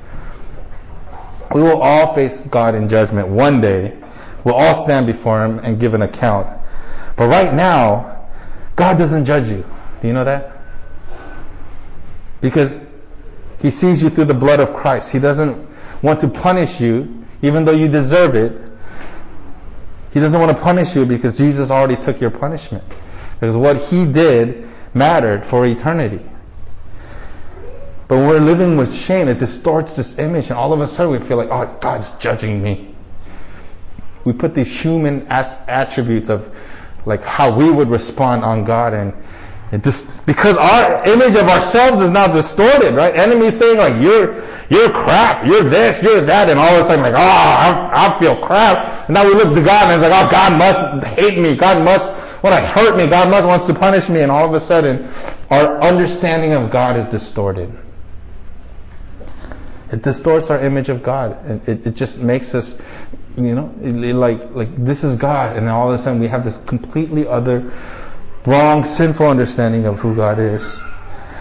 We 1.54 1.62
will 1.62 1.80
all 1.80 2.14
face 2.14 2.40
God 2.42 2.74
in 2.74 2.88
judgment 2.88 3.28
one 3.28 3.60
day. 3.60 3.96
We'll 4.44 4.54
all 4.54 4.74
stand 4.74 5.06
before 5.06 5.42
Him 5.44 5.58
and 5.60 5.80
give 5.80 5.94
an 5.94 6.02
account. 6.02 6.48
But 7.16 7.28
right 7.28 7.54
now, 7.54 8.28
God 8.76 8.98
doesn't 8.98 9.24
judge 9.24 9.48
you. 9.48 9.64
Do 10.02 10.08
you 10.08 10.12
know 10.12 10.24
that? 10.24 10.58
Because 12.42 12.80
He 13.60 13.70
sees 13.70 14.02
you 14.02 14.10
through 14.10 14.26
the 14.26 14.34
blood 14.34 14.60
of 14.60 14.74
Christ. 14.74 15.12
He 15.12 15.18
doesn't 15.18 15.66
want 16.02 16.20
to 16.20 16.28
punish 16.28 16.80
you, 16.80 17.24
even 17.40 17.64
though 17.64 17.72
you 17.72 17.88
deserve 17.88 18.34
it. 18.34 18.60
He 20.12 20.20
doesn't 20.20 20.38
want 20.38 20.54
to 20.54 20.62
punish 20.62 20.94
you 20.94 21.06
because 21.06 21.38
Jesus 21.38 21.70
already 21.70 21.96
took 21.96 22.20
your 22.20 22.30
punishment. 22.30 22.84
Because 23.40 23.56
what 23.56 23.80
He 23.80 24.04
did 24.04 24.68
mattered 24.94 25.44
for 25.44 25.66
eternity. 25.66 26.24
But 28.06 28.18
when 28.18 28.28
we're 28.28 28.40
living 28.40 28.76
with 28.76 28.94
shame, 28.94 29.28
it 29.28 29.38
distorts 29.38 29.96
this 29.96 30.18
image, 30.18 30.50
and 30.50 30.58
all 30.58 30.72
of 30.72 30.80
a 30.80 30.86
sudden 30.86 31.12
we 31.12 31.18
feel 31.18 31.36
like, 31.36 31.48
oh, 31.50 31.76
God's 31.80 32.12
judging 32.18 32.62
me. 32.62 32.94
We 34.24 34.32
put 34.32 34.54
these 34.54 34.72
human 34.72 35.26
attributes 35.28 36.28
of 36.28 36.54
like 37.06 37.22
how 37.22 37.54
we 37.54 37.70
would 37.70 37.88
respond 37.88 38.44
on 38.44 38.64
God, 38.64 38.94
and 38.94 39.12
it 39.72 39.82
this, 39.82 40.02
because 40.20 40.56
our 40.56 41.04
image 41.06 41.34
of 41.34 41.48
ourselves 41.48 42.00
is 42.00 42.10
now 42.10 42.28
distorted, 42.28 42.94
right? 42.94 43.14
Enemies 43.16 43.58
saying 43.58 43.76
like, 43.76 44.00
you're, 44.00 44.34
you're 44.70 44.90
crap, 44.90 45.44
you're 45.46 45.64
this, 45.64 46.02
you're 46.02 46.20
that, 46.20 46.48
and 46.48 46.60
all 46.60 46.74
of 46.74 46.80
a 46.80 46.84
sudden 46.84 47.02
like, 47.02 47.14
oh, 47.14 47.18
I, 47.18 47.90
I 48.06 48.18
feel 48.20 48.36
crap. 48.36 49.08
And 49.08 49.14
now 49.14 49.26
we 49.26 49.34
look 49.34 49.54
to 49.54 49.64
God 49.64 49.90
and 49.90 50.00
it's 50.00 50.08
like, 50.08 50.24
oh, 50.24 50.30
God 50.30 50.58
must 50.58 51.04
hate 51.06 51.38
me. 51.38 51.56
God 51.56 51.84
must 51.84 52.08
want 52.44 52.62
to 52.62 52.66
hurt 52.66 52.96
me. 52.96 53.06
God 53.06 53.30
must 53.30 53.48
wants 53.48 53.66
to 53.68 53.74
punish 53.74 54.10
me. 54.10 54.20
And 54.20 54.30
all 54.30 54.46
of 54.46 54.52
a 54.52 54.60
sudden, 54.60 55.08
our 55.50 55.80
understanding 55.80 56.52
of 56.52 56.70
God 56.70 56.96
is 56.96 57.06
distorted. 57.06 57.72
It 59.90 60.02
distorts 60.02 60.50
our 60.50 60.60
image 60.60 60.90
of 60.90 61.02
God. 61.02 61.50
It, 61.50 61.68
it, 61.68 61.86
it 61.86 61.96
just 61.96 62.20
makes 62.20 62.54
us, 62.54 62.78
you 63.36 63.54
know, 63.54 63.74
it, 63.80 64.14
like 64.14 64.54
like 64.54 64.76
this 64.76 65.04
is 65.04 65.16
God, 65.16 65.56
and 65.56 65.66
then 65.66 65.74
all 65.74 65.88
of 65.88 65.94
a 65.94 65.98
sudden 65.98 66.20
we 66.20 66.28
have 66.28 66.44
this 66.44 66.62
completely 66.64 67.26
other, 67.26 67.72
wrong, 68.44 68.84
sinful 68.84 69.26
understanding 69.26 69.86
of 69.86 69.98
who 70.00 70.14
God 70.14 70.38
is. 70.38 70.82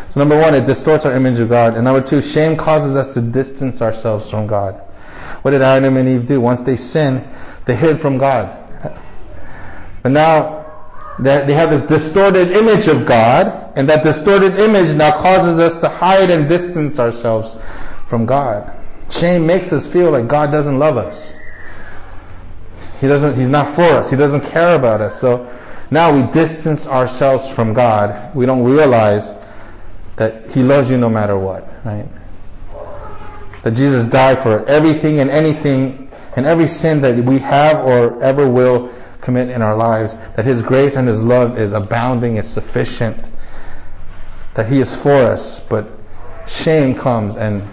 So 0.09 0.19
number 0.19 0.39
one, 0.39 0.53
it 0.53 0.65
distorts 0.65 1.05
our 1.05 1.13
image 1.13 1.39
of 1.39 1.49
God, 1.49 1.73
and 1.73 1.83
number 1.83 2.01
two, 2.01 2.21
shame 2.21 2.55
causes 2.55 2.95
us 2.95 3.13
to 3.15 3.21
distance 3.21 3.81
ourselves 3.81 4.29
from 4.29 4.47
God. 4.47 4.75
What 5.41 5.51
did 5.51 5.61
Adam 5.61 5.97
and 5.97 6.07
Eve 6.07 6.27
do? 6.27 6.39
Once 6.39 6.61
they 6.61 6.77
sinned, 6.77 7.27
they 7.65 7.75
hid 7.75 7.99
from 7.99 8.17
God. 8.19 8.59
But 10.03 10.11
now 10.11 10.62
that 11.19 11.47
they 11.47 11.53
have 11.53 11.69
this 11.69 11.81
distorted 11.81 12.51
image 12.51 12.87
of 12.87 13.05
God, 13.05 13.73
and 13.75 13.87
that 13.89 14.03
distorted 14.03 14.59
image 14.59 14.95
now 14.95 15.11
causes 15.11 15.59
us 15.59 15.77
to 15.77 15.89
hide 15.89 16.29
and 16.31 16.49
distance 16.49 16.99
ourselves 16.99 17.55
from 18.07 18.25
God. 18.25 18.71
Shame 19.09 19.45
makes 19.45 19.71
us 19.73 19.87
feel 19.87 20.11
like 20.11 20.27
God 20.27 20.51
doesn't 20.51 20.79
love 20.79 20.97
us. 20.97 21.33
He 22.99 23.07
doesn't, 23.07 23.35
He's 23.35 23.49
not 23.49 23.67
for 23.67 23.83
us. 23.83 24.09
He 24.09 24.17
doesn't 24.17 24.41
care 24.45 24.75
about 24.75 25.01
us. 25.01 25.19
So 25.19 25.51
now 25.91 26.15
we 26.15 26.31
distance 26.31 26.87
ourselves 26.87 27.47
from 27.47 27.73
God. 27.73 28.35
We 28.35 28.45
don't 28.45 28.63
realize 28.63 29.35
that 30.15 30.51
He 30.51 30.63
loves 30.63 30.89
you 30.89 30.97
no 30.97 31.09
matter 31.09 31.37
what, 31.37 31.67
right? 31.85 32.07
That 33.63 33.71
Jesus 33.71 34.07
died 34.07 34.39
for 34.39 34.65
everything 34.65 35.19
and 35.19 35.29
anything 35.29 36.09
and 36.35 36.45
every 36.45 36.67
sin 36.67 37.01
that 37.01 37.23
we 37.23 37.39
have 37.39 37.85
or 37.85 38.21
ever 38.23 38.49
will 38.49 38.89
commit 39.23 39.49
in 39.49 39.61
our 39.61 39.75
lives. 39.75 40.15
That 40.35 40.45
His 40.45 40.61
grace 40.61 40.97
and 40.97 41.07
His 41.07 41.23
love 41.23 41.57
is 41.57 41.71
abounding, 41.71 42.37
is 42.37 42.47
sufficient. 42.47 43.29
That 44.53 44.67
He 44.67 44.79
is 44.79 44.95
for 44.95 45.13
us, 45.13 45.61
but 45.61 45.87
shame 46.45 46.93
comes 46.93 47.35
and 47.35 47.67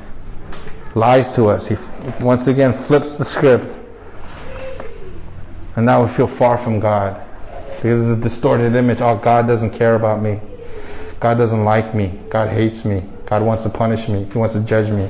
lies 0.94 1.30
to 1.32 1.46
us. 1.46 1.66
He 1.66 1.76
once 2.20 2.46
again 2.46 2.72
flips 2.72 3.18
the 3.18 3.24
script. 3.24 3.66
And 5.76 5.86
now 5.86 6.02
we 6.02 6.08
feel 6.08 6.26
far 6.26 6.56
from 6.56 6.80
God. 6.80 7.20
Because 7.76 8.10
it's 8.10 8.20
a 8.20 8.22
distorted 8.22 8.76
image. 8.76 9.00
Oh, 9.00 9.16
God 9.16 9.46
doesn't 9.46 9.70
care 9.70 9.94
about 9.94 10.22
me. 10.22 10.40
God 11.18 11.38
doesn't 11.38 11.64
like 11.64 11.94
me. 11.94 12.18
God 12.28 12.48
hates 12.48 12.84
me. 12.84 13.02
God 13.26 13.42
wants 13.42 13.62
to 13.62 13.68
punish 13.70 14.08
me. 14.08 14.24
He 14.24 14.38
wants 14.38 14.54
to 14.54 14.64
judge 14.64 14.90
me. 14.90 15.04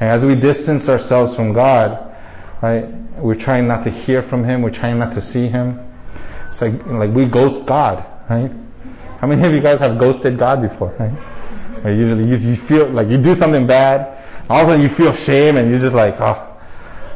And 0.00 0.08
as 0.08 0.24
we 0.24 0.34
distance 0.34 0.88
ourselves 0.88 1.36
from 1.36 1.52
God, 1.52 2.11
right, 2.62 2.86
we're 3.18 3.34
trying 3.34 3.66
not 3.68 3.84
to 3.84 3.90
hear 3.90 4.22
from 4.22 4.44
Him. 4.44 4.62
We're 4.62 4.70
trying 4.70 4.98
not 4.98 5.12
to 5.12 5.20
see 5.20 5.48
Him. 5.48 5.80
It's 6.48 6.62
like, 6.62 6.86
like 6.86 7.10
we 7.10 7.26
ghost 7.26 7.66
God, 7.66 8.04
right? 8.30 8.50
How 9.18 9.26
many 9.26 9.44
of 9.44 9.52
you 9.52 9.60
guys 9.60 9.78
have 9.80 9.98
ghosted 9.98 10.38
God 10.38 10.62
before, 10.62 10.94
right? 10.98 11.12
Or 11.84 11.90
you, 11.90 12.14
you 12.16 12.56
feel 12.56 12.88
like 12.88 13.08
you 13.08 13.18
do 13.18 13.34
something 13.34 13.66
bad 13.66 14.22
also, 14.52 14.74
you 14.74 14.88
feel 14.88 15.12
shame 15.12 15.56
and 15.56 15.70
you're 15.70 15.80
just 15.80 15.94
like, 15.94 16.20
oh, 16.20 16.58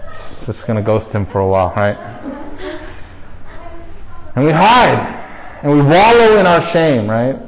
just 0.07 0.67
gonna 0.67 0.83
ghost 0.83 1.13
him 1.13 1.27
for 1.27 1.41
a 1.41 1.47
while, 1.47 1.69
right? 1.77 1.97
And 4.35 4.45
we 4.45 4.53
hide 4.53 5.59
and 5.63 5.73
we 5.73 5.83
wallow 5.83 6.39
in 6.39 6.47
our 6.47 6.63
shame, 6.63 7.11
right? 7.11 7.39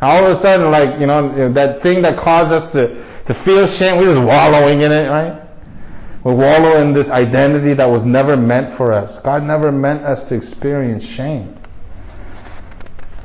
all 0.00 0.24
of 0.24 0.30
a 0.30 0.36
sudden, 0.36 0.70
like 0.70 1.00
you 1.00 1.06
know, 1.06 1.52
that 1.52 1.82
thing 1.82 2.02
that 2.02 2.16
caused 2.16 2.52
us 2.52 2.70
to 2.72 3.04
to 3.24 3.34
feel 3.34 3.66
shame, 3.66 3.98
we're 3.98 4.04
just 4.04 4.20
wallowing 4.20 4.82
in 4.82 4.92
it, 4.92 5.08
right? 5.08 5.42
We 6.24 6.34
wallow 6.34 6.78
in 6.78 6.92
this 6.92 7.10
identity 7.10 7.74
that 7.74 7.86
was 7.86 8.04
never 8.04 8.36
meant 8.36 8.72
for 8.72 8.92
us. 8.92 9.20
God 9.20 9.44
never 9.44 9.70
meant 9.70 10.02
us 10.02 10.24
to 10.28 10.34
experience 10.34 11.04
shame. 11.04 11.54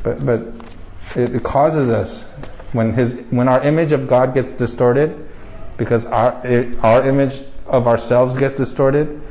But 0.03 0.25
but 0.25 0.41
it, 1.15 1.35
it 1.35 1.43
causes 1.43 1.89
us 1.89 2.23
when 2.73 2.93
his 2.93 3.15
when 3.31 3.47
our 3.47 3.63
image 3.63 3.91
of 3.91 4.07
God 4.07 4.33
gets 4.33 4.51
distorted 4.51 5.27
because 5.77 6.05
our, 6.05 6.39
it, 6.45 6.77
our 6.83 7.07
image 7.07 7.41
of 7.65 7.87
ourselves 7.87 8.37
get 8.37 8.55
distorted. 8.55 9.21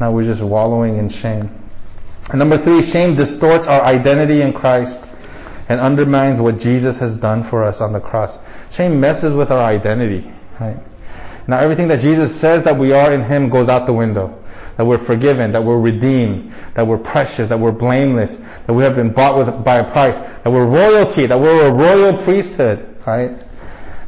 Now 0.00 0.12
we're 0.12 0.24
just 0.24 0.42
wallowing 0.42 0.96
in 0.96 1.08
shame. 1.08 1.50
And 2.30 2.38
number 2.38 2.56
three, 2.56 2.82
shame 2.82 3.14
distorts 3.14 3.66
our 3.66 3.82
identity 3.82 4.40
in 4.40 4.52
Christ 4.52 5.04
and 5.68 5.80
undermines 5.80 6.40
what 6.40 6.58
Jesus 6.58 6.98
has 6.98 7.16
done 7.16 7.42
for 7.42 7.62
us 7.64 7.80
on 7.80 7.92
the 7.92 8.00
cross. 8.00 8.38
Shame 8.70 9.00
messes 9.00 9.34
with 9.34 9.50
our 9.50 9.60
identity, 9.60 10.32
right? 10.58 10.78
Now 11.46 11.58
everything 11.58 11.88
that 11.88 12.00
Jesus 12.00 12.34
says 12.34 12.64
that 12.64 12.76
we 12.76 12.92
are 12.92 13.12
in 13.12 13.22
Him 13.22 13.48
goes 13.48 13.68
out 13.68 13.86
the 13.86 13.92
window. 13.92 14.38
That 14.76 14.86
we're 14.86 14.98
forgiven, 14.98 15.52
that 15.52 15.62
we're 15.62 15.78
redeemed, 15.78 16.52
that 16.74 16.86
we're 16.86 16.98
precious, 16.98 17.48
that 17.48 17.58
we're 17.58 17.72
blameless, 17.72 18.36
that 18.66 18.72
we 18.72 18.82
have 18.84 18.96
been 18.96 19.12
bought 19.12 19.36
with, 19.36 19.64
by 19.64 19.76
a 19.76 19.90
price, 19.90 20.18
that 20.18 20.50
we're 20.50 20.66
royalty, 20.66 21.26
that 21.26 21.38
we're 21.38 21.66
a 21.66 21.72
royal 21.72 22.16
priesthood, 22.16 22.96
right? 23.06 23.36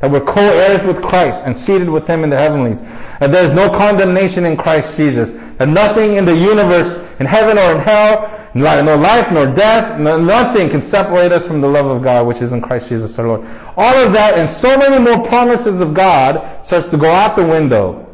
that 0.04 0.10
we're 0.10 0.20
co-heirs 0.20 0.84
with 0.84 1.02
Christ 1.02 1.46
and 1.46 1.58
seated 1.58 1.88
with 1.88 2.06
Him 2.06 2.24
in 2.24 2.30
the 2.30 2.36
heavenlies, 2.36 2.82
that 2.82 3.32
there 3.32 3.42
is 3.42 3.54
no 3.54 3.70
condemnation 3.70 4.44
in 4.44 4.54
Christ 4.54 4.98
Jesus, 4.98 5.32
that 5.56 5.66
nothing 5.66 6.16
in 6.16 6.26
the 6.26 6.36
universe, 6.36 6.96
in 7.20 7.24
heaven 7.24 7.56
or 7.56 7.72
in 7.72 7.78
hell, 7.78 8.43
no 8.54 8.96
life 8.96 9.32
nor 9.32 9.46
death, 9.46 9.98
no, 9.98 10.20
nothing 10.20 10.70
can 10.70 10.80
separate 10.80 11.32
us 11.32 11.46
from 11.46 11.60
the 11.60 11.68
love 11.68 11.86
of 11.86 12.02
God 12.02 12.26
which 12.26 12.40
is 12.40 12.52
in 12.52 12.60
Christ 12.60 12.88
Jesus 12.88 13.18
our 13.18 13.26
Lord. 13.26 13.40
All 13.76 13.96
of 13.96 14.12
that 14.12 14.38
and 14.38 14.48
so 14.48 14.78
many 14.78 15.02
more 15.02 15.26
promises 15.26 15.80
of 15.80 15.92
God 15.92 16.64
starts 16.64 16.90
to 16.90 16.96
go 16.96 17.10
out 17.10 17.36
the 17.36 17.44
window 17.44 18.06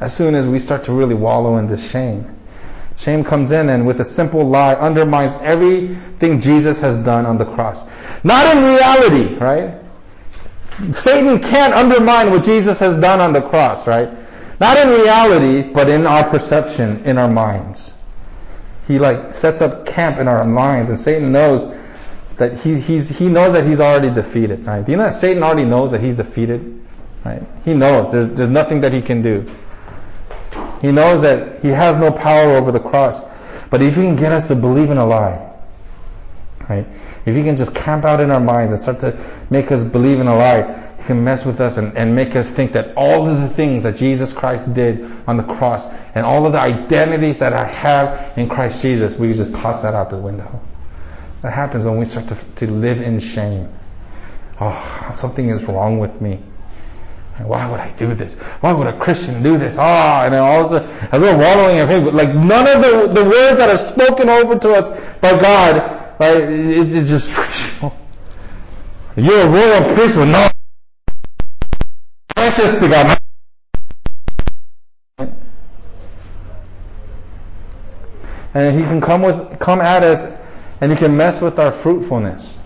as 0.00 0.14
soon 0.14 0.34
as 0.34 0.46
we 0.46 0.58
start 0.58 0.84
to 0.84 0.92
really 0.92 1.14
wallow 1.14 1.58
in 1.58 1.66
this 1.66 1.90
shame. 1.90 2.34
Shame 2.96 3.24
comes 3.24 3.50
in 3.50 3.68
and 3.68 3.86
with 3.86 4.00
a 4.00 4.04
simple 4.04 4.42
lie 4.48 4.74
undermines 4.74 5.34
everything 5.42 6.40
Jesus 6.40 6.80
has 6.80 6.98
done 6.98 7.26
on 7.26 7.36
the 7.36 7.44
cross. 7.44 7.86
Not 8.24 8.56
in 8.56 8.64
reality, 8.64 9.34
right? 9.34 9.82
Satan 10.92 11.38
can't 11.40 11.74
undermine 11.74 12.30
what 12.30 12.42
Jesus 12.42 12.78
has 12.78 12.96
done 12.98 13.20
on 13.20 13.34
the 13.34 13.42
cross, 13.42 13.86
right? 13.86 14.08
Not 14.60 14.78
in 14.78 14.88
reality, 14.88 15.62
but 15.62 15.90
in 15.90 16.06
our 16.06 16.24
perception, 16.24 17.04
in 17.04 17.18
our 17.18 17.28
minds. 17.28 17.95
He 18.86 18.98
like 18.98 19.34
sets 19.34 19.60
up 19.60 19.86
camp 19.86 20.18
in 20.18 20.28
our 20.28 20.44
minds, 20.44 20.90
and 20.90 20.98
Satan 20.98 21.32
knows 21.32 21.66
that 22.36 22.58
he, 22.60 22.80
he's, 22.80 23.08
he 23.08 23.28
knows 23.28 23.52
that 23.54 23.66
he's 23.66 23.80
already 23.80 24.10
defeated. 24.10 24.64
Right? 24.66 24.84
Do 24.84 24.92
you 24.92 24.98
know 24.98 25.04
that 25.04 25.14
Satan 25.14 25.42
already 25.42 25.64
knows 25.64 25.90
that 25.92 26.00
he's 26.00 26.14
defeated? 26.14 26.84
Right? 27.24 27.42
He 27.64 27.74
knows 27.74 28.12
there's, 28.12 28.28
there's 28.30 28.50
nothing 28.50 28.80
that 28.82 28.92
he 28.92 29.02
can 29.02 29.22
do. 29.22 29.50
He 30.80 30.92
knows 30.92 31.22
that 31.22 31.62
he 31.62 31.68
has 31.68 31.98
no 31.98 32.12
power 32.12 32.52
over 32.52 32.70
the 32.70 32.80
cross. 32.80 33.20
But 33.70 33.82
if 33.82 33.96
he 33.96 34.02
can 34.02 34.16
get 34.16 34.32
us 34.32 34.48
to 34.48 34.54
believe 34.54 34.90
in 34.90 34.98
a 34.98 35.06
lie, 35.06 35.52
right? 36.68 36.86
If 37.24 37.34
he 37.34 37.42
can 37.42 37.56
just 37.56 37.74
camp 37.74 38.04
out 38.04 38.20
in 38.20 38.30
our 38.30 38.40
minds 38.40 38.72
and 38.72 38.80
start 38.80 39.00
to 39.00 39.18
make 39.50 39.72
us 39.72 39.82
believe 39.82 40.20
in 40.20 40.28
a 40.28 40.36
lie, 40.36 40.85
can 41.06 41.24
mess 41.24 41.44
with 41.44 41.60
us 41.60 41.76
and, 41.76 41.96
and 41.96 42.14
make 42.14 42.36
us 42.36 42.50
think 42.50 42.72
that 42.72 42.96
all 42.96 43.28
of 43.28 43.40
the 43.40 43.48
things 43.48 43.84
that 43.84 43.96
Jesus 43.96 44.32
Christ 44.32 44.74
did 44.74 45.10
on 45.26 45.36
the 45.36 45.42
cross 45.42 45.86
and 46.14 46.26
all 46.26 46.46
of 46.46 46.52
the 46.52 46.60
identities 46.60 47.38
that 47.38 47.52
I 47.52 47.64
have 47.64 48.36
in 48.36 48.48
Christ 48.48 48.82
Jesus, 48.82 49.18
we 49.18 49.32
just 49.32 49.52
toss 49.52 49.82
that 49.82 49.94
out 49.94 50.10
the 50.10 50.18
window. 50.18 50.60
That 51.42 51.52
happens 51.52 51.84
when 51.84 51.98
we 51.98 52.04
start 52.04 52.28
to, 52.28 52.34
to 52.34 52.70
live 52.70 53.00
in 53.00 53.20
shame. 53.20 53.72
Oh, 54.60 55.12
something 55.14 55.48
is 55.48 55.62
wrong 55.64 55.98
with 55.98 56.20
me. 56.20 56.40
Why 57.38 57.70
would 57.70 57.80
I 57.80 57.90
do 57.92 58.14
this? 58.14 58.34
Why 58.60 58.72
would 58.72 58.86
a 58.86 58.98
Christian 58.98 59.42
do 59.42 59.58
this? 59.58 59.76
Ah, 59.78 60.22
oh, 60.22 60.24
and 60.24 60.34
then 60.34 60.40
all 60.40 60.60
of 60.60 60.66
a 60.66 60.68
sudden, 60.68 61.08
as 61.12 61.20
we're 61.20 61.36
wallowing 61.36 61.76
in 61.76 61.86
pain, 61.86 62.14
like 62.14 62.34
none 62.34 62.66
of 62.66 62.82
the, 62.82 63.20
the 63.22 63.28
words 63.28 63.58
that 63.58 63.68
are 63.68 63.76
spoken 63.76 64.30
over 64.30 64.58
to 64.58 64.72
us 64.72 64.88
by 65.20 65.38
God, 65.38 66.18
like 66.18 66.36
it, 66.36 66.94
it 66.94 67.04
just, 67.04 67.82
you're 69.16 69.40
a 69.40 69.48
royal 69.48 69.94
priesthood, 69.94 70.28
no, 70.28 70.48
God. 72.56 73.18
And 78.54 78.78
He 78.78 78.84
can 78.84 79.00
come 79.00 79.22
with, 79.22 79.58
come 79.58 79.80
at 79.80 80.02
us, 80.02 80.24
and 80.80 80.90
He 80.90 80.96
can 80.96 81.16
mess 81.16 81.40
with 81.40 81.58
our 81.58 81.72
fruitfulness. 81.72 82.58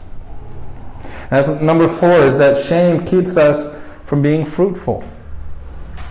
And 1.02 1.30
that's 1.30 1.48
number 1.60 1.88
four 1.88 2.20
is 2.20 2.38
that 2.38 2.56
shame 2.56 3.04
keeps 3.04 3.36
us 3.36 3.76
from 4.04 4.22
being 4.22 4.44
fruitful. 4.44 5.04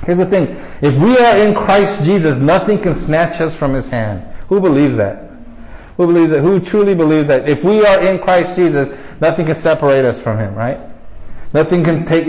Here's 0.06 0.18
the 0.18 0.26
thing. 0.26 0.48
If 0.82 1.02
we 1.02 1.18
are 1.18 1.38
in 1.38 1.54
Christ 1.54 2.04
Jesus, 2.04 2.38
nothing 2.38 2.80
can 2.80 2.94
snatch 2.94 3.42
us 3.42 3.56
from 3.56 3.74
his 3.74 3.88
hand. 3.88 4.24
Who 4.48 4.60
believes 4.60 4.98
that? 4.98 5.30
Who 5.98 6.08
believes 6.08 6.32
that? 6.32 6.42
Who 6.42 6.60
truly 6.60 6.96
believes 6.96 7.28
that? 7.28 7.48
If 7.48 7.64
we 7.64 7.86
are 7.86 8.02
in 8.02 8.20
Christ 8.20 8.56
Jesus, 8.56 8.90
nothing 9.20 9.46
can 9.46 9.56
separate 9.56 10.06
us 10.06 10.22
from 10.22 10.38
him, 10.38 10.56
right? 10.56 10.80
Nothing 11.54 11.84
can 11.84 12.06
take, 12.06 12.26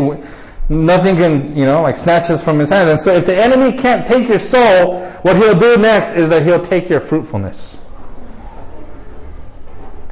nothing 0.71 1.17
can, 1.17 1.57
you 1.57 1.65
know, 1.67 1.83
like 1.83 1.97
snatch 1.97 2.31
us 2.31 2.43
from 2.43 2.59
his 2.59 2.71
hand. 2.71 2.89
And 2.89 2.99
so 2.99 3.13
if 3.13 3.27
the 3.27 3.37
enemy 3.37 3.77
can't 3.77 4.07
take 4.07 4.29
your 4.29 4.39
soul, 4.39 5.05
what 5.23 5.37
he'll 5.37 5.59
do 5.59 5.77
next 5.77 6.15
is 6.15 6.29
that 6.31 6.45
he'll 6.45 6.65
take 6.65 6.89
your 6.89 7.01
fruitfulness. 7.01 7.85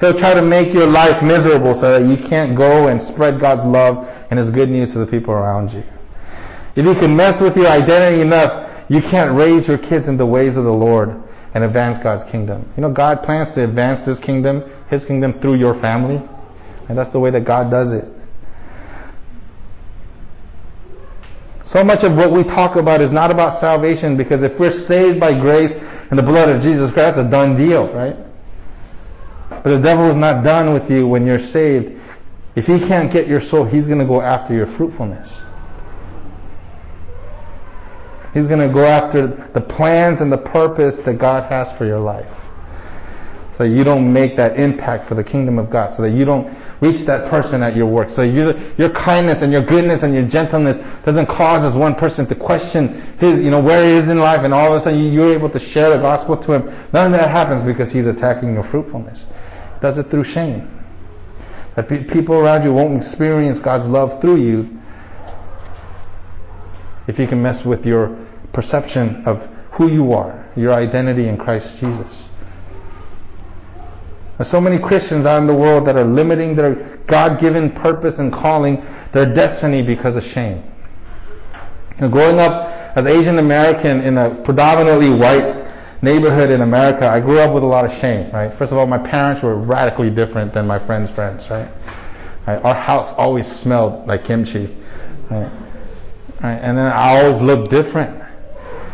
He'll 0.00 0.14
try 0.14 0.34
to 0.34 0.42
make 0.42 0.72
your 0.72 0.86
life 0.86 1.22
miserable 1.22 1.74
so 1.74 1.98
that 1.98 2.08
you 2.08 2.16
can't 2.16 2.54
go 2.54 2.86
and 2.86 3.02
spread 3.02 3.40
God's 3.40 3.64
love 3.64 4.08
and 4.30 4.38
His 4.38 4.50
good 4.50 4.70
news 4.70 4.92
to 4.92 4.98
the 4.98 5.06
people 5.06 5.34
around 5.34 5.72
you. 5.72 5.82
If 6.76 6.84
you 6.84 6.94
can 6.94 7.16
mess 7.16 7.40
with 7.40 7.56
your 7.56 7.66
identity 7.66 8.20
enough, 8.20 8.70
you 8.88 9.02
can't 9.02 9.36
raise 9.36 9.66
your 9.66 9.78
kids 9.78 10.06
in 10.06 10.16
the 10.16 10.26
ways 10.26 10.56
of 10.56 10.64
the 10.64 10.72
Lord 10.72 11.20
and 11.54 11.64
advance 11.64 11.98
God's 11.98 12.22
kingdom. 12.22 12.70
You 12.76 12.82
know, 12.82 12.92
God 12.92 13.24
plans 13.24 13.54
to 13.54 13.64
advance 13.64 14.02
this 14.02 14.20
kingdom, 14.20 14.70
His 14.88 15.04
kingdom, 15.04 15.32
through 15.32 15.54
your 15.54 15.74
family. 15.74 16.22
And 16.88 16.96
that's 16.96 17.10
the 17.10 17.20
way 17.20 17.30
that 17.30 17.44
God 17.44 17.70
does 17.70 17.92
it. 17.92 18.06
So 21.62 21.84
much 21.84 22.04
of 22.04 22.16
what 22.16 22.30
we 22.30 22.44
talk 22.44 22.76
about 22.76 23.00
is 23.00 23.12
not 23.12 23.30
about 23.30 23.50
salvation 23.50 24.16
because 24.16 24.42
if 24.42 24.58
we're 24.58 24.70
saved 24.70 25.20
by 25.20 25.38
grace 25.38 25.76
and 26.10 26.18
the 26.18 26.22
blood 26.22 26.48
of 26.48 26.62
Jesus 26.62 26.90
Christ, 26.90 27.16
that's 27.16 27.28
a 27.28 27.30
done 27.30 27.56
deal, 27.56 27.92
right? 27.92 28.16
But 29.50 29.64
the 29.64 29.78
devil 29.78 30.08
is 30.08 30.16
not 30.16 30.44
done 30.44 30.72
with 30.72 30.90
you 30.90 31.06
when 31.06 31.26
you're 31.26 31.38
saved. 31.38 32.00
If 32.54 32.66
he 32.66 32.78
can't 32.78 33.10
get 33.10 33.28
your 33.28 33.40
soul, 33.40 33.64
he's 33.64 33.86
going 33.86 33.98
to 33.98 34.04
go 34.04 34.20
after 34.20 34.54
your 34.54 34.66
fruitfulness. 34.66 35.44
He's 38.34 38.46
going 38.46 38.66
to 38.66 38.72
go 38.72 38.84
after 38.84 39.26
the 39.26 39.60
plans 39.60 40.20
and 40.20 40.30
the 40.30 40.38
purpose 40.38 41.00
that 41.00 41.14
God 41.14 41.50
has 41.50 41.76
for 41.76 41.84
your 41.84 42.00
life. 42.00 42.48
So 43.52 43.64
you 43.64 43.82
don't 43.84 44.12
make 44.12 44.36
that 44.36 44.58
impact 44.58 45.06
for 45.06 45.14
the 45.14 45.24
kingdom 45.24 45.58
of 45.58 45.70
God. 45.70 45.92
So 45.92 46.02
that 46.02 46.10
you 46.10 46.24
don't 46.24 46.54
reach 46.80 47.00
that 47.00 47.28
person 47.28 47.62
at 47.62 47.74
your 47.74 47.86
work. 47.86 48.08
So 48.08 48.22
your, 48.22 48.56
your 48.76 48.90
kindness 48.90 49.42
and 49.42 49.52
your 49.52 49.62
goodness 49.62 50.02
and 50.02 50.14
your 50.14 50.24
gentleness 50.24 50.76
doesn't 51.04 51.26
cause 51.26 51.64
as 51.64 51.74
one 51.74 51.94
person 51.94 52.26
to 52.26 52.34
question 52.34 52.88
his, 53.18 53.40
you 53.40 53.50
know, 53.50 53.60
where 53.60 53.84
he 53.84 53.92
is 53.92 54.08
in 54.08 54.18
life 54.18 54.42
and 54.42 54.54
all 54.54 54.72
of 54.72 54.78
a 54.78 54.80
sudden 54.80 55.12
you're 55.12 55.32
able 55.32 55.50
to 55.50 55.58
share 55.58 55.90
the 55.90 55.98
gospel 55.98 56.36
to 56.36 56.52
him. 56.52 56.64
None 56.92 57.06
of 57.06 57.12
that 57.12 57.30
happens 57.30 57.62
because 57.62 57.90
he's 57.90 58.06
attacking 58.06 58.54
your 58.54 58.62
fruitfulness 58.62 59.26
does 59.80 59.98
it 59.98 60.04
through 60.04 60.24
shame. 60.24 60.68
That 61.74 61.88
pe- 61.88 62.04
people 62.04 62.36
around 62.36 62.64
you 62.64 62.72
won't 62.72 62.96
experience 62.96 63.60
God's 63.60 63.88
love 63.88 64.20
through 64.20 64.36
you 64.36 64.80
if 67.06 67.18
you 67.18 67.26
can 67.26 67.42
mess 67.42 67.64
with 67.64 67.86
your 67.86 68.16
perception 68.52 69.24
of 69.24 69.46
who 69.72 69.88
you 69.88 70.12
are, 70.12 70.46
your 70.56 70.74
identity 70.74 71.28
in 71.28 71.36
Christ 71.36 71.78
Jesus. 71.78 72.27
There's 74.38 74.48
so 74.48 74.60
many 74.60 74.78
Christians 74.78 75.26
out 75.26 75.38
in 75.38 75.48
the 75.48 75.54
world 75.54 75.84
that 75.88 75.96
are 75.96 76.04
limiting 76.04 76.54
their 76.54 76.76
God-given 77.08 77.72
purpose 77.72 78.20
and 78.20 78.32
calling, 78.32 78.86
their 79.10 79.26
destiny 79.26 79.82
because 79.82 80.14
of 80.14 80.24
shame. 80.24 80.62
You 81.96 82.02
know, 82.02 82.08
growing 82.08 82.38
up 82.38 82.96
as 82.96 83.06
Asian 83.06 83.40
American 83.40 84.00
in 84.00 84.16
a 84.16 84.30
predominantly 84.30 85.10
white 85.10 85.66
neighborhood 86.02 86.50
in 86.50 86.60
America, 86.60 87.08
I 87.08 87.18
grew 87.18 87.40
up 87.40 87.52
with 87.52 87.64
a 87.64 87.66
lot 87.66 87.84
of 87.84 87.92
shame, 87.92 88.30
right? 88.30 88.54
First 88.54 88.70
of 88.70 88.78
all, 88.78 88.86
my 88.86 88.98
parents 88.98 89.42
were 89.42 89.56
radically 89.56 90.10
different 90.10 90.54
than 90.54 90.68
my 90.68 90.78
friends' 90.78 91.10
friends, 91.10 91.50
right? 91.50 91.68
right? 92.46 92.64
Our 92.64 92.74
house 92.74 93.12
always 93.14 93.50
smelled 93.50 94.06
like 94.06 94.24
kimchi, 94.24 94.72
right? 95.30 95.50
right? 96.40 96.58
And 96.58 96.78
then 96.78 96.86
I 96.86 97.20
always 97.20 97.42
looked 97.42 97.70
different. 97.70 98.16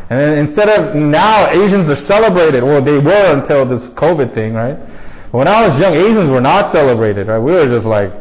And 0.09 0.21
then 0.21 0.39
instead 0.39 0.71
of 0.71 0.95
now 0.95 1.51
Asians 1.51 1.91
are 1.91 1.97
celebrated, 1.97 2.63
well 2.63 2.81
they 2.81 2.99
were 2.99 3.39
until 3.39 3.67
this 3.67 3.91
COVID 3.91 4.33
thing, 4.33 4.55
right? 4.55 4.79
When 5.35 5.49
I 5.49 5.67
was 5.67 5.77
young, 5.81 5.95
Asians 5.95 6.31
were 6.31 6.41
not 6.41 6.71
celebrated, 6.71 7.27
right? 7.27 7.41
We 7.41 7.51
were 7.51 7.67
just 7.67 7.87
like, 7.87 8.13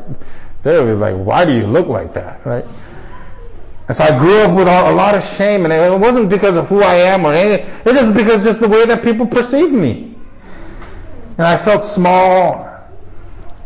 they 0.63 0.83
were 0.83 0.95
like, 0.95 1.13
why 1.13 1.45
do 1.45 1.55
you 1.55 1.67
look 1.67 1.85
like 1.85 2.15
that, 2.15 2.43
right? 2.43 2.65
And 3.87 3.95
so 3.95 4.03
I 4.03 4.17
grew 4.17 4.39
up 4.39 4.57
with 4.57 4.67
a 4.67 4.91
lot 4.91 5.13
of 5.13 5.23
shame, 5.23 5.63
and 5.65 5.71
it 5.71 5.99
wasn't 5.99 6.31
because 6.31 6.55
of 6.55 6.67
who 6.69 6.81
I 6.81 6.95
am 6.95 7.23
or 7.23 7.31
anything. 7.31 7.69
It's 7.85 7.99
just 7.99 8.15
because 8.15 8.43
just 8.43 8.61
the 8.61 8.67
way 8.67 8.87
that 8.87 9.03
people 9.03 9.27
perceived 9.27 9.71
me. 9.71 10.15
And 11.37 11.45
I 11.45 11.55
felt 11.55 11.83
small. 11.83 12.81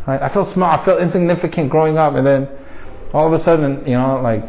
Right? 0.05 0.21
I 0.21 0.27
felt 0.27 0.47
small. 0.47 0.69
I 0.69 0.83
felt 0.83 0.99
insignificant 0.99 1.69
growing 1.69 1.97
up, 1.97 2.15
and 2.15 2.27
then 2.27 2.49
all 3.13 3.27
of 3.27 3.31
a 3.31 3.39
sudden, 3.39 3.88
you 3.88 3.97
know, 3.97 4.19
like 4.21 4.43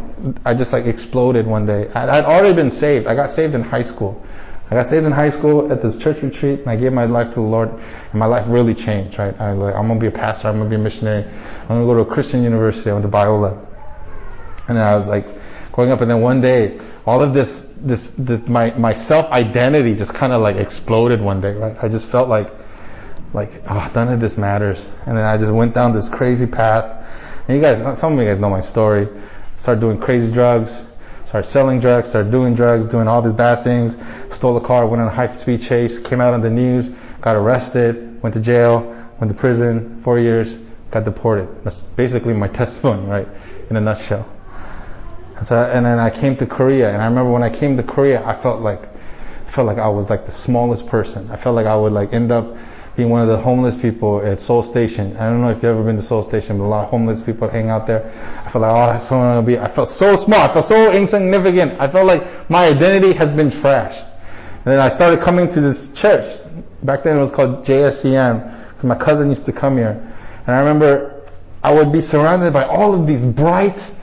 I 0.45 0.55
just 0.55 0.73
like 0.73 0.87
exploded 0.87 1.47
one 1.47 1.67
day. 1.67 1.89
I'd 1.95 2.25
already 2.25 2.53
been 2.53 2.73
saved. 2.73 3.07
I 3.07 3.15
got 3.15 3.31
saved 3.31 3.55
in 3.55 3.63
high 3.63 3.83
school. 3.83 4.27
I 4.71 4.75
got 4.75 4.87
saved 4.87 5.07
in 5.07 5.13
high 5.13 5.31
school 5.31 5.73
at 5.73 5.81
this 5.81 5.97
church 5.97 6.23
retreat, 6.23 6.61
and 6.61 6.69
I 6.69 6.77
gave 6.77 6.93
my 6.93 7.07
life 7.07 7.29
to 7.29 7.35
the 7.37 7.41
Lord, 7.41 7.71
and 7.71 8.15
my 8.15 8.27
life 8.27 8.45
really 8.49 8.75
changed. 8.75 9.19
Right? 9.19 9.39
I 9.41 9.53
was 9.53 9.59
like, 9.61 9.75
I'm 9.75 9.89
gonna 9.89 10.01
be 10.01 10.09
a 10.09 10.11
pastor. 10.11 10.49
I'm 10.49 10.59
gonna 10.59 10.69
be 10.69 10.77
a 10.77 10.79
missionary. 10.79 11.25
I'm 11.25 11.69
gonna 11.69 11.87
go 11.87 11.95
to 11.95 12.01
a 12.01 12.15
Christian 12.15 12.43
university. 12.43 12.91
I 12.91 12.93
went 12.93 13.05
to 13.05 13.11
Biola, 13.11 13.59
and 14.69 14.77
then 14.77 14.87
I 14.87 14.95
was 14.95 15.09
like 15.09 15.27
growing 15.73 15.93
up, 15.93 16.01
and 16.01 16.11
then 16.11 16.21
one 16.21 16.41
day, 16.41 16.79
all 17.07 17.23
of 17.23 17.33
this, 17.33 17.67
this, 17.79 18.11
this 18.19 18.47
my, 18.49 18.73
my 18.73 18.93
self-identity 18.93 19.95
just 19.95 20.13
kind 20.13 20.33
of 20.33 20.43
like 20.43 20.57
exploded 20.57 21.23
one 21.23 21.41
day, 21.41 21.55
right? 21.55 21.83
I 21.83 21.89
just 21.89 22.07
felt 22.07 22.29
like, 22.29 22.51
like, 23.33 23.63
oh, 23.71 23.91
none 23.95 24.09
of 24.09 24.21
this 24.21 24.37
matters. 24.37 24.85
And 25.07 25.17
then 25.17 25.25
I 25.25 25.39
just 25.39 25.53
went 25.53 25.73
down 25.73 25.93
this 25.93 26.09
crazy 26.09 26.47
path. 26.47 27.07
And 27.47 27.57
you 27.57 27.63
guys, 27.63 27.81
some 28.01 28.13
of 28.15 28.19
you 28.19 28.25
guys 28.27 28.39
know 28.39 28.51
my 28.51 28.61
story. 28.61 29.09
Started 29.57 29.81
doing 29.81 29.99
crazy 29.99 30.33
drugs, 30.33 30.85
started 31.29 31.47
selling 31.47 31.79
drugs, 31.79 32.09
started 32.09 32.33
doing 32.33 32.55
drugs, 32.55 32.87
doing 32.87 33.07
all 33.07 33.21
these 33.21 33.35
bad 33.35 33.63
things, 33.63 33.99
stole 34.31 34.57
a 34.57 34.63
car, 34.63 34.87
went 34.87 35.03
on 35.03 35.09
a 35.09 35.11
high 35.11 35.27
speed 35.37 35.61
chase, 35.61 35.99
came 35.99 36.23
out 36.23 36.33
on 36.33 36.41
the 36.41 36.49
news, 36.49 36.89
got 37.21 37.37
arrested, 37.37 38.23
went 38.23 38.33
to 38.35 38.41
jail, 38.41 38.81
went 39.21 39.31
to 39.31 39.37
prison, 39.39 40.01
four 40.01 40.19
years, 40.19 40.57
got 40.91 41.05
deported. 41.05 41.47
That's 41.65 41.83
basically 41.83 42.33
my 42.33 42.49
testimony, 42.61 43.07
right? 43.07 43.29
In 43.69 43.77
a 43.77 43.81
nutshell. 43.83 44.27
And 45.37 45.47
so, 45.47 45.55
and 45.55 45.85
then 45.85 45.99
I 45.99 46.09
came 46.09 46.35
to 46.37 46.47
Korea, 46.47 46.89
and 46.89 47.03
I 47.03 47.05
remember 47.05 47.31
when 47.31 47.43
I 47.43 47.51
came 47.51 47.77
to 47.77 47.83
Korea, 47.83 48.25
I 48.25 48.35
felt 48.35 48.63
like, 48.63 48.81
I 48.83 49.51
felt 49.51 49.67
like 49.67 49.77
I 49.77 49.89
was 49.89 50.09
like 50.09 50.25
the 50.25 50.33
smallest 50.33 50.87
person. 50.87 51.31
I 51.31 51.37
felt 51.37 51.55
like 51.55 51.67
I 51.67 51.77
would 51.77 51.93
like 51.93 52.15
end 52.15 52.33
up 52.33 52.57
being 52.99 53.11
one 53.11 53.23
of 53.23 53.29
the 53.29 53.39
homeless 53.39 53.77
people 53.77 54.21
at 54.27 54.41
Seoul 54.41 54.65
Station. 54.65 55.17
I 55.19 55.31
don't 55.31 55.41
know 55.41 55.51
if 55.51 55.59
you've 55.59 55.67
ever 55.67 55.85
been 55.85 55.95
to 55.99 56.03
Seoul 56.03 56.25
Station, 56.25 56.59
but 56.59 56.65
a 56.65 56.67
lot 56.67 56.83
of 56.83 56.91
homeless 56.91 57.21
people 57.21 57.49
hang 57.49 57.71
out 57.71 57.87
there. 57.87 58.11
I 58.45 58.51
felt 58.51 58.63
like, 58.63 58.73
oh, 58.73 58.93
that's 58.93 59.09
what 59.09 59.19
I'm 59.19 59.37
gonna 59.37 59.47
be. 59.47 59.57
I 59.57 59.69
felt 59.69 59.89
so 59.89 60.17
small. 60.17 60.41
I 60.41 60.53
felt 60.53 60.65
so 60.65 60.91
insignificant. 60.91 61.81
I 61.81 61.87
felt 61.87 62.09
like 62.09 62.51
my 62.51 62.67
identity 62.67 63.13
has 63.13 63.31
been 63.31 63.51
trashed. 63.51 64.03
And 64.03 64.65
then 64.65 64.81
I 64.81 64.89
started 64.89 65.21
coming 65.21 65.49
to 65.51 65.61
this 65.61 65.93
church. 65.93 66.41
Back 66.83 67.05
then 67.05 67.17
it 67.17 67.21
was 67.21 67.31
called 67.31 67.65
JSCM, 67.65 68.67
because 68.67 68.85
my 68.85 68.97
cousin 68.97 69.29
used 69.29 69.47
to 69.47 69.53
come 69.53 69.77
here. 69.77 69.93
And 70.49 70.57
I 70.57 70.59
remember 70.59 71.23
I 71.63 71.73
would 71.73 71.93
be 71.93 72.01
surrounded 72.01 72.53
by 72.53 72.65
all 72.65 72.95
of 72.95 73.07
these 73.07 73.25
bright, 73.25 73.95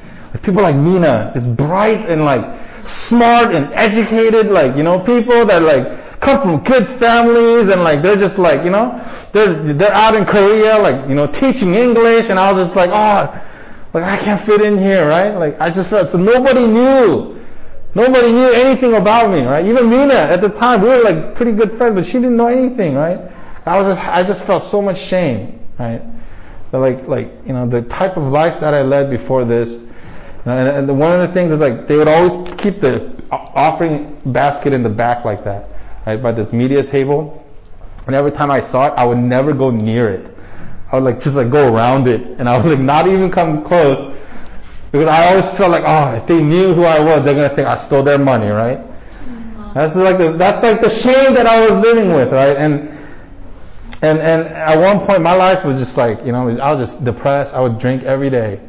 people 0.42 0.62
like 0.62 0.78
Mina, 0.78 1.32
just 1.34 1.54
bright 1.58 2.10
and 2.10 2.24
like 2.24 2.46
smart 2.86 3.54
and 3.54 3.74
educated, 3.74 4.48
like, 4.48 4.78
you 4.78 4.84
know, 4.84 5.02
people 5.02 5.46
that 5.48 5.62
like 5.64 6.05
come 6.26 6.42
from 6.42 6.64
good 6.64 6.90
families 6.90 7.70
and 7.70 7.84
like 7.84 8.02
they're 8.02 8.18
just 8.18 8.38
like, 8.38 8.64
you 8.66 8.72
know, 8.72 9.00
they're, 9.32 9.54
they're 9.74 9.94
out 9.94 10.16
in 10.16 10.26
Korea, 10.26 10.78
like, 10.80 11.08
you 11.08 11.16
know, 11.16 11.28
teaching 11.28 11.76
English 11.76 12.30
and 12.30 12.40
I 12.40 12.52
was 12.52 12.66
just 12.66 12.76
like, 12.76 12.90
oh, 12.92 13.42
like 13.94 14.04
I 14.04 14.18
can't 14.18 14.42
fit 14.42 14.62
in 14.62 14.78
here, 14.78 15.08
right? 15.08 15.30
Like 15.30 15.62
I 15.62 15.70
just 15.70 15.90
felt, 15.90 16.10
so 16.10 16.18
nobody 16.18 16.66
knew. 16.66 17.40
Nobody 17.94 18.34
knew 18.34 18.52
anything 18.52 18.96
about 18.96 19.32
me, 19.32 19.46
right? 19.46 19.66
Even 19.66 19.90
Mina 19.90 20.16
at 20.16 20.42
the 20.42 20.50
time, 20.50 20.82
we 20.82 20.90
were 20.90 21.02
like 21.02 21.34
pretty 21.34 21.54
good 21.54 21.72
friends, 21.78 21.96
but 21.96 22.06
she 22.06 22.14
didn't 22.14 22.36
know 22.36 22.48
anything, 22.48 22.96
right? 22.96 23.20
I 23.66 23.78
was 23.78 23.88
just, 23.88 24.06
I 24.06 24.22
just 24.24 24.44
felt 24.44 24.64
so 24.64 24.82
much 24.82 25.00
shame, 25.00 25.66
right? 25.80 26.02
But 26.72 26.80
like, 26.80 27.08
like, 27.08 27.32
you 27.46 27.54
know, 27.54 27.68
the 27.68 27.84
type 27.84 28.18
of 28.18 28.24
life 28.24 28.60
that 28.60 28.74
I 28.74 28.82
led 28.82 29.10
before 29.10 29.46
this, 29.46 29.76
and, 30.46 30.90
and 30.90 31.00
one 31.00 31.12
of 31.14 31.26
the 31.26 31.34
things 31.34 31.54
is 31.54 31.62
like, 31.62 31.88
they 31.88 31.96
would 31.96 32.10
always 32.10 32.36
keep 32.60 32.82
the 32.82 33.06
uh, 33.32 33.38
offering 33.56 34.20
basket 34.26 34.74
in 34.74 34.84
the 34.84 34.90
back 34.90 35.24
like 35.24 35.44
that, 35.46 35.70
right? 36.06 36.22
By 36.22 36.32
this 36.32 36.54
media 36.54 36.84
table. 36.84 37.44
And 38.08 38.16
every 38.16 38.32
time 38.32 38.52
I 38.52 38.62
saw 38.62 38.88
it, 38.88 38.94
I 38.98 39.06
would 39.06 39.18
never 39.18 39.54
go 39.54 39.72
near 39.72 40.10
it. 40.10 40.36
I 40.92 40.96
would 40.96 41.04
like 41.04 41.20
just 41.20 41.36
like 41.36 41.50
go 41.50 41.74
around 41.74 42.08
it 42.08 42.22
and 42.22 42.48
I 42.48 42.58
would 42.58 42.70
like 42.70 42.80
not 42.80 43.08
even 43.08 43.32
come 43.32 43.64
close 43.64 44.16
because 44.92 45.08
I 45.08 45.28
always 45.28 45.50
felt 45.50 45.72
like, 45.72 45.84
oh, 45.86 46.16
if 46.16 46.26
they 46.26 46.42
knew 46.42 46.74
who 46.74 46.84
I 46.84 47.00
was, 47.02 47.24
they're 47.26 47.34
gonna 47.34 47.54
think 47.54 47.68
I 47.68 47.76
stole 47.76 48.04
their 48.04 48.18
money, 48.18 48.48
right? 48.48 48.78
Mm-hmm. 48.78 49.74
That's 49.74 49.96
like 49.96 50.18
the, 50.18 50.32
that's 50.34 50.64
like 50.64 50.80
the 50.80 50.90
shame 50.90 51.34
that 51.34 51.48
I 51.48 51.68
was 51.68 51.80
living 51.80 52.14
with, 52.14 52.32
right? 52.32 52.56
And 52.56 52.96
and 54.02 54.20
and 54.20 54.48
at 54.48 54.78
one 54.80 55.06
point, 55.06 55.22
my 55.22 55.34
life 55.34 55.66
was 55.66 55.80
just 55.80 55.98
like, 55.98 56.26
you 56.26 56.32
know, 56.32 56.48
I 56.48 56.72
was 56.74 56.80
just 56.80 57.04
depressed. 57.04 57.54
I 57.54 57.60
would 57.60 57.78
drink 57.78 58.04
every 58.04 58.30
day. 58.30 58.62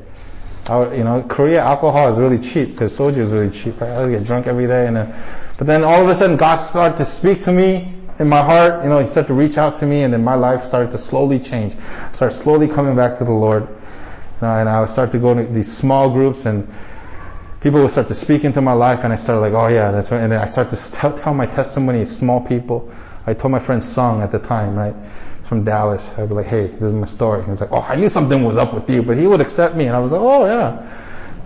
I 0.66 0.78
would, 0.78 0.98
you 0.98 1.04
know, 1.04 1.22
Korea 1.22 1.62
alcohol 1.62 2.08
is 2.08 2.18
really 2.18 2.38
cheap 2.38 2.70
because 2.70 2.96
soju 2.98 3.18
is 3.18 3.30
really 3.30 3.50
cheap. 3.50 3.80
Right? 3.80 3.90
I 3.90 4.04
would 4.04 4.10
get 4.10 4.24
drunk 4.24 4.48
every 4.48 4.66
day, 4.66 4.88
and 4.88 4.96
then, 4.96 5.14
but 5.58 5.66
then 5.66 5.84
all 5.84 6.02
of 6.02 6.08
a 6.08 6.14
sudden, 6.14 6.36
God 6.36 6.56
started 6.56 6.96
to 6.98 7.04
speak 7.04 7.40
to 7.42 7.52
me 7.52 7.94
in 8.18 8.28
my 8.28 8.42
heart. 8.42 8.82
You 8.82 8.90
know, 8.90 8.98
He 8.98 9.06
started 9.06 9.28
to 9.28 9.34
reach 9.34 9.58
out 9.58 9.76
to 9.76 9.86
me, 9.86 10.02
and 10.02 10.12
then 10.12 10.24
my 10.24 10.34
life 10.34 10.64
started 10.64 10.92
to 10.92 10.98
slowly 10.98 11.38
change. 11.38 11.76
I 11.76 12.12
started 12.12 12.34
slowly 12.34 12.68
coming 12.68 12.96
back 12.96 13.18
to 13.18 13.24
the 13.24 13.32
Lord. 13.32 13.68
And 14.40 14.68
I 14.68 14.80
would 14.80 14.90
start 14.90 15.12
to 15.12 15.18
go 15.18 15.34
to 15.34 15.44
these 15.44 15.72
small 15.72 16.10
groups 16.10 16.44
and 16.44 16.68
people 17.60 17.80
would 17.80 17.90
start 17.90 18.08
to 18.08 18.14
speak 18.14 18.44
into 18.44 18.60
my 18.60 18.74
life 18.74 19.00
and 19.02 19.12
I 19.12 19.16
started 19.16 19.40
like, 19.40 19.54
oh 19.54 19.68
yeah, 19.68 19.90
that's 19.90 20.10
right. 20.10 20.20
And 20.20 20.30
then 20.30 20.40
I 20.40 20.46
started 20.46 20.76
to 20.76 20.92
tell, 20.92 21.18
tell 21.18 21.32
my 21.32 21.46
testimony 21.46 22.00
to 22.00 22.06
small 22.06 22.40
people. 22.40 22.92
I 23.26 23.34
told 23.34 23.50
my 23.50 23.58
friend 23.58 23.82
Sung 23.82 24.22
at 24.22 24.30
the 24.30 24.38
time, 24.38 24.76
right? 24.76 24.94
From 25.42 25.64
Dallas. 25.64 26.12
I'd 26.18 26.28
be 26.28 26.34
like, 26.34 26.46
hey, 26.46 26.66
this 26.66 26.82
is 26.82 26.92
my 26.92 27.06
story. 27.06 27.44
He's 27.44 27.60
like, 27.60 27.72
oh, 27.72 27.80
I 27.80 27.96
knew 27.96 28.08
something 28.08 28.44
was 28.44 28.58
up 28.58 28.74
with 28.74 28.88
you, 28.90 29.02
but 29.02 29.16
he 29.16 29.26
would 29.26 29.40
accept 29.40 29.74
me. 29.74 29.86
And 29.86 29.96
I 29.96 30.00
was 30.00 30.12
like, 30.12 30.20
oh 30.20 30.44
yeah. 30.44 30.80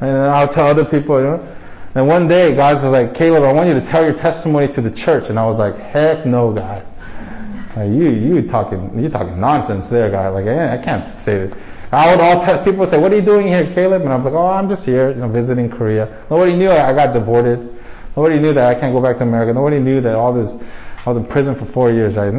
And 0.01 0.11
then 0.11 0.31
I'll 0.31 0.49
tell 0.49 0.67
other 0.67 0.85
people, 0.85 1.19
you 1.19 1.25
know. 1.25 1.57
And 1.95 2.07
one 2.07 2.28
day, 2.28 2.55
God 2.55 2.74
was 2.74 2.84
like, 2.84 3.14
Caleb, 3.14 3.43
I 3.43 3.53
want 3.53 3.68
you 3.68 3.74
to 3.74 3.84
tell 3.84 4.05
your 4.05 4.14
testimony 4.14 4.68
to 4.68 4.80
the 4.80 4.91
church. 4.91 5.28
And 5.28 5.38
I 5.38 5.45
was 5.45 5.59
like, 5.59 5.76
heck 5.76 6.24
no, 6.24 6.53
God. 6.53 6.86
Like, 7.76 7.91
you, 7.91 8.11
you 8.11 8.49
talking, 8.49 9.03
you 9.03 9.09
talking 9.09 9.41
nonsense 9.41 9.88
there, 9.88 10.11
God. 10.11 10.34
Like, 10.34 10.47
I 10.47 10.78
can't 10.78 11.11
say 11.11 11.47
that. 11.47 11.59
I 11.93 12.14
would 12.14 12.20
all 12.20 12.45
tell, 12.45 12.59
people 12.59 12.80
would 12.80 12.88
say, 12.88 12.99
what 12.99 13.12
are 13.12 13.16
you 13.16 13.22
doing 13.22 13.49
here, 13.49 13.72
Caleb? 13.72 14.03
And 14.03 14.12
I'm 14.12 14.22
like, 14.22 14.32
oh, 14.32 14.47
I'm 14.47 14.68
just 14.68 14.84
here, 14.84 15.11
you 15.11 15.16
know, 15.16 15.28
visiting 15.28 15.68
Korea. 15.68 16.24
Nobody 16.30 16.55
knew 16.55 16.70
I 16.70 16.93
got 16.93 17.12
deported. 17.12 17.59
Nobody 18.16 18.38
knew 18.38 18.53
that 18.53 18.76
I 18.76 18.78
can't 18.78 18.93
go 18.93 19.01
back 19.01 19.16
to 19.16 19.24
America. 19.24 19.53
Nobody 19.53 19.80
knew 19.80 20.01
that 20.01 20.14
all 20.14 20.32
this, 20.32 20.57
I 21.05 21.09
was 21.09 21.16
in 21.16 21.24
prison 21.24 21.57
for 21.57 21.64
four 21.64 21.91
years, 21.91 22.16
right? 22.16 22.32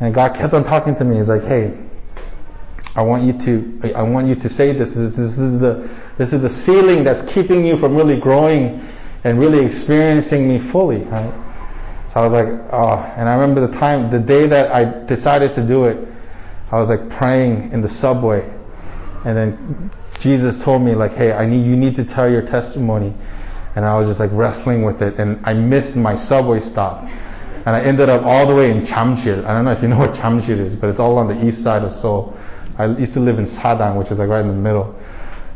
And 0.00 0.14
God 0.14 0.34
kept 0.34 0.54
on 0.54 0.64
talking 0.64 0.96
to 0.96 1.04
me. 1.04 1.16
He's 1.16 1.28
like, 1.28 1.44
hey, 1.44 1.78
I 2.96 3.02
want 3.02 3.22
you 3.22 3.38
to, 3.38 3.94
I 3.94 4.02
want 4.02 4.26
you 4.26 4.34
to 4.34 4.48
say 4.48 4.72
this. 4.72 4.94
This, 4.94 5.16
this 5.16 5.38
is 5.38 5.60
the, 5.60 5.88
this 6.18 6.32
is 6.32 6.42
the 6.42 6.50
ceiling 6.50 7.04
that's 7.04 7.22
keeping 7.22 7.64
you 7.64 7.78
from 7.78 7.96
really 7.96 8.18
growing 8.18 8.86
and 9.24 9.38
really 9.38 9.64
experiencing 9.64 10.48
me 10.48 10.58
fully, 10.58 11.04
right? 11.04 11.32
So 12.08 12.20
I 12.20 12.24
was 12.24 12.32
like, 12.32 12.48
oh, 12.72 12.98
and 13.16 13.28
I 13.28 13.34
remember 13.34 13.66
the 13.66 13.78
time, 13.78 14.10
the 14.10 14.18
day 14.18 14.46
that 14.46 14.72
I 14.72 15.04
decided 15.06 15.52
to 15.54 15.62
do 15.66 15.84
it, 15.84 16.08
I 16.70 16.76
was 16.76 16.90
like 16.90 17.08
praying 17.08 17.72
in 17.72 17.80
the 17.80 17.88
subway, 17.88 18.48
and 19.24 19.36
then 19.36 19.90
Jesus 20.18 20.62
told 20.62 20.82
me 20.82 20.94
like, 20.94 21.14
"Hey, 21.14 21.32
I 21.32 21.46
need 21.46 21.64
you 21.64 21.76
need 21.76 21.96
to 21.96 22.04
tell 22.04 22.30
your 22.30 22.42
testimony," 22.42 23.14
and 23.74 23.84
I 23.84 23.96
was 23.96 24.06
just 24.06 24.20
like 24.20 24.30
wrestling 24.32 24.82
with 24.82 25.00
it, 25.00 25.18
and 25.18 25.40
I 25.44 25.54
missed 25.54 25.96
my 25.96 26.14
subway 26.14 26.60
stop, 26.60 27.04
and 27.64 27.68
I 27.68 27.80
ended 27.80 28.10
up 28.10 28.24
all 28.24 28.46
the 28.46 28.54
way 28.54 28.70
in 28.70 28.82
Jamsil. 28.82 29.46
I 29.46 29.52
don't 29.52 29.64
know 29.64 29.72
if 29.72 29.80
you 29.80 29.88
know 29.88 29.98
what 29.98 30.12
Jamsil 30.12 30.58
is, 30.58 30.76
but 30.76 30.90
it's 30.90 31.00
all 31.00 31.16
on 31.16 31.28
the 31.28 31.46
east 31.46 31.62
side 31.62 31.84
of 31.84 31.92
Seoul. 31.92 32.36
I 32.76 32.86
used 32.86 33.14
to 33.14 33.20
live 33.20 33.38
in 33.38 33.44
Sadang, 33.44 33.96
which 33.96 34.10
is 34.10 34.18
like 34.18 34.28
right 34.28 34.42
in 34.42 34.48
the 34.48 34.54
middle. 34.54 34.94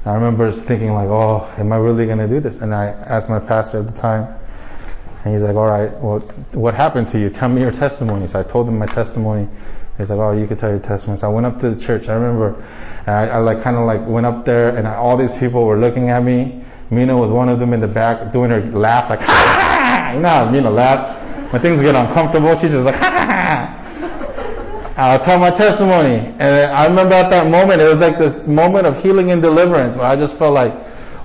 I 0.04 0.14
remember 0.14 0.50
thinking 0.50 0.94
like, 0.94 1.08
"Oh, 1.08 1.48
am 1.58 1.72
I 1.72 1.76
really 1.76 2.06
gonna 2.06 2.28
do 2.28 2.40
this?" 2.40 2.60
And 2.60 2.74
I 2.74 2.86
asked 2.86 3.30
my 3.30 3.38
pastor 3.38 3.78
at 3.80 3.86
the 3.86 3.98
time, 3.98 4.26
and 5.24 5.32
he's 5.32 5.42
like, 5.42 5.56
"All 5.56 5.68
right, 5.68 5.90
well, 6.02 6.20
what 6.52 6.74
happened 6.74 7.08
to 7.10 7.18
you? 7.18 7.30
Tell 7.30 7.48
me 7.48 7.60
your 7.60 7.70
testimony." 7.70 8.26
So 8.26 8.40
I 8.40 8.42
told 8.42 8.68
him 8.68 8.78
my 8.78 8.86
testimony. 8.86 9.48
He's 9.98 10.10
like, 10.10 10.18
oh, 10.18 10.32
you 10.32 10.46
could 10.46 10.58
tell 10.58 10.70
your 10.70 10.78
testimony. 10.78 11.18
So 11.18 11.30
I 11.30 11.32
went 11.32 11.46
up 11.46 11.60
to 11.60 11.70
the 11.70 11.80
church. 11.80 12.08
I 12.08 12.14
remember, 12.14 12.54
and 13.06 13.10
I, 13.10 13.26
I 13.26 13.38
like 13.38 13.62
kind 13.62 13.76
of 13.76 13.84
like 13.86 14.06
went 14.06 14.24
up 14.24 14.44
there, 14.44 14.76
and 14.76 14.88
I, 14.88 14.94
all 14.94 15.16
these 15.16 15.32
people 15.38 15.64
were 15.64 15.78
looking 15.78 16.10
at 16.10 16.22
me. 16.22 16.64
Mina 16.90 17.16
was 17.16 17.30
one 17.30 17.48
of 17.48 17.58
them 17.58 17.72
in 17.72 17.80
the 17.80 17.88
back 17.88 18.32
doing 18.32 18.50
her 18.50 18.62
laugh, 18.72 19.10
like, 19.10 19.20
ha 19.22 19.32
ha 19.32 20.08
ha. 20.08 20.12
You 20.14 20.20
know 20.20 20.28
how 20.28 20.50
Mina 20.50 20.70
laughs 20.70 21.52
when 21.52 21.60
things 21.60 21.80
get 21.80 21.94
uncomfortable. 21.94 22.56
She's 22.58 22.72
just 22.72 22.86
like, 22.86 22.94
ha 22.96 23.10
ha 23.10 23.26
ha. 23.26 23.41
I'll 25.02 25.20
tell 25.20 25.38
my 25.38 25.50
testimony, 25.50 26.16
and 26.38 26.72
I 26.72 26.86
remember 26.86 27.14
at 27.14 27.30
that 27.30 27.50
moment, 27.50 27.80
it 27.80 27.88
was 27.88 28.00
like 28.00 28.18
this 28.18 28.46
moment 28.46 28.86
of 28.86 29.02
healing 29.02 29.30
and 29.30 29.42
deliverance, 29.42 29.96
where 29.96 30.06
I 30.06 30.16
just 30.16 30.36
felt 30.36 30.54
like 30.54 30.74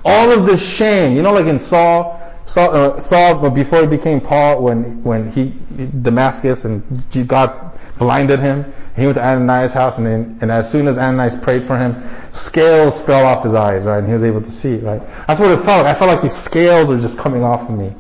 all 0.06 0.32
of 0.32 0.46
this 0.46 0.66
shame. 0.66 1.16
You 1.16 1.22
know, 1.22 1.34
like 1.34 1.48
in 1.48 1.60
Saul. 1.60 2.16
Saul, 2.46 2.74
uh, 2.74 3.00
Saul, 3.02 3.40
but 3.40 3.50
before 3.50 3.82
he 3.82 3.88
became 3.88 4.22
Paul, 4.22 4.62
when 4.62 5.04
when 5.04 5.32
he 5.32 5.54
Damascus 6.02 6.64
and 6.64 6.82
God 7.28 7.78
blinded 7.98 8.40
him. 8.40 8.74
He 8.96 9.06
went 9.06 9.16
to 9.16 9.26
Ananias' 9.26 9.74
house, 9.74 9.98
and, 9.98 10.08
then, 10.08 10.38
and 10.42 10.52
as 10.52 10.70
soon 10.70 10.88
as 10.88 10.98
Ananias 10.98 11.36
prayed 11.36 11.66
for 11.66 11.78
him, 11.78 12.04
scales 12.32 13.02
fell 13.02 13.26
off 13.26 13.44
his 13.44 13.54
eyes, 13.54 13.86
right? 13.86 14.00
And 14.00 14.08
he 14.08 14.14
was 14.14 14.24
able 14.24 14.42
to 14.42 14.52
see, 14.52 14.78
right? 14.78 15.02
That's 15.28 15.40
what 15.40 15.52
it 15.52 15.58
felt 15.58 15.86
like. 15.86 15.96
I 15.96 15.98
felt 15.98 16.10
like 16.10 16.22
these 16.22 16.36
scales 16.36 16.90
were 16.90 17.00
just 17.00 17.18
coming 17.18 17.44
off 17.44 17.70
of 17.70 17.78
me. 17.78 17.94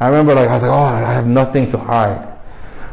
I 0.00 0.06
remember, 0.06 0.34
like, 0.34 0.48
I 0.48 0.54
was 0.54 0.62
like, 0.62 0.72
oh, 0.72 0.74
I 0.74 1.12
have 1.12 1.26
nothing 1.26 1.68
to 1.70 1.78
hide. 1.78 2.31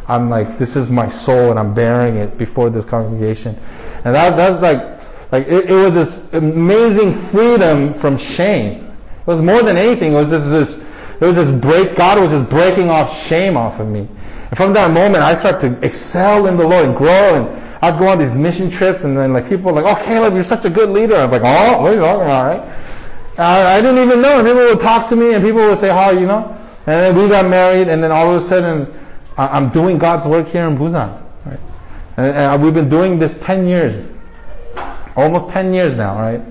I'm 0.10 0.30
like, 0.30 0.57
this 0.57 0.76
is 0.76 0.89
my 0.89 1.07
soul, 1.07 1.51
and 1.51 1.60
I'm 1.60 1.74
bearing 1.74 2.18
it 2.18 2.38
before 2.38 2.70
this 2.72 2.84
congregation. 2.84 3.55
And 4.03 4.16
that, 4.16 4.36
that's 4.36 4.62
like, 4.62 5.32
like 5.32 5.47
it, 5.47 5.70
it 5.70 5.74
was 5.74 5.93
this 5.93 6.34
amazing 6.34 7.14
freedom 7.14 7.93
from 7.93 8.18
shame. 8.18 8.86
It 8.86 9.28
was 9.28 9.39
more 9.39 9.62
than 9.62 9.78
anything. 9.78 10.14
It 10.14 10.16
was 10.16 10.30
just 10.30 10.49
this, 10.49 10.78
it 11.22 11.26
was 11.26 11.36
this 11.36 11.51
break. 11.51 11.95
God 11.95 12.20
was 12.20 12.32
just 12.32 12.49
breaking 12.49 12.89
off 12.89 13.16
shame 13.28 13.55
off 13.55 13.80
of 13.80 13.88
me. 13.88 14.07
And 14.49 14.57
from 14.57 14.74
that 14.74 14.89
moment, 14.91 15.24
I 15.24 15.36
start 15.36 15.60
to 15.62 15.86
excel 15.86 16.47
in 16.47 16.57
the 16.57 16.68
Lord 16.68 16.86
and 16.86 16.97
grow. 16.97 17.45
And 17.45 17.70
I'd 17.84 17.99
go 17.99 18.07
on 18.07 18.18
these 18.18 18.36
mission 18.36 18.72
trips, 18.72 19.03
and 19.03 19.16
then 19.16 19.32
like 19.32 19.47
people 19.47 19.72
were 19.72 19.82
like, 19.82 19.86
"Oh, 19.86 20.03
Caleb, 20.03 20.34
you're 20.34 20.43
such 20.43 20.66
a 20.66 20.70
good 20.70 20.89
leader." 20.89 21.16
I'm 21.16 21.30
like, 21.30 21.43
"Oh, 21.43 21.82
what 21.82 21.91
are 21.91 21.95
you 21.95 22.01
talking 22.01 22.24
about, 22.24 22.45
right?" 22.47 22.76
I, 23.38 23.78
I 23.78 23.82
didn't 23.82 24.03
even 24.03 24.22
know. 24.22 24.39
And 24.39 24.47
people 24.47 24.64
would 24.64 24.80
talk 24.80 25.07
to 25.10 25.16
me, 25.16 25.34
and 25.34 25.43
people 25.43 25.62
would 25.62 25.78
say, 25.78 25.89
"Hi," 25.89 26.12
you 26.12 26.26
know. 26.26 26.57
And 26.88 27.16
then 27.16 27.16
we 27.16 27.30
got 27.30 27.45
married, 27.45 27.88
and 27.88 28.03
then 28.03 28.12
all 28.12 28.32
of 28.32 28.38
a 28.38 28.41
sudden, 28.41 28.91
I'm 29.48 29.70
doing 29.70 29.98
God's 29.98 30.26
work 30.26 30.48
here 30.48 30.68
in 30.68 30.78
Busan. 30.78 31.22
Right? 31.46 31.60
And, 32.18 32.28
and 32.36 32.64
we've 32.64 32.74
been 32.74 32.90
doing 32.90 33.20
this 33.20 33.38
10 33.38 33.68
years, 33.68 34.08
almost 35.16 35.50
10 35.50 35.74
years 35.74 35.96
now, 35.96 36.20
right? 36.20 36.42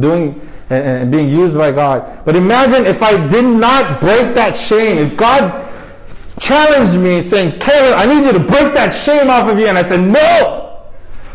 Doing 0.00 0.40
and, 0.72 1.02
and 1.02 1.12
being 1.12 1.28
used 1.28 1.56
by 1.56 1.70
God. 1.70 2.24
But 2.24 2.34
imagine 2.34 2.86
if 2.86 3.02
I 3.02 3.28
did 3.28 3.44
not 3.44 4.00
break 4.00 4.34
that 4.34 4.56
shame. 4.56 4.98
If 4.98 5.16
God 5.16 5.68
challenged 6.40 6.98
me 6.98 7.22
saying, 7.22 7.60
Caleb, 7.60 7.98
I 7.98 8.06
need 8.06 8.24
you 8.24 8.32
to 8.32 8.40
break 8.40 8.74
that 8.74 8.90
shame 8.90 9.28
off 9.28 9.48
of 9.50 9.58
you. 9.58 9.66
And 9.66 9.78
I 9.78 9.82
said, 9.82 10.00
no. 10.00 10.82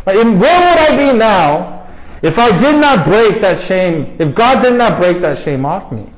Like, 0.05 0.15
where 0.15 0.25
would 0.25 0.41
I 0.41 0.97
be 0.97 1.17
now 1.17 1.87
if 2.21 2.39
I 2.39 2.57
did 2.57 2.79
not 2.81 3.05
break 3.05 3.41
that 3.41 3.59
shame, 3.59 4.15
if 4.19 4.33
God 4.33 4.63
did 4.63 4.77
not 4.77 4.99
break 4.99 5.19
that 5.19 5.37
shame 5.37 5.65
off 5.65 5.91
me? 5.91 6.09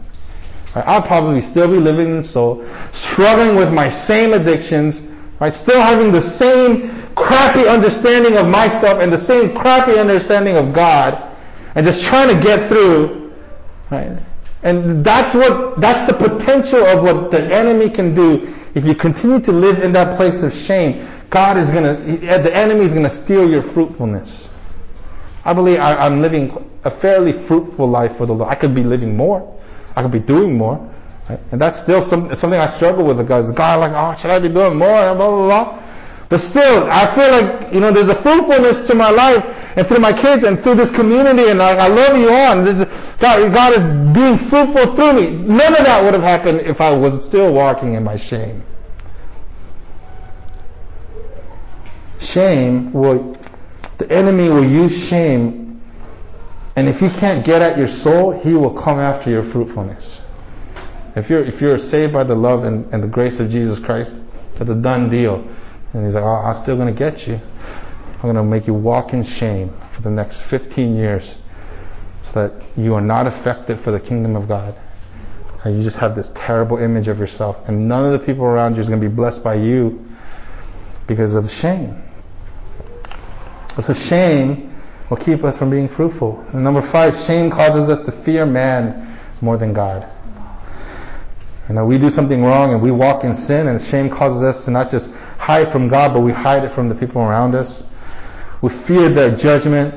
Right, 0.75 0.87
I'll 0.87 1.01
probably 1.01 1.41
still 1.41 1.67
be 1.67 1.79
living 1.79 2.17
in 2.17 2.23
Seoul, 2.23 2.65
struggling 2.91 3.55
with 3.55 3.73
my 3.73 3.89
same 3.89 4.33
addictions, 4.33 5.01
right, 5.39 5.51
still 5.51 5.81
having 5.81 6.11
the 6.11 6.21
same 6.21 6.89
crappy 7.15 7.67
understanding 7.67 8.37
of 8.37 8.47
myself 8.47 8.99
and 9.01 9.11
the 9.11 9.17
same 9.17 9.55
crappy 9.55 9.97
understanding 9.97 10.57
of 10.57 10.73
God, 10.73 11.35
and 11.75 11.85
just 11.85 12.03
trying 12.03 12.35
to 12.35 12.41
get 12.41 12.69
through, 12.69 13.33
right? 13.89 14.19
And 14.61 15.03
that's 15.03 15.33
what, 15.33 15.79
that's 15.81 16.09
the 16.11 16.17
potential 16.17 16.83
of 16.85 17.03
what 17.03 17.31
the 17.31 17.41
enemy 17.41 17.89
can 17.89 18.13
do 18.13 18.53
if 18.75 18.85
you 18.85 18.95
continue 18.95 19.39
to 19.41 19.51
live 19.51 19.83
in 19.83 19.91
that 19.93 20.15
place 20.15 20.43
of 20.43 20.53
shame, 20.53 21.07
God 21.29 21.57
is 21.57 21.69
to, 21.69 21.79
the 21.81 22.55
enemy 22.55 22.85
is 22.85 22.93
to 22.93 23.09
steal 23.09 23.49
your 23.49 23.61
fruitfulness. 23.61 24.53
I 25.43 25.53
believe 25.53 25.79
I, 25.79 26.05
am 26.05 26.21
living 26.21 26.69
a 26.83 26.91
fairly 26.91 27.31
fruitful 27.31 27.87
life 27.87 28.17
for 28.17 28.25
the 28.25 28.33
Lord. 28.33 28.51
I 28.51 28.55
could 28.55 28.75
be 28.75 28.83
living 28.83 29.15
more. 29.17 29.58
I 29.99 30.01
could 30.01 30.11
be 30.11 30.19
doing 30.19 30.57
more. 30.57 30.89
Right? 31.29 31.39
And 31.51 31.61
that's 31.61 31.77
still 31.77 32.01
some, 32.01 32.33
something 32.33 32.59
I 32.59 32.67
struggle 32.67 33.03
with 33.05 33.17
because 33.17 33.51
God, 33.51 33.81
like, 33.81 33.91
oh, 33.91 34.17
should 34.17 34.31
I 34.31 34.39
be 34.39 34.47
doing 34.47 34.77
more? 34.77 34.87
Blah, 34.87 35.13
blah, 35.13 35.45
blah. 35.45 35.83
But 36.29 36.39
still, 36.39 36.87
I 36.89 37.05
feel 37.13 37.31
like, 37.31 37.73
you 37.73 37.81
know, 37.81 37.91
there's 37.91 38.07
a 38.07 38.15
fruitfulness 38.15 38.87
to 38.87 38.95
my 38.95 39.09
life 39.09 39.43
and 39.77 39.85
through 39.85 39.99
my 39.99 40.13
kids 40.13 40.43
and 40.43 40.61
through 40.63 40.75
this 40.75 40.89
community 40.89 41.49
and 41.49 41.61
I, 41.61 41.85
I 41.85 41.87
love 41.87 42.17
you 42.17 42.29
all 42.29 42.59
and 42.59 42.65
God, 43.19 43.53
God 43.53 43.73
is 43.73 43.85
being 44.15 44.37
fruitful 44.37 44.95
through 44.95 45.13
me. 45.13 45.31
None 45.31 45.75
of 45.75 45.83
that 45.85 46.01
would 46.03 46.13
have 46.13 46.23
happened 46.23 46.61
if 46.61 46.79
I 46.79 46.95
was 46.95 47.25
still 47.25 47.51
walking 47.51 47.95
in 47.95 48.03
my 48.03 48.15
shame. 48.15 48.63
Shame 52.19 52.93
will, 52.93 53.37
the 53.97 54.09
enemy 54.09 54.49
will 54.49 54.65
use 54.65 55.07
shame 55.09 55.68
and 56.79 56.87
if 56.87 57.01
he 57.01 57.09
can't 57.09 57.43
get 57.43 57.61
at 57.61 57.77
your 57.77 57.89
soul, 57.89 58.31
he 58.31 58.53
will 58.53 58.71
come 58.71 58.99
after 58.99 59.29
your 59.29 59.43
fruitfulness. 59.43 60.25
If 61.13 61.29
you're, 61.29 61.43
if 61.43 61.59
you're 61.59 61.77
saved 61.77 62.13
by 62.13 62.23
the 62.23 62.35
love 62.35 62.63
and, 62.63 62.93
and 62.93 63.03
the 63.03 63.07
grace 63.09 63.41
of 63.41 63.49
Jesus 63.49 63.79
Christ, 63.79 64.17
that's 64.55 64.71
a 64.71 64.75
done 64.75 65.09
deal. 65.09 65.45
And 65.91 66.05
he's 66.05 66.15
like, 66.15 66.23
oh, 66.23 66.35
I'm 66.35 66.53
still 66.53 66.77
going 66.77 66.87
to 66.87 66.97
get 66.97 67.27
you. 67.27 67.37
I'm 68.13 68.21
going 68.21 68.35
to 68.35 68.43
make 68.43 68.65
you 68.65 68.73
walk 68.73 69.11
in 69.11 69.25
shame 69.25 69.73
for 69.91 70.03
the 70.03 70.09
next 70.09 70.41
15 70.43 70.95
years 70.95 71.35
so 72.21 72.31
that 72.31 72.63
you 72.77 72.93
are 72.93 73.01
not 73.01 73.27
effective 73.27 73.81
for 73.81 73.91
the 73.91 73.99
kingdom 73.99 74.37
of 74.37 74.47
God. 74.47 74.73
And 75.65 75.75
you 75.75 75.83
just 75.83 75.97
have 75.97 76.15
this 76.15 76.31
terrible 76.33 76.77
image 76.77 77.09
of 77.09 77.19
yourself. 77.19 77.67
And 77.67 77.89
none 77.89 78.05
of 78.05 78.17
the 78.17 78.25
people 78.25 78.45
around 78.45 78.75
you 78.75 78.79
is 78.79 78.87
going 78.87 79.01
to 79.01 79.09
be 79.09 79.13
blessed 79.13 79.43
by 79.43 79.55
you 79.55 80.09
because 81.07 81.35
of 81.35 81.51
shame. 81.51 82.01
So 83.81 83.91
shame 83.91 84.69
will 85.09 85.17
keep 85.17 85.43
us 85.43 85.57
from 85.57 85.69
being 85.69 85.87
fruitful. 85.87 86.45
And 86.53 86.63
number 86.63 86.81
five, 86.81 87.15
shame 87.15 87.49
causes 87.49 87.89
us 87.89 88.03
to 88.03 88.11
fear 88.11 88.45
man 88.45 89.17
more 89.41 89.57
than 89.57 89.73
God. 89.73 90.07
You 91.67 91.75
know, 91.75 91.85
we 91.85 91.97
do 91.97 92.09
something 92.09 92.43
wrong 92.43 92.73
and 92.73 92.81
we 92.81 92.91
walk 92.91 93.23
in 93.23 93.33
sin, 93.33 93.67
and 93.67 93.81
shame 93.81 94.09
causes 94.09 94.41
us 94.41 94.65
to 94.65 94.71
not 94.71 94.89
just 94.89 95.13
hide 95.37 95.71
from 95.71 95.87
God, 95.87 96.13
but 96.13 96.21
we 96.21 96.31
hide 96.31 96.63
it 96.63 96.71
from 96.71 96.89
the 96.89 96.95
people 96.95 97.21
around 97.21 97.55
us. 97.55 97.87
We 98.61 98.69
fear 98.69 99.09
their 99.09 99.35
judgment. 99.35 99.93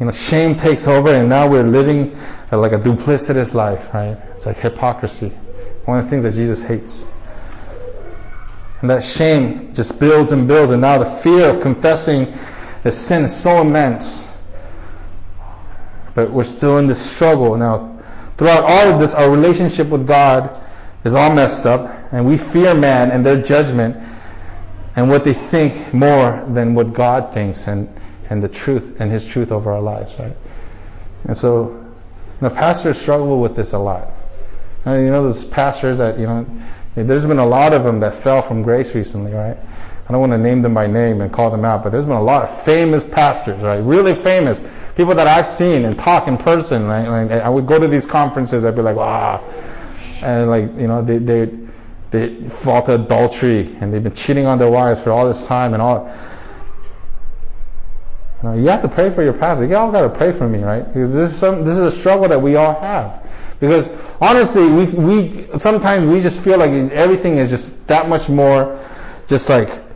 You 0.00 0.06
know, 0.06 0.12
shame 0.12 0.56
takes 0.56 0.86
over, 0.86 1.10
and 1.10 1.28
now 1.28 1.48
we're 1.48 1.62
living 1.62 2.16
like 2.52 2.72
a 2.72 2.78
duplicitous 2.78 3.54
life, 3.54 3.92
right? 3.92 4.16
It's 4.36 4.46
like 4.46 4.58
hypocrisy. 4.58 5.30
One 5.84 5.98
of 5.98 6.04
the 6.04 6.10
things 6.10 6.24
that 6.24 6.34
Jesus 6.34 6.62
hates. 6.62 7.06
And 8.80 8.90
that 8.90 9.02
shame 9.02 9.74
just 9.74 9.98
builds 9.98 10.32
and 10.32 10.46
builds, 10.46 10.70
and 10.70 10.80
now 10.80 10.98
the 10.98 11.04
fear 11.04 11.48
of 11.48 11.60
confessing 11.60 12.32
the 12.82 12.92
sin 12.92 13.24
is 13.24 13.36
so 13.36 13.60
immense. 13.60 14.27
But 16.18 16.32
we're 16.32 16.42
still 16.42 16.78
in 16.78 16.88
this 16.88 17.00
struggle. 17.00 17.56
Now, 17.56 17.96
throughout 18.36 18.64
all 18.64 18.92
of 18.92 18.98
this, 18.98 19.14
our 19.14 19.30
relationship 19.30 19.86
with 19.86 20.04
God 20.04 20.60
is 21.04 21.14
all 21.14 21.32
messed 21.32 21.64
up, 21.64 22.12
and 22.12 22.26
we 22.26 22.36
fear 22.36 22.74
man 22.74 23.12
and 23.12 23.24
their 23.24 23.40
judgment 23.40 23.96
and 24.96 25.08
what 25.08 25.22
they 25.22 25.32
think 25.32 25.94
more 25.94 26.44
than 26.48 26.74
what 26.74 26.92
God 26.92 27.32
thinks 27.32 27.68
and, 27.68 27.88
and 28.30 28.42
the 28.42 28.48
truth 28.48 29.00
and 29.00 29.12
His 29.12 29.24
truth 29.24 29.52
over 29.52 29.70
our 29.70 29.80
lives, 29.80 30.18
right? 30.18 30.36
And 31.22 31.36
so, 31.36 31.68
you 31.70 32.48
know, 32.48 32.50
pastors 32.50 33.00
struggle 33.00 33.40
with 33.40 33.54
this 33.54 33.72
a 33.72 33.78
lot. 33.78 34.08
You 34.86 35.10
know, 35.12 35.22
those 35.22 35.44
pastors 35.44 35.98
that, 35.98 36.18
you 36.18 36.26
know, 36.26 36.44
there's 36.96 37.26
been 37.26 37.38
a 37.38 37.46
lot 37.46 37.72
of 37.72 37.84
them 37.84 38.00
that 38.00 38.16
fell 38.16 38.42
from 38.42 38.62
grace 38.62 38.92
recently, 38.92 39.32
right? 39.34 39.56
I 40.08 40.10
don't 40.10 40.20
want 40.20 40.32
to 40.32 40.38
name 40.38 40.62
them 40.62 40.74
by 40.74 40.88
name 40.88 41.20
and 41.20 41.32
call 41.32 41.52
them 41.52 41.64
out, 41.64 41.84
but 41.84 41.90
there's 41.90 42.06
been 42.06 42.14
a 42.14 42.20
lot 42.20 42.42
of 42.42 42.64
famous 42.64 43.04
pastors, 43.04 43.62
right? 43.62 43.80
Really 43.80 44.16
famous. 44.16 44.60
People 44.98 45.14
that 45.14 45.28
I've 45.28 45.46
seen 45.46 45.84
and 45.84 45.96
talk 45.96 46.26
in 46.26 46.36
person, 46.36 46.88
right? 46.88 47.06
Like, 47.08 47.30
I 47.30 47.48
would 47.48 47.68
go 47.68 47.78
to 47.78 47.86
these 47.86 48.04
conferences, 48.04 48.64
I'd 48.64 48.74
be 48.74 48.82
like, 48.82 48.96
wow, 48.96 49.44
and 50.22 50.50
like 50.50 50.64
you 50.76 50.88
know 50.88 51.02
they 51.02 51.18
they 51.18 51.56
they 52.10 52.48
fall 52.48 52.82
to 52.82 52.94
adultery 52.94 53.76
and 53.80 53.94
they've 53.94 54.02
been 54.02 54.16
cheating 54.16 54.46
on 54.46 54.58
their 54.58 54.72
wives 54.72 54.98
for 54.98 55.12
all 55.12 55.28
this 55.28 55.46
time 55.46 55.72
and 55.72 55.80
all. 55.80 56.12
You 58.42 58.48
know, 58.48 58.54
you 58.56 58.66
have 58.70 58.82
to 58.82 58.88
pray 58.88 59.14
for 59.14 59.22
your 59.22 59.34
pastor. 59.34 59.66
You 59.66 59.76
all 59.76 59.92
got 59.92 60.02
to 60.02 60.10
pray 60.10 60.32
for 60.32 60.48
me, 60.48 60.64
right? 60.64 60.84
Because 60.84 61.14
this 61.14 61.30
is 61.30 61.38
some 61.38 61.64
this 61.64 61.78
is 61.78 61.94
a 61.94 61.96
struggle 61.96 62.28
that 62.28 62.42
we 62.42 62.56
all 62.56 62.74
have. 62.80 63.24
Because 63.60 63.88
honestly, 64.20 64.68
we 64.68 64.84
we 64.86 65.58
sometimes 65.60 66.10
we 66.10 66.20
just 66.20 66.40
feel 66.40 66.58
like 66.58 66.72
everything 66.90 67.36
is 67.36 67.50
just 67.50 67.86
that 67.86 68.08
much 68.08 68.28
more, 68.28 68.84
just 69.28 69.48
like 69.48 69.87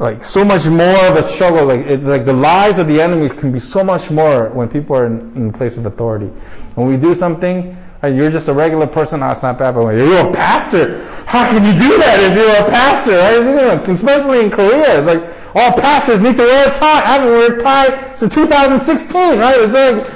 like 0.00 0.24
so 0.24 0.44
much 0.44 0.66
more 0.66 1.06
of 1.06 1.16
a 1.16 1.22
struggle. 1.22 1.66
Like 1.66 1.86
it's 1.86 2.08
like 2.08 2.24
the 2.24 2.32
lies 2.32 2.78
of 2.78 2.88
the 2.88 3.00
enemy 3.00 3.28
can 3.28 3.52
be 3.52 3.60
so 3.60 3.84
much 3.84 4.10
more 4.10 4.48
when 4.48 4.68
people 4.68 4.96
are 4.96 5.06
in, 5.06 5.36
in 5.36 5.52
place 5.52 5.76
of 5.76 5.86
authority. 5.86 6.26
When 6.74 6.88
we 6.88 6.96
do 6.96 7.14
something 7.14 7.76
Hey, 8.00 8.16
you're 8.16 8.30
just 8.30 8.48
a 8.48 8.54
regular 8.54 8.86
person. 8.86 9.22
Ah, 9.22 9.28
That's 9.28 9.42
not 9.42 9.58
bad, 9.58 9.74
but 9.74 9.84
when 9.84 9.98
you're 9.98 10.26
a 10.26 10.32
pastor, 10.32 11.04
how 11.26 11.44
can 11.50 11.62
you 11.66 11.72
do 11.72 11.98
that 11.98 12.18
if 12.20 12.34
you're 12.34 12.66
a 12.66 12.70
pastor? 12.70 13.12
Right? 13.12 13.88
Especially 13.90 14.40
in 14.40 14.50
Korea, 14.50 14.98
it's 14.98 15.06
like 15.06 15.22
all 15.54 15.72
pastors 15.78 16.18
need 16.18 16.36
to 16.36 16.42
wear 16.42 16.72
a 16.72 16.74
tie. 16.74 17.02
I 17.02 17.18
haven't 17.18 17.28
worn 17.28 17.60
a 17.60 17.62
tie 17.62 18.14
since 18.14 18.34
2016, 18.34 19.38
right? 19.38 19.54
It's 19.60 19.74
like, 19.74 20.08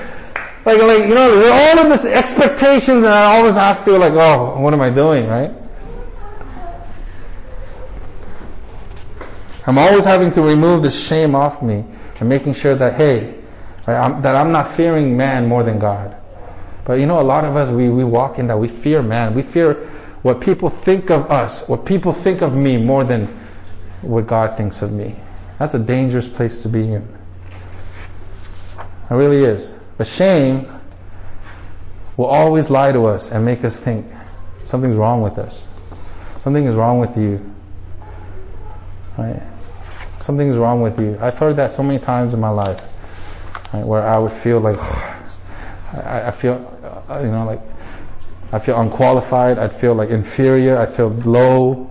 like, 0.65 0.81
like 0.81 1.09
you 1.09 1.15
know, 1.15 1.53
all 1.53 1.79
of 1.81 1.91
this 1.91 2.07
expectations, 2.07 3.05
and 3.05 3.13
I 3.13 3.37
always 3.37 3.57
have 3.57 3.81
to 3.81 3.85
feel 3.85 3.99
like, 3.99 4.15
oh, 4.15 4.59
what 4.61 4.73
am 4.73 4.81
I 4.81 4.89
doing, 4.89 5.29
right? 5.29 5.51
I'm 9.67 9.79
always 9.79 10.05
having 10.05 10.31
to 10.33 10.43
remove 10.43 10.83
the 10.83 10.91
shame 10.91 11.35
off 11.35 11.63
me 11.63 11.85
and 12.21 12.29
making 12.29 12.53
sure 12.53 12.75
that, 12.75 12.95
hey, 12.95 13.35
right, 13.87 13.99
I'm, 13.99 14.23
that 14.23 14.37
I'm 14.37 14.53
not 14.53 14.69
fearing 14.69 15.17
man 15.17 15.47
more 15.49 15.63
than 15.63 15.79
God. 15.79 16.17
But 16.85 16.95
you 16.95 17.07
know, 17.07 17.19
a 17.19 17.23
lot 17.23 17.45
of 17.45 17.57
us, 17.57 17.71
we, 17.71 17.89
we 17.89 18.05
walk 18.05 18.39
in 18.39 18.47
that. 18.49 18.59
We 18.59 18.69
fear 18.69 19.03
man. 19.03 19.35
We 19.35 19.43
fear 19.43 19.89
what 20.23 20.41
people 20.41 20.69
think 20.69 21.11
of 21.11 21.31
us, 21.31 21.67
what 21.69 21.87
people 21.87 22.13
think 22.13 22.43
of 22.43 22.55
me 22.55 22.77
more 22.77 23.05
than 23.05 23.27
what 24.03 24.27
God 24.27 24.57
thinks 24.57 24.83
of 24.83 24.93
me. 24.93 25.17
That's 25.59 25.75
a 25.75 25.79
dangerous 25.79 26.29
place 26.29 26.63
to 26.63 26.69
be 26.69 26.93
in. 26.93 27.09
It 29.11 29.15
really 29.15 29.45
is. 29.45 29.73
But 29.97 30.07
shame 30.07 30.71
will 32.17 32.27
always 32.27 32.69
lie 32.69 32.93
to 32.93 33.07
us 33.07 33.31
and 33.31 33.45
make 33.45 33.65
us 33.65 33.81
think 33.81 34.07
something's 34.63 34.97
wrong 34.97 35.23
with 35.23 35.39
us. 35.39 35.67
Something 36.41 36.67
is 36.67 36.75
wrong 36.75 36.99
with 36.99 37.17
you. 37.17 37.55
Right? 39.17 39.43
Something 40.21 40.49
is 40.49 40.57
wrong 40.57 40.81
with 40.81 40.99
you. 40.99 41.19
I've 41.21 41.37
heard 41.37 41.57
that 41.57 41.73
so 41.73 41.83
many 41.83 41.99
times 41.99 42.35
in 42.35 42.41
my 42.41 42.49
life, 42.49 42.81
right, 43.73 43.85
where 43.85 44.03
I 44.03 44.19
would 44.19 44.33
feel 44.33 44.61
like, 44.61 44.79
I, 45.93 46.29
I 46.29 46.31
feel, 46.31 46.55
uh, 47.09 47.21
you 47.21 47.31
know, 47.31 47.45
like 47.45 47.61
I 48.55 48.61
feel 48.61 48.81
unqualified. 48.81 49.59
I'd 49.59 49.75
feel 49.75 49.95
like 49.95 50.11
inferior. 50.11 50.79
I 50.79 50.87
feel 50.87 51.09
low, 51.09 51.91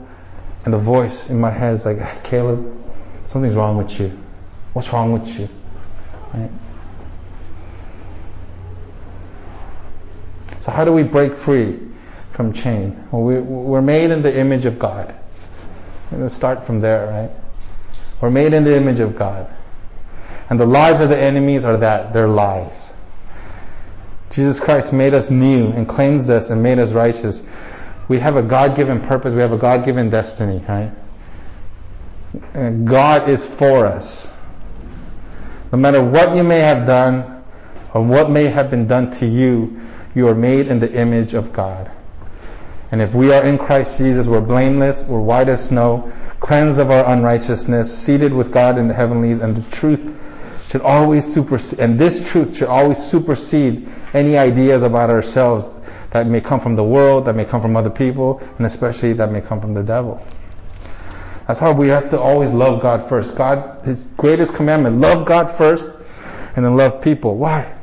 and 0.63 0.73
the 0.73 0.77
voice 0.77 1.29
in 1.29 1.39
my 1.39 1.51
head 1.51 1.73
is 1.73 1.85
like, 1.85 2.23
Caleb, 2.23 2.81
something's 3.27 3.55
wrong 3.55 3.75
with 3.75 3.99
you. 3.99 4.17
What's 4.71 4.91
wrong 4.93 5.11
with 5.11 5.27
you? 5.37 5.49
Right? 6.33 6.49
So 10.59 10.71
how 10.71 10.85
do 10.85 10.93
we 10.93 11.03
break 11.03 11.35
free 11.35 11.77
from 12.31 12.53
chain? 12.53 13.07
Well, 13.11 13.23
we, 13.23 13.39
we're 13.39 13.81
made 13.81 14.11
in 14.11 14.21
the 14.21 14.33
image 14.33 14.65
of 14.65 14.79
God. 14.79 15.13
Let's 16.13 16.33
start 16.33 16.63
from 16.63 16.79
there, 16.79 17.07
right? 17.07 17.42
We're 18.23 18.29
made 18.29 18.53
in 18.53 18.63
the 18.63 18.73
image 18.73 19.01
of 19.01 19.17
God. 19.17 19.53
And 20.49 20.57
the 20.57 20.65
lies 20.65 21.01
of 21.01 21.09
the 21.09 21.19
enemies 21.19 21.65
are 21.65 21.75
that, 21.75 22.13
they're 22.13 22.25
lies. 22.25 22.93
Jesus 24.29 24.61
Christ 24.61 24.93
made 24.93 25.13
us 25.13 25.29
new 25.29 25.67
and 25.71 25.85
cleansed 25.85 26.29
us 26.29 26.49
and 26.49 26.63
made 26.63 26.79
us 26.79 26.93
righteous. 26.93 27.45
We 28.07 28.19
have 28.19 28.37
a 28.37 28.41
God-given 28.41 29.01
purpose. 29.01 29.33
We 29.33 29.41
have 29.41 29.51
a 29.51 29.57
God-given 29.57 30.09
destiny, 30.09 30.63
right? 30.69 30.93
And 32.53 32.87
God 32.87 33.27
is 33.27 33.45
for 33.45 33.85
us. 33.85 34.33
No 35.73 35.77
matter 35.77 36.01
what 36.01 36.33
you 36.33 36.45
may 36.45 36.59
have 36.59 36.87
done 36.87 37.43
or 37.93 38.05
what 38.05 38.29
may 38.29 38.45
have 38.45 38.71
been 38.71 38.87
done 38.87 39.11
to 39.19 39.25
you, 39.25 39.81
you 40.15 40.29
are 40.29 40.35
made 40.35 40.67
in 40.67 40.79
the 40.79 40.93
image 40.93 41.33
of 41.33 41.51
God. 41.51 41.91
And 42.93 43.01
if 43.01 43.15
we 43.15 43.33
are 43.33 43.43
in 43.43 43.57
Christ 43.57 43.97
Jesus, 43.97 44.27
we're 44.27 44.39
blameless, 44.39 45.03
we're 45.05 45.19
white 45.19 45.49
as 45.49 45.69
snow, 45.69 46.13
cleansed 46.39 46.79
of 46.79 46.91
our 46.91 47.03
unrighteousness, 47.11 47.91
seated 47.91 48.31
with 48.31 48.51
God 48.51 48.77
in 48.77 48.87
the 48.87 48.93
heavenlies, 48.93 49.39
and 49.39 49.55
the 49.55 49.63
truth 49.75 50.15
should 50.67 50.81
always 50.81 51.25
supersede, 51.25 51.79
and 51.79 51.99
this 51.99 52.29
truth 52.29 52.55
should 52.55 52.67
always 52.67 52.99
supersede 52.99 53.89
any 54.13 54.37
ideas 54.37 54.83
about 54.83 55.09
ourselves 55.09 55.71
that 56.11 56.27
may 56.27 56.39
come 56.39 56.59
from 56.59 56.75
the 56.75 56.83
world, 56.83 57.25
that 57.25 57.35
may 57.35 57.45
come 57.45 57.63
from 57.63 57.75
other 57.75 57.89
people, 57.89 58.39
and 58.57 58.65
especially 58.67 59.13
that 59.13 59.31
may 59.31 59.41
come 59.41 59.59
from 59.59 59.73
the 59.73 59.81
devil. 59.81 60.23
That's 61.47 61.57
how 61.57 61.73
we 61.73 61.87
have 61.87 62.11
to 62.11 62.19
always 62.21 62.51
love 62.51 62.79
God 62.79 63.09
first. 63.09 63.35
God, 63.35 63.83
His 63.83 64.05
greatest 64.17 64.53
commandment, 64.53 64.99
love 64.99 65.25
God 65.25 65.47
first, 65.47 65.91
and 66.55 66.63
then 66.63 66.77
love 66.77 67.01
people. 67.01 67.37
Why? 67.37 67.73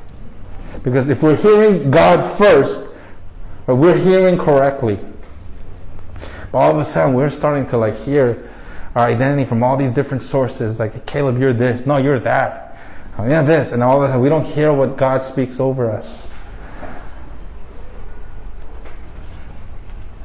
Because 0.84 1.08
if 1.08 1.20
we're 1.20 1.34
hearing 1.34 1.90
God 1.90 2.38
first, 2.38 2.89
we're 3.66 3.98
hearing 3.98 4.38
correctly, 4.38 4.98
but 6.52 6.58
all 6.58 6.72
of 6.72 6.78
a 6.78 6.84
sudden 6.84 7.14
we're 7.14 7.30
starting 7.30 7.66
to 7.68 7.76
like 7.78 7.94
hear 7.96 8.50
our 8.94 9.06
identity 9.06 9.44
from 9.44 9.62
all 9.62 9.76
these 9.76 9.92
different 9.92 10.22
sources, 10.22 10.78
like 10.78 11.06
Caleb, 11.06 11.38
you're 11.38 11.52
this, 11.52 11.86
no, 11.86 11.96
you're 11.96 12.18
that 12.18 12.70
oh, 13.20 13.26
yeah, 13.26 13.42
this, 13.42 13.72
and 13.72 13.82
all 13.82 13.98
of 13.98 14.04
a 14.04 14.06
sudden 14.08 14.22
we 14.22 14.28
don't 14.28 14.44
hear 14.44 14.72
what 14.72 14.96
God 14.96 15.24
speaks 15.24 15.60
over 15.60 15.90
us. 15.90 16.30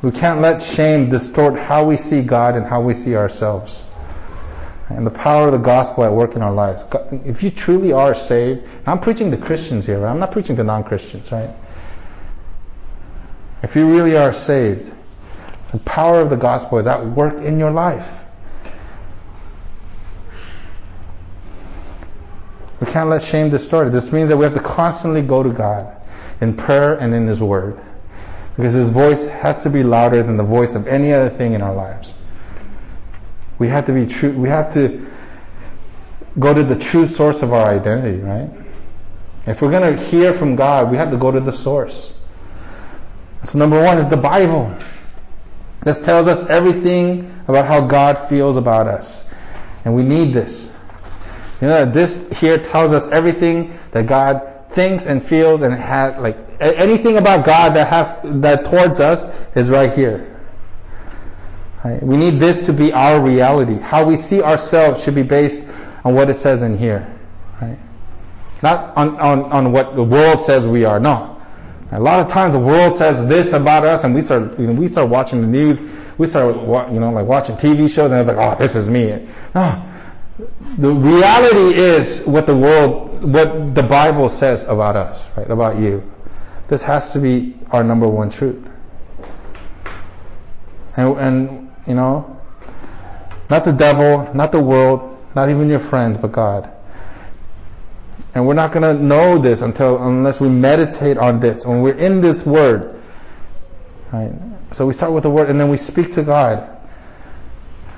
We 0.02 0.12
can't 0.12 0.40
let 0.40 0.62
shame 0.62 1.10
distort 1.10 1.58
how 1.58 1.86
we 1.86 1.98
see 1.98 2.22
God 2.22 2.56
and 2.56 2.66
how 2.66 2.82
we 2.82 2.94
see 2.94 3.16
ourselves. 3.16 3.86
and 4.90 5.06
the 5.06 5.12
power 5.12 5.48
of 5.48 5.52
the 5.52 5.58
gospel 5.58 6.04
at 6.04 6.12
work 6.14 6.36
in 6.36 6.44
our 6.44 6.54
lives. 6.54 6.86
If 7.26 7.42
you 7.42 7.50
truly 7.50 7.92
are 7.92 8.14
saved, 8.14 8.68
I'm 8.86 9.00
preaching 9.00 9.32
to 9.32 9.38
Christians 9.38 9.86
here, 9.88 10.00
right? 10.00 10.12
I'm 10.12 10.20
not 10.20 10.32
preaching 10.32 10.56
to 10.58 10.64
non-Christians, 10.64 11.32
right? 11.32 11.50
If 13.64 13.76
you 13.76 13.88
really 13.88 14.16
are 14.16 14.34
saved, 14.34 14.94
the 15.72 15.80
power 15.80 16.22
of 16.22 16.30
the 16.30 16.38
gospel 16.38 16.78
is 16.78 16.88
at 16.88 17.06
work 17.06 17.42
in 17.42 17.60
your 17.60 17.72
life. 17.72 18.24
We 22.80 22.88
can't 22.88 23.10
let 23.10 23.22
shame 23.22 23.50
distort 23.50 23.88
it. 23.88 23.92
This 23.92 24.12
means 24.12 24.30
that 24.30 24.38
we 24.38 24.44
have 24.44 24.54
to 24.54 24.60
constantly 24.60 25.22
go 25.22 25.42
to 25.44 25.50
God 25.50 25.96
in 26.42 26.56
prayer 26.56 26.96
and 26.96 27.14
in 27.14 27.28
His 27.28 27.42
Word. 27.42 27.80
Because 28.56 28.74
His 28.74 28.90
voice 28.90 29.28
has 29.28 29.64
to 29.64 29.70
be 29.70 29.84
louder 29.84 30.22
than 30.24 30.38
the 30.38 30.44
voice 30.44 30.76
of 30.76 30.88
any 30.88 31.14
other 31.14 31.30
thing 31.30 31.54
in 31.54 31.62
our 31.62 31.74
lives. 31.74 32.14
We 33.58 33.68
have 33.70 33.86
to 33.86 33.94
be 33.94 34.06
true. 34.06 34.32
We 34.32 34.50
have 34.50 34.74
to 34.74 35.06
go 36.38 36.54
to 36.54 36.64
the 36.64 36.76
true 36.76 37.08
source 37.08 37.42
of 37.42 37.54
our 37.54 37.70
identity, 37.70 38.22
right? 38.22 38.50
If 39.48 39.62
we're 39.62 39.72
going 39.72 39.96
to 39.96 40.04
hear 40.04 40.34
from 40.34 40.56
God, 40.56 40.92
we 40.92 40.98
have 40.98 41.12
to 41.12 41.18
go 41.18 41.32
to 41.32 41.40
the 41.40 41.52
source. 41.52 42.14
So 43.46 43.60
number 43.60 43.82
one 43.82 43.98
is 43.98 44.08
the 44.08 44.18
Bible. 44.18 44.76
This 45.82 46.00
tells 46.00 46.28
us 46.28 46.44
everything 46.50 47.32
about 47.48 47.66
how 47.66 47.82
God 47.82 48.16
feels 48.28 48.58
about 48.58 48.88
us. 48.88 49.30
And 49.86 49.96
we 49.96 50.02
need 50.02 50.34
this. 50.34 50.76
You 51.62 51.68
know, 51.68 51.86
this 51.86 52.28
here 52.40 52.58
tells 52.58 52.92
us 52.92 53.08
everything 53.10 53.78
that 53.92 54.08
God 54.08 54.72
thinks 54.72 55.06
and 55.06 55.24
feels 55.24 55.62
and 55.62 55.74
has, 55.74 56.20
like, 56.20 56.38
anything 56.60 57.18
about 57.18 57.46
God 57.46 57.76
that 57.76 57.88
has, 57.88 58.14
that 58.42 58.66
towards 58.66 59.00
us 59.00 59.26
is 59.56 59.70
right 59.70 59.94
here. 59.94 60.42
Right? 61.84 62.02
We 62.02 62.18
need 62.18 62.40
this 62.40 62.66
to 62.66 62.74
be 62.74 62.92
our 62.94 63.22
reality. 63.22 63.78
How 63.78 64.06
we 64.06 64.18
see 64.18 64.42
ourselves 64.42 65.04
should 65.04 65.16
be 65.16 65.24
based 65.24 65.64
on 66.04 66.16
what 66.16 66.32
it 66.32 66.34
says 66.34 66.64
in 66.64 66.78
here. 66.80 67.16
Right? 67.62 67.78
Not 68.64 68.98
on, 68.98 69.20
on, 69.20 69.44
on 69.52 69.72
what 69.72 69.96
the 69.96 70.04
world 70.04 70.40
says 70.40 70.66
we 70.66 70.84
are. 70.84 71.00
No. 71.00 71.35
A 71.96 72.00
lot 72.00 72.20
of 72.20 72.30
times 72.30 72.54
the 72.54 72.60
world 72.60 72.94
says 72.94 73.26
this 73.28 73.54
about 73.54 73.86
us 73.86 74.04
and 74.04 74.14
we 74.14 74.22
start, 74.22 74.60
you 74.60 74.68
know, 74.68 74.74
we 74.74 74.88
start 74.88 75.10
watching 75.10 75.40
the 75.40 75.48
news, 75.48 75.80
we 76.18 76.28
start, 76.28 76.56
you 76.92 77.00
know, 77.00 77.12
like 77.12 77.26
watching 77.26 77.56
TV 77.56 77.90
shows 77.90 78.12
and 78.12 78.20
it's 78.20 78.28
like, 78.28 78.38
oh, 78.38 78.58
this 78.62 78.76
is 78.76 78.90
me. 78.90 79.26
No. 79.54 79.82
The 80.78 80.94
reality 80.94 81.80
is 81.80 82.26
what 82.26 82.46
the 82.46 82.56
world, 82.56 83.24
what 83.32 83.74
the 83.76 83.84
Bible 83.84 84.28
says 84.28 84.66
about 84.66 84.98
us, 84.98 85.26
right? 85.38 85.50
About 85.50 85.78
you. 85.78 86.04
This 86.68 86.84
has 86.84 87.14
to 87.14 87.20
be 87.20 87.56
our 87.72 87.84
number 87.84 88.08
one 88.08 88.30
truth. 88.30 88.70
And, 90.98 91.18
and 91.18 91.76
you 91.88 91.94
know? 91.94 92.42
Not 93.50 93.64
the 93.64 93.72
devil, 93.72 94.30
not 94.34 94.52
the 94.52 94.60
world, 94.60 95.18
not 95.36 95.50
even 95.50 95.70
your 95.70 95.80
friends, 95.80 96.18
but 96.18 96.32
God. 96.32 96.75
And 98.36 98.46
we're 98.46 98.54
not 98.54 98.74
going 98.74 98.84
to 98.84 99.02
know 99.02 99.40
this 99.40 99.62
until 99.62 99.98
unless 100.06 100.42
we 100.42 100.50
meditate 100.50 101.18
on 101.18 101.40
this. 101.40 101.66
When 101.66 101.82
we're 101.82 101.94
in 101.94 102.20
this 102.20 102.46
word, 102.46 103.02
right? 104.12 104.34
So 104.72 104.86
we 104.86 104.92
start 104.92 105.14
with 105.14 105.24
the 105.24 105.30
word 105.30 105.50
and 105.50 105.60
then 105.60 105.70
we 105.70 105.78
speak 105.78 106.12
to 106.12 106.24
God. 106.24 106.70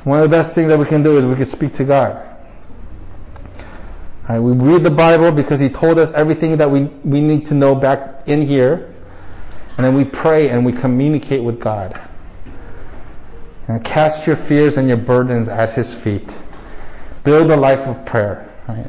One 0.03 0.21
of 0.21 0.29
the 0.29 0.37
best 0.37 0.53
things 0.53 0.69
that 0.69 0.77
we 0.77 0.85
can 0.85 1.01
do 1.01 1.17
is 1.17 1.25
we 1.25 1.35
can 1.35 1.45
speak 1.45 1.73
to 1.73 1.83
God. 1.83 2.23
Right? 4.29 4.37
We 4.37 4.51
read 4.51 4.83
the 4.83 4.91
Bible 4.91 5.31
because 5.31 5.59
He 5.59 5.69
told 5.69 5.97
us 5.97 6.11
everything 6.11 6.57
that 6.57 6.69
we, 6.69 6.81
we 6.83 7.19
need 7.19 7.47
to 7.47 7.55
know 7.55 7.73
back 7.73 8.27
in 8.27 8.43
here. 8.43 8.93
And 9.75 9.85
then 9.85 9.95
we 9.95 10.05
pray 10.05 10.49
and 10.49 10.63
we 10.63 10.71
communicate 10.71 11.43
with 11.43 11.59
God. 11.59 11.99
And 13.67 13.83
cast 13.83 14.27
your 14.27 14.35
fears 14.35 14.77
and 14.77 14.87
your 14.87 14.97
burdens 14.97 15.49
at 15.49 15.73
His 15.73 15.95
feet. 15.95 16.37
Build 17.23 17.49
a 17.49 17.57
life 17.57 17.87
of 17.87 18.05
prayer, 18.05 18.53
right? 18.67 18.87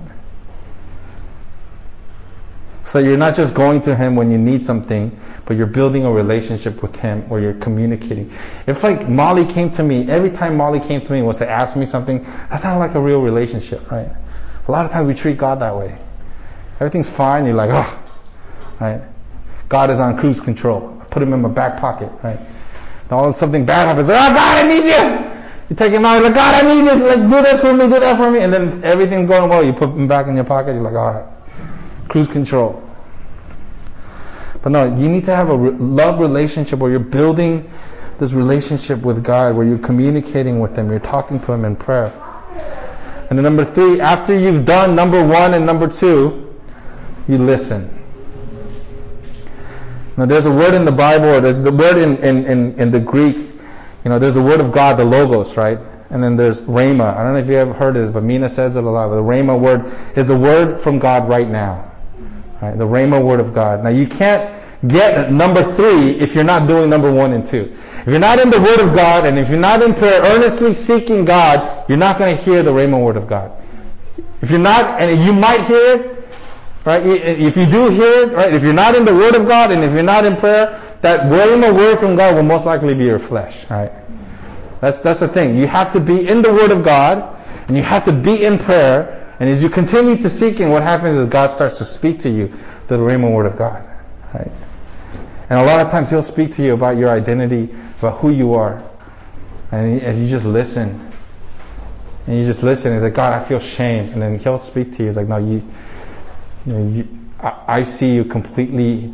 So 2.82 2.98
you're 3.00 3.18
not 3.18 3.34
just 3.34 3.54
going 3.54 3.80
to 3.82 3.94
Him 3.94 4.16
when 4.16 4.30
you 4.30 4.38
need 4.38 4.64
something, 4.64 5.18
but 5.44 5.56
you're 5.56 5.66
building 5.66 6.04
a 6.04 6.12
relationship 6.12 6.80
with 6.82 6.96
Him 6.96 7.26
or 7.30 7.40
you're 7.40 7.54
communicating. 7.54 8.30
If 8.66 8.82
like 8.82 9.08
Molly 9.08 9.44
came 9.44 9.70
to 9.72 9.82
me, 9.82 10.08
every 10.08 10.30
time 10.30 10.56
Molly 10.56 10.80
came 10.80 11.00
to 11.04 11.12
me 11.12 11.22
was 11.22 11.38
to 11.38 11.48
ask 11.48 11.76
me 11.76 11.84
something, 11.86 12.24
that's 12.50 12.64
not 12.64 12.78
like 12.78 12.94
a 12.94 13.00
real 13.00 13.20
relationship, 13.20 13.90
right? 13.90 14.10
A 14.66 14.70
lot 14.70 14.86
of 14.86 14.92
times 14.92 15.08
we 15.08 15.14
treat 15.14 15.38
God 15.38 15.60
that 15.60 15.76
way. 15.76 15.98
Everything's 16.74 17.08
fine, 17.08 17.44
you're 17.44 17.54
like, 17.54 17.70
oh, 17.72 18.02
right? 18.80 19.02
God 19.68 19.90
is 19.90 20.00
on 20.00 20.16
cruise 20.16 20.40
control. 20.40 20.98
I 21.00 21.04
put 21.04 21.22
him 21.22 21.32
in 21.32 21.42
my 21.42 21.48
back 21.48 21.80
pocket, 21.80 22.10
right? 22.22 22.38
all 23.10 23.32
something 23.32 23.64
bad 23.64 23.86
happens, 23.86 24.08
oh 24.08 24.12
God, 24.12 24.64
I 24.64 24.68
need 24.68 24.84
you. 24.84 25.28
You 25.70 25.76
take 25.76 25.92
him 25.92 26.04
out, 26.04 26.22
like 26.22 26.34
God, 26.34 26.64
I 26.64 26.74
need 26.74 26.84
you. 26.84 27.06
Like 27.06 27.20
do 27.22 27.42
this 27.42 27.60
for 27.60 27.74
me, 27.74 27.84
do 27.84 28.00
that 28.00 28.16
for 28.16 28.30
me, 28.30 28.40
and 28.40 28.52
then 28.52 28.82
everything's 28.84 29.28
going 29.28 29.48
well. 29.50 29.64
You 29.64 29.72
put 29.72 29.90
him 29.90 30.08
back 30.08 30.26
in 30.26 30.34
your 30.34 30.44
pocket. 30.44 30.72
You're 30.72 30.82
like, 30.82 30.94
all 30.94 31.12
right, 31.12 31.26
cruise 32.08 32.28
control. 32.28 32.82
But 34.62 34.72
no, 34.72 34.84
you 34.96 35.08
need 35.08 35.24
to 35.26 35.34
have 35.34 35.50
a 35.50 35.56
re- 35.56 35.70
love 35.70 36.18
relationship 36.18 36.78
where 36.78 36.90
you're 36.90 37.00
building 37.00 37.70
this 38.18 38.32
relationship 38.32 39.02
with 39.02 39.22
God, 39.22 39.56
where 39.56 39.66
you're 39.66 39.78
communicating 39.78 40.58
with 40.58 40.76
Him, 40.76 40.90
you're 40.90 40.98
talking 40.98 41.38
to 41.40 41.52
Him 41.52 41.64
in 41.64 41.76
prayer. 41.76 42.12
And 43.30 43.38
then 43.38 43.44
number 43.44 43.64
three, 43.64 44.00
after 44.00 44.36
you've 44.36 44.64
done 44.64 44.96
number 44.96 45.24
one 45.24 45.54
and 45.54 45.64
number 45.64 45.86
two, 45.86 46.54
you 47.28 47.38
listen. 47.38 47.94
Now, 50.16 50.26
there's 50.26 50.46
a 50.46 50.50
word 50.50 50.74
in 50.74 50.84
the 50.84 50.92
Bible, 50.92 51.26
or 51.26 51.40
the 51.40 51.70
word 51.70 51.96
in, 51.96 52.16
in, 52.24 52.44
in, 52.46 52.80
in 52.80 52.90
the 52.90 52.98
Greek, 52.98 53.36
you 53.36 54.10
know, 54.10 54.18
there's 54.18 54.36
a 54.36 54.42
word 54.42 54.58
of 54.58 54.72
God, 54.72 54.98
the 54.98 55.04
logos, 55.04 55.56
right? 55.56 55.78
And 56.10 56.22
then 56.22 56.36
there's 56.36 56.62
rhema. 56.62 57.16
I 57.16 57.22
don't 57.22 57.34
know 57.34 57.38
if 57.38 57.46
you 57.46 57.54
ever 57.54 57.72
heard 57.72 57.94
this, 57.94 58.10
but 58.10 58.22
Mina 58.24 58.48
says 58.48 58.74
it 58.76 58.82
a 58.82 58.88
lot. 58.88 59.10
But 59.10 59.16
the 59.16 59.22
rhema 59.22 59.58
word 59.60 59.92
is 60.16 60.26
the 60.26 60.36
word 60.36 60.80
from 60.80 60.98
God 60.98 61.28
right 61.28 61.48
now. 61.48 61.87
Right? 62.60 62.76
The 62.76 62.86
rhema 62.86 63.22
word 63.22 63.40
of 63.40 63.54
God. 63.54 63.84
Now 63.84 63.90
you 63.90 64.06
can't 64.06 64.54
get 64.86 65.30
number 65.32 65.62
three 65.62 66.10
if 66.12 66.34
you're 66.34 66.44
not 66.44 66.68
doing 66.68 66.88
number 66.90 67.12
one 67.12 67.32
and 67.32 67.44
two. 67.44 67.76
If 68.00 68.06
you're 68.06 68.18
not 68.18 68.38
in 68.38 68.50
the 68.50 68.60
word 68.60 68.80
of 68.80 68.94
God 68.94 69.26
and 69.26 69.38
if 69.38 69.48
you're 69.48 69.58
not 69.58 69.82
in 69.82 69.94
prayer 69.94 70.22
earnestly 70.22 70.74
seeking 70.74 71.24
God, 71.24 71.88
you're 71.88 71.98
not 71.98 72.18
going 72.18 72.36
to 72.36 72.42
hear 72.42 72.62
the 72.62 72.70
rhema 72.70 73.02
word 73.02 73.16
of 73.16 73.26
God. 73.26 73.52
If 74.40 74.50
you're 74.50 74.60
not, 74.60 75.00
and 75.00 75.24
you 75.24 75.32
might 75.32 75.64
hear 75.64 75.94
it, 75.94 76.18
Right? 76.88 77.04
If 77.04 77.54
you 77.58 77.66
do 77.66 77.90
hear 77.90 78.22
it, 78.22 78.32
right? 78.32 78.54
If 78.54 78.62
you're 78.62 78.72
not 78.72 78.94
in 78.94 79.04
the 79.04 79.14
Word 79.14 79.34
of 79.34 79.46
God 79.46 79.72
and 79.72 79.84
if 79.84 79.92
you're 79.92 80.02
not 80.02 80.24
in 80.24 80.36
prayer, 80.36 80.80
that 81.02 81.30
rhema 81.30 81.74
word 81.74 81.98
from 81.98 82.16
God 82.16 82.34
will 82.34 82.44
most 82.44 82.64
likely 82.64 82.94
be 82.94 83.04
your 83.04 83.18
flesh. 83.18 83.68
Right? 83.68 83.92
That's 84.80 85.00
that's 85.00 85.20
the 85.20 85.28
thing. 85.28 85.54
You 85.54 85.66
have 85.66 85.92
to 85.92 86.00
be 86.00 86.26
in 86.26 86.40
the 86.40 86.50
Word 86.50 86.70
of 86.70 86.82
God 86.82 87.36
and 87.68 87.76
you 87.76 87.82
have 87.82 88.06
to 88.06 88.12
be 88.12 88.42
in 88.42 88.56
prayer. 88.56 89.17
And 89.40 89.48
as 89.48 89.62
you 89.62 89.70
continue 89.70 90.16
to 90.16 90.28
seek 90.28 90.58
Him, 90.58 90.70
what 90.70 90.82
happens 90.82 91.16
is 91.16 91.28
God 91.28 91.48
starts 91.48 91.78
to 91.78 91.84
speak 91.84 92.18
to 92.20 92.28
you 92.28 92.52
the 92.88 92.96
rhema 92.96 93.32
word 93.32 93.46
of 93.46 93.56
God. 93.56 93.88
Right? 94.34 94.50
And 95.50 95.60
a 95.60 95.64
lot 95.64 95.80
of 95.80 95.90
times 95.90 96.10
He'll 96.10 96.22
speak 96.22 96.50
to 96.52 96.62
you 96.62 96.74
about 96.74 96.96
your 96.96 97.10
identity, 97.10 97.74
about 97.98 98.18
who 98.18 98.30
you 98.30 98.54
are. 98.54 98.82
And, 99.70 100.00
and 100.02 100.18
you 100.18 100.28
just 100.28 100.44
listen. 100.44 101.12
And 102.26 102.36
you 102.38 102.44
just 102.44 102.62
listen. 102.62 102.92
He's 102.92 103.02
like, 103.02 103.14
God, 103.14 103.32
I 103.32 103.44
feel 103.44 103.60
shame. 103.60 104.12
And 104.12 104.20
then 104.20 104.38
He'll 104.38 104.58
speak 104.58 104.92
to 104.94 104.98
you. 105.02 105.06
He's 105.06 105.16
like, 105.16 105.28
no, 105.28 105.36
you, 105.36 105.62
you 106.66 106.72
know, 106.72 106.88
you, 106.88 107.08
I, 107.40 107.62
I 107.66 107.82
see 107.84 108.14
you 108.14 108.24
completely 108.24 109.12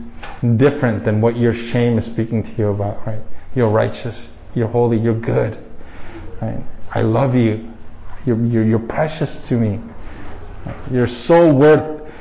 different 0.57 1.05
than 1.05 1.21
what 1.21 1.37
your 1.37 1.53
shame 1.53 1.99
is 1.99 2.07
speaking 2.07 2.43
to 2.43 2.51
you 2.57 2.69
about, 2.69 3.07
right? 3.07 3.21
You're 3.55 3.69
righteous, 3.69 4.27
you're 4.55 4.69
holy, 4.69 4.99
you're 4.99 5.15
good, 5.15 5.59
right? 6.41 6.63
I 6.91 7.03
love 7.03 7.35
you. 7.35 7.73
You're, 8.27 8.43
you're, 8.47 8.65
you're 8.65 8.79
precious 8.79 9.49
to 9.49 9.57
me. 9.57 9.81
You're 10.91 11.09
so 11.09 11.53
worth, 11.53 12.13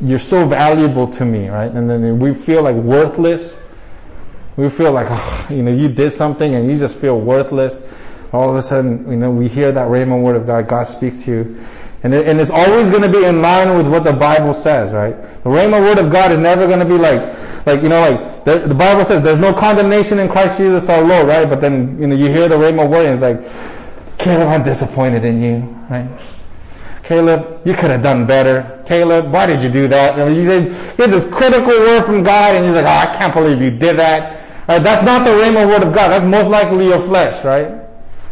you're 0.00 0.18
so 0.18 0.46
valuable 0.46 1.06
to 1.08 1.24
me, 1.24 1.48
right? 1.48 1.70
And 1.70 1.88
then 1.88 2.18
we 2.18 2.34
feel 2.34 2.62
like 2.62 2.76
worthless. 2.76 3.60
We 4.56 4.68
feel 4.68 4.92
like, 4.92 5.06
oh, 5.10 5.46
you 5.50 5.62
know, 5.62 5.72
you 5.72 5.88
did 5.88 6.12
something 6.12 6.54
and 6.54 6.70
you 6.70 6.76
just 6.76 6.96
feel 6.96 7.20
worthless. 7.20 7.76
All 8.32 8.50
of 8.50 8.56
a 8.56 8.62
sudden, 8.62 9.10
you 9.10 9.16
know, 9.16 9.30
we 9.30 9.48
hear 9.48 9.72
that 9.72 9.88
rhema 9.88 10.20
word 10.20 10.36
of 10.36 10.46
God. 10.46 10.68
God 10.68 10.84
speaks 10.84 11.24
to 11.24 11.30
you 11.30 11.64
and, 12.02 12.12
it, 12.12 12.26
and 12.26 12.40
it's 12.40 12.50
always 12.50 12.90
going 12.90 13.02
to 13.02 13.08
be 13.08 13.24
in 13.24 13.42
line 13.42 13.76
with 13.76 13.86
what 13.86 14.02
the 14.02 14.12
Bible 14.12 14.54
says, 14.54 14.92
right? 14.92 15.20
The 15.44 15.50
Rhema 15.50 15.80
word 15.80 15.98
of 15.98 16.10
God 16.10 16.32
is 16.32 16.38
never 16.38 16.66
going 16.66 16.80
to 16.80 16.84
be 16.84 16.98
like, 16.98 17.20
like, 17.64 17.82
you 17.82 17.88
know, 17.88 18.00
like, 18.00 18.44
the, 18.44 18.66
the, 18.66 18.74
Bible 18.74 19.04
says 19.04 19.22
there's 19.22 19.38
no 19.38 19.54
condemnation 19.54 20.18
in 20.18 20.28
Christ 20.28 20.58
Jesus 20.58 20.88
our 20.88 21.02
Lord, 21.02 21.28
right? 21.28 21.48
But 21.48 21.60
then, 21.60 22.00
you 22.00 22.08
know, 22.08 22.16
you 22.16 22.26
hear 22.26 22.48
the 22.48 22.56
Rhema 22.56 22.90
word 22.90 23.06
and 23.06 23.14
it's 23.14 23.22
like, 23.22 24.18
Caleb, 24.18 24.48
I'm 24.48 24.64
disappointed 24.64 25.24
in 25.24 25.42
you, 25.42 25.58
right? 25.88 26.08
Caleb, 27.12 27.60
you 27.66 27.74
could 27.74 27.90
have 27.90 28.02
done 28.02 28.24
better. 28.26 28.82
Caleb, 28.86 29.30
why 29.30 29.44
did 29.44 29.62
you 29.62 29.68
do 29.68 29.86
that? 29.86 30.16
You, 30.16 30.24
know, 30.24 30.30
you, 30.30 30.70
get 30.96 31.10
this 31.10 31.26
critical 31.26 31.68
word 31.68 32.04
from 32.04 32.22
God 32.22 32.54
and 32.54 32.64
you're 32.64 32.74
like, 32.74 32.86
oh, 32.86 33.10
I 33.10 33.14
can't 33.14 33.34
believe 33.34 33.60
you 33.60 33.70
did 33.70 33.98
that. 33.98 34.40
Right? 34.66 34.82
That's 34.82 35.04
not 35.04 35.26
the 35.26 35.32
Rhema 35.32 35.68
word 35.68 35.82
of 35.82 35.94
God. 35.94 36.08
That's 36.08 36.24
most 36.24 36.48
likely 36.48 36.86
your 36.86 37.00
flesh, 37.00 37.44
right? 37.44 37.86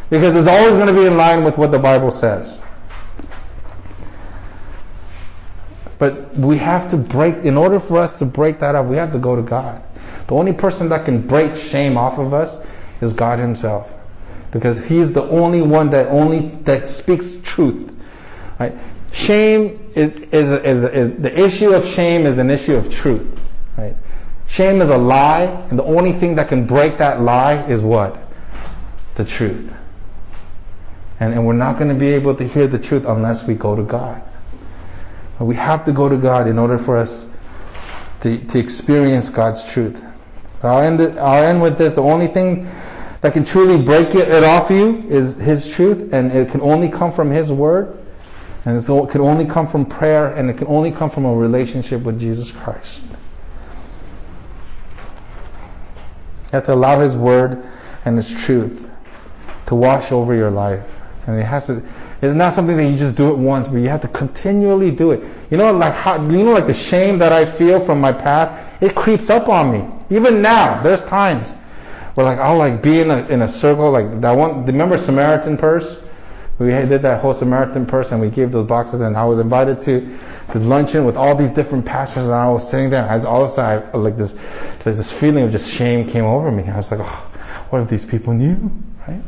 Because 0.08 0.34
it's 0.34 0.48
always 0.48 0.76
going 0.76 0.86
to 0.86 0.94
be 0.94 1.04
in 1.04 1.18
line 1.18 1.44
with 1.44 1.58
what 1.58 1.72
the 1.72 1.78
Bible 1.78 2.10
says. 2.10 2.62
But 5.98 6.34
we 6.34 6.56
have 6.56 6.88
to 6.92 6.96
break, 6.96 7.34
in 7.44 7.58
order 7.58 7.78
for 7.78 7.98
us 7.98 8.18
to 8.20 8.24
break 8.24 8.60
that 8.60 8.74
up, 8.74 8.86
we 8.86 8.96
have 8.96 9.12
to 9.12 9.18
go 9.18 9.36
to 9.36 9.42
God. 9.42 9.82
The 10.28 10.34
only 10.34 10.54
person 10.54 10.88
that 10.88 11.04
can 11.04 11.26
break 11.26 11.54
shame 11.54 11.98
off 11.98 12.18
of 12.18 12.32
us 12.32 12.64
is 13.02 13.12
God 13.12 13.40
Himself. 13.40 13.92
because 14.52 14.78
He's 14.78 15.12
the 15.12 15.24
only 15.24 15.60
one 15.60 15.90
that 15.90 16.06
only 16.08 16.38
that 16.64 16.88
speaks 16.88 17.36
truth. 17.42 17.90
Right? 18.60 18.74
Shame 19.10 19.90
is, 19.94 20.12
is, 20.32 20.52
is, 20.52 20.84
is 20.84 21.16
the 21.16 21.36
issue 21.36 21.70
of 21.72 21.86
shame 21.86 22.26
is 22.26 22.36
an 22.36 22.50
issue 22.50 22.76
of 22.76 22.92
truth. 22.92 23.40
Right? 23.76 23.96
Shame 24.46 24.82
is 24.82 24.90
a 24.90 24.98
lie, 24.98 25.44
and 25.70 25.78
the 25.78 25.84
only 25.84 26.12
thing 26.12 26.34
that 26.34 26.48
can 26.48 26.66
break 26.66 26.98
that 26.98 27.22
lie 27.22 27.66
is 27.68 27.80
what? 27.80 28.18
The 29.14 29.24
truth. 29.24 29.72
And, 31.20 31.32
and 31.32 31.46
we're 31.46 31.54
not 31.54 31.78
going 31.78 31.88
to 31.88 31.98
be 31.98 32.08
able 32.08 32.34
to 32.34 32.46
hear 32.46 32.66
the 32.66 32.78
truth 32.78 33.06
unless 33.06 33.46
we 33.46 33.54
go 33.54 33.74
to 33.74 33.82
God. 33.82 34.22
But 35.38 35.46
we 35.46 35.54
have 35.54 35.84
to 35.86 35.92
go 35.92 36.08
to 36.08 36.16
God 36.16 36.46
in 36.46 36.58
order 36.58 36.76
for 36.76 36.98
us 36.98 37.26
to, 38.20 38.38
to 38.38 38.58
experience 38.58 39.30
God's 39.30 39.64
truth. 39.64 40.04
I'll 40.62 40.82
end, 40.82 41.00
it, 41.00 41.16
I'll 41.16 41.44
end 41.44 41.62
with 41.62 41.78
this. 41.78 41.94
The 41.94 42.02
only 42.02 42.26
thing 42.26 42.68
that 43.22 43.32
can 43.32 43.44
truly 43.46 43.82
break 43.82 44.14
it, 44.14 44.28
it 44.28 44.44
off 44.44 44.70
you 44.70 44.98
is 45.08 45.36
His 45.36 45.66
truth, 45.66 46.12
and 46.12 46.30
it 46.30 46.50
can 46.50 46.60
only 46.60 46.90
come 46.90 47.10
from 47.10 47.30
His 47.30 47.50
Word. 47.50 47.99
And 48.64 48.82
so 48.82 49.06
it 49.06 49.10
can 49.10 49.20
only 49.22 49.46
come 49.46 49.66
from 49.66 49.86
prayer, 49.86 50.28
and 50.34 50.50
it 50.50 50.58
can 50.58 50.66
only 50.66 50.90
come 50.90 51.10
from 51.10 51.24
a 51.24 51.34
relationship 51.34 52.02
with 52.02 52.20
Jesus 52.20 52.50
Christ. 52.50 53.04
You 56.44 56.52
have 56.52 56.64
to 56.66 56.74
allow 56.74 57.00
His 57.00 57.16
Word 57.16 57.64
and 58.04 58.16
His 58.16 58.32
truth 58.32 58.90
to 59.66 59.74
wash 59.74 60.12
over 60.12 60.34
your 60.34 60.50
life. 60.50 60.84
And 61.26 61.38
it 61.38 61.44
has 61.44 61.68
to, 61.68 61.82
it's 62.20 62.34
not 62.34 62.52
something 62.52 62.76
that 62.76 62.90
you 62.90 62.96
just 62.98 63.16
do 63.16 63.30
it 63.30 63.36
once, 63.36 63.68
but 63.68 63.76
you 63.76 63.88
have 63.88 64.02
to 64.02 64.08
continually 64.08 64.90
do 64.90 65.12
it. 65.12 65.22
You 65.50 65.56
know, 65.56 65.72
like 65.72 65.94
how, 65.94 66.16
you 66.16 66.44
know, 66.44 66.52
like 66.52 66.66
the 66.66 66.74
shame 66.74 67.18
that 67.18 67.32
I 67.32 67.46
feel 67.46 67.80
from 67.84 68.00
my 68.00 68.12
past, 68.12 68.52
it 68.82 68.94
creeps 68.94 69.30
up 69.30 69.48
on 69.48 69.70
me. 69.72 69.88
Even 70.14 70.42
now, 70.42 70.82
there's 70.82 71.04
times 71.04 71.52
where 72.14 72.26
like 72.26 72.38
I'll 72.38 72.58
like 72.58 72.82
be 72.82 73.00
in 73.00 73.10
a, 73.10 73.26
in 73.28 73.42
a 73.42 73.48
circle, 73.48 73.90
like 73.90 74.20
that 74.20 74.32
one, 74.32 74.66
remember 74.66 74.98
Samaritan's 74.98 75.60
Purse? 75.60 76.02
We 76.60 76.66
did 76.66 77.00
that 77.02 77.22
whole 77.22 77.32
Samaritan 77.32 77.86
person. 77.86 78.20
we 78.20 78.28
gave 78.28 78.52
those 78.52 78.66
boxes 78.66 79.00
and 79.00 79.16
I 79.16 79.24
was 79.24 79.38
invited 79.38 79.80
to 79.82 80.18
the 80.52 80.58
luncheon 80.58 81.06
with 81.06 81.16
all 81.16 81.34
these 81.34 81.52
different 81.52 81.86
pastors 81.86 82.26
and 82.26 82.34
I 82.34 82.50
was 82.50 82.68
sitting 82.68 82.90
there 82.90 83.00
and 83.00 83.10
I 83.10 83.14
was 83.14 83.24
all 83.24 83.44
of 83.44 83.52
a 83.52 83.54
sudden 83.54 83.90
I, 83.94 83.96
like 83.96 84.18
this, 84.18 84.38
this 84.84 85.10
feeling 85.10 85.44
of 85.44 85.52
just 85.52 85.72
shame 85.72 86.06
came 86.06 86.24
over 86.24 86.50
me. 86.50 86.64
I 86.64 86.76
was 86.76 86.90
like, 86.90 87.00
oh, 87.02 87.30
what 87.70 87.80
if 87.80 87.88
these 87.88 88.04
people 88.04 88.34
knew, 88.34 88.70
right? 89.08 89.22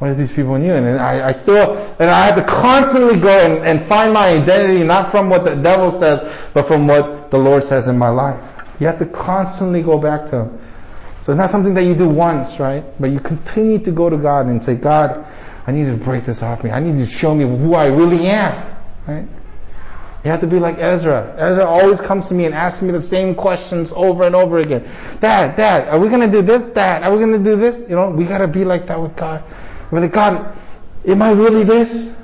What 0.00 0.10
if 0.10 0.16
these 0.16 0.32
people 0.32 0.58
knew? 0.58 0.72
And 0.72 0.98
I, 0.98 1.28
I 1.28 1.30
still, 1.30 1.76
and 2.00 2.10
I 2.10 2.26
had 2.26 2.34
to 2.34 2.42
constantly 2.42 3.16
go 3.16 3.28
and, 3.28 3.64
and 3.64 3.80
find 3.86 4.12
my 4.12 4.30
identity 4.30 4.82
not 4.82 5.12
from 5.12 5.30
what 5.30 5.44
the 5.44 5.54
devil 5.54 5.92
says, 5.92 6.20
but 6.52 6.66
from 6.66 6.88
what 6.88 7.30
the 7.30 7.38
Lord 7.38 7.62
says 7.62 7.86
in 7.86 7.96
my 7.96 8.08
life. 8.08 8.44
You 8.80 8.88
have 8.88 8.98
to 8.98 9.06
constantly 9.06 9.82
go 9.82 9.98
back 9.98 10.26
to 10.30 10.40
Him. 10.40 10.58
So 11.20 11.30
it's 11.30 11.38
not 11.38 11.48
something 11.48 11.74
that 11.74 11.84
you 11.84 11.94
do 11.94 12.08
once, 12.08 12.58
right? 12.58 12.84
But 13.00 13.10
you 13.10 13.20
continue 13.20 13.78
to 13.78 13.92
go 13.92 14.10
to 14.10 14.16
God 14.16 14.46
and 14.46 14.62
say, 14.62 14.74
God, 14.74 15.24
I 15.66 15.72
need 15.72 15.86
to 15.86 15.96
break 15.96 16.24
this 16.24 16.42
off 16.42 16.62
me. 16.62 16.70
I 16.70 16.80
need 16.80 16.98
to 16.98 17.06
show 17.06 17.34
me 17.34 17.44
who 17.44 17.74
I 17.74 17.86
really 17.86 18.26
am, 18.26 18.76
right? 19.06 19.26
You 20.24 20.30
have 20.30 20.40
to 20.40 20.46
be 20.46 20.58
like 20.58 20.78
Ezra. 20.78 21.34
Ezra 21.36 21.66
always 21.66 22.00
comes 22.00 22.28
to 22.28 22.34
me 22.34 22.46
and 22.46 22.54
asks 22.54 22.80
me 22.80 22.90
the 22.92 23.02
same 23.02 23.34
questions 23.34 23.92
over 23.92 24.24
and 24.24 24.34
over 24.34 24.58
again. 24.58 24.88
Dad, 25.20 25.54
Dad, 25.54 25.88
are 25.88 25.98
we 25.98 26.08
to 26.08 26.30
do 26.30 26.40
this? 26.40 26.62
Dad, 26.62 27.02
are 27.02 27.14
we 27.14 27.24
to 27.24 27.38
do 27.38 27.56
this? 27.56 27.78
You 27.88 27.96
know, 27.96 28.08
we 28.08 28.24
got 28.24 28.38
to 28.38 28.48
be 28.48 28.64
like 28.64 28.86
that 28.86 29.00
with 29.00 29.14
God. 29.16 29.44
We're 29.90 30.00
like, 30.00 30.12
God, 30.12 30.56
am 31.06 31.20
I 31.20 31.32
really 31.32 31.62
this? 31.62 32.16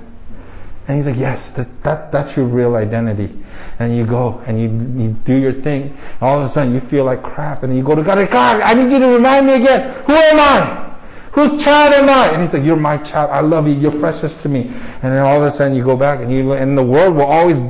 And 0.89 0.97
he's 0.97 1.07
like, 1.07 1.19
yes, 1.19 1.51
that, 1.53 1.83
that's, 1.83 2.07
that's 2.07 2.37
your 2.37 2.47
real 2.47 2.75
identity. 2.77 3.39
And 3.79 3.95
you 3.95 4.07
go 4.07 4.43
and 4.47 4.59
you, 4.59 5.05
you 5.05 5.13
do 5.13 5.35
your 5.35 5.53
thing. 5.53 5.97
All 6.23 6.41
of 6.41 6.47
a 6.47 6.49
sudden 6.49 6.73
you 6.73 6.81
feel 6.81 7.05
like 7.05 7.23
crap. 7.23 7.65
And 7.65 7.77
you 7.77 7.83
go 7.83 7.95
to 7.95 8.03
God, 8.03 8.17
God, 8.31 8.61
I 8.63 8.73
need 8.73 8.91
you 8.91 8.99
to 8.99 9.09
remind 9.09 9.47
me 9.47 9.55
again. 9.55 9.93
Who 10.05 10.15
am 10.15 10.41
I? 10.41 10.90
Whose 11.33 11.63
child 11.63 11.95
am 11.95 12.09
I? 12.09 12.29
And 12.29 12.43
he's 12.43 12.53
like, 12.53 12.65
you're 12.65 12.77
my 12.77 12.99
child. 12.99 13.31
I 13.31 13.41
love 13.41 13.69
you. 13.69 13.75
You're 13.75 13.99
precious 13.99 14.43
to 14.43 14.49
me. 14.49 14.63
And 14.63 15.13
then 15.13 15.19
all 15.19 15.37
of 15.37 15.45
a 15.45 15.51
sudden 15.51 15.77
you 15.77 15.85
go 15.85 15.97
back 15.97 16.21
and 16.21 16.33
you, 16.33 16.53
and 16.53 16.77
the 16.77 16.83
world 16.83 17.15
will 17.15 17.27
always 17.27 17.61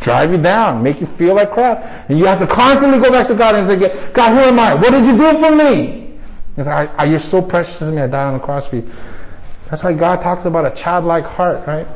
drive 0.00 0.32
you 0.32 0.38
down, 0.38 0.82
make 0.82 1.00
you 1.00 1.06
feel 1.06 1.34
like 1.34 1.50
crap. 1.50 2.10
And 2.10 2.18
you 2.18 2.26
have 2.26 2.38
to 2.40 2.46
constantly 2.46 2.98
go 2.98 3.10
back 3.10 3.28
to 3.28 3.34
God 3.34 3.54
and 3.54 3.66
say, 3.66 4.12
God, 4.12 4.30
who 4.30 4.40
am 4.40 4.58
I? 4.58 4.74
What 4.74 4.90
did 4.90 5.06
you 5.06 5.16
do 5.16 5.38
for 5.38 5.54
me? 5.54 6.18
He's 6.56 6.66
like, 6.66 6.90
I, 6.90 6.94
I, 6.96 7.04
you're 7.06 7.18
so 7.18 7.40
precious 7.40 7.78
to 7.78 7.90
me. 7.90 8.02
I 8.02 8.06
died 8.06 8.26
on 8.26 8.34
the 8.34 8.44
cross 8.44 8.66
for 8.66 8.76
you. 8.76 8.90
That's 9.70 9.84
why 9.84 9.92
God 9.92 10.20
talks 10.22 10.44
about 10.44 10.66
a 10.66 10.74
childlike 10.74 11.24
heart, 11.24 11.66
right? 11.66 11.86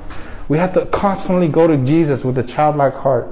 We 0.48 0.58
have 0.58 0.74
to 0.74 0.86
constantly 0.86 1.48
go 1.48 1.66
to 1.66 1.76
Jesus 1.78 2.24
with 2.24 2.38
a 2.38 2.42
childlike 2.42 2.94
heart. 2.94 3.28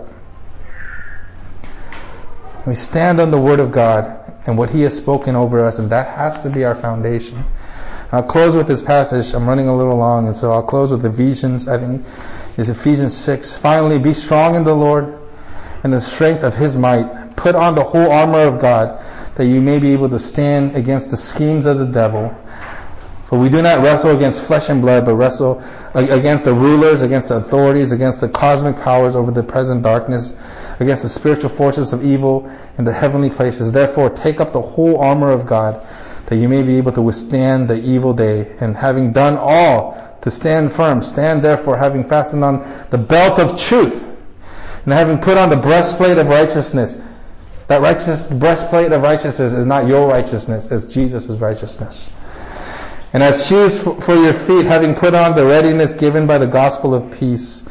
We 2.66 2.74
stand 2.74 3.20
on 3.20 3.30
the 3.30 3.40
Word 3.40 3.60
of 3.60 3.72
God 3.72 4.34
and 4.46 4.56
what 4.56 4.70
He 4.70 4.82
has 4.82 4.96
spoken 4.96 5.36
over 5.36 5.64
us, 5.64 5.78
and 5.78 5.90
that 5.90 6.08
has 6.16 6.42
to 6.42 6.50
be 6.50 6.64
our 6.64 6.74
foundation. 6.74 7.44
I'll 8.12 8.22
close 8.22 8.54
with 8.54 8.66
this 8.66 8.82
passage. 8.82 9.32
I'm 9.32 9.48
running 9.48 9.68
a 9.68 9.76
little 9.76 9.96
long, 9.96 10.26
and 10.26 10.36
so 10.36 10.52
I'll 10.52 10.62
close 10.62 10.90
with 10.90 11.04
Ephesians. 11.06 11.66
I 11.66 11.78
think 11.78 12.04
is 12.58 12.68
Ephesians 12.68 13.16
6. 13.16 13.56
Finally, 13.56 13.98
be 13.98 14.12
strong 14.12 14.54
in 14.54 14.64
the 14.64 14.74
Lord 14.74 15.18
and 15.82 15.92
the 15.92 16.00
strength 16.00 16.42
of 16.42 16.54
His 16.54 16.76
might. 16.76 17.36
Put 17.36 17.54
on 17.54 17.74
the 17.74 17.82
whole 17.82 18.12
armor 18.12 18.42
of 18.42 18.60
God, 18.60 19.02
that 19.36 19.46
you 19.46 19.62
may 19.62 19.78
be 19.78 19.94
able 19.94 20.10
to 20.10 20.18
stand 20.18 20.76
against 20.76 21.10
the 21.10 21.16
schemes 21.16 21.64
of 21.64 21.78
the 21.78 21.86
devil. 21.86 22.36
For 23.24 23.38
we 23.38 23.48
do 23.48 23.62
not 23.62 23.80
wrestle 23.80 24.14
against 24.14 24.44
flesh 24.44 24.68
and 24.68 24.82
blood, 24.82 25.06
but 25.06 25.14
wrestle 25.14 25.64
against 25.94 26.44
the 26.44 26.52
rulers, 26.52 27.00
against 27.00 27.30
the 27.30 27.36
authorities, 27.36 27.92
against 27.92 28.20
the 28.20 28.28
cosmic 28.28 28.76
powers 28.76 29.16
over 29.16 29.30
the 29.30 29.42
present 29.42 29.82
darkness, 29.82 30.34
against 30.80 31.02
the 31.02 31.08
spiritual 31.08 31.48
forces 31.48 31.94
of 31.94 32.04
evil 32.04 32.54
in 32.76 32.84
the 32.84 32.92
heavenly 32.92 33.30
places. 33.30 33.72
Therefore, 33.72 34.10
take 34.10 34.38
up 34.38 34.52
the 34.52 34.60
whole 34.60 35.00
armor 35.00 35.30
of 35.30 35.46
God, 35.46 35.80
that 36.26 36.36
you 36.36 36.48
may 36.48 36.62
be 36.62 36.76
able 36.76 36.92
to 36.92 37.02
withstand 37.02 37.68
the 37.68 37.82
evil 37.82 38.12
day, 38.12 38.54
and 38.60 38.76
having 38.76 39.12
done 39.12 39.36
all, 39.36 39.98
to 40.22 40.30
stand 40.30 40.72
firm. 40.72 41.02
Stand 41.02 41.42
therefore, 41.42 41.76
having 41.76 42.04
fastened 42.04 42.44
on 42.44 42.60
the 42.90 42.98
belt 42.98 43.38
of 43.38 43.58
truth, 43.58 44.04
and 44.84 44.92
having 44.92 45.18
put 45.18 45.36
on 45.36 45.50
the 45.50 45.56
breastplate 45.56 46.18
of 46.18 46.28
righteousness. 46.28 46.96
That 47.68 47.80
righteous 47.80 48.26
breastplate 48.26 48.92
of 48.92 49.02
righteousness 49.02 49.52
is 49.52 49.64
not 49.64 49.86
your 49.86 50.08
righteousness, 50.08 50.70
it's 50.70 50.84
Jesus' 50.84 51.28
righteousness. 51.28 52.10
And 53.12 53.22
as 53.22 53.46
shoes 53.46 53.82
for 53.82 54.14
your 54.14 54.32
feet, 54.32 54.64
having 54.64 54.94
put 54.94 55.14
on 55.14 55.34
the 55.34 55.44
readiness 55.44 55.94
given 55.94 56.26
by 56.26 56.38
the 56.38 56.46
gospel 56.46 56.94
of 56.94 57.12
peace, 57.18 57.68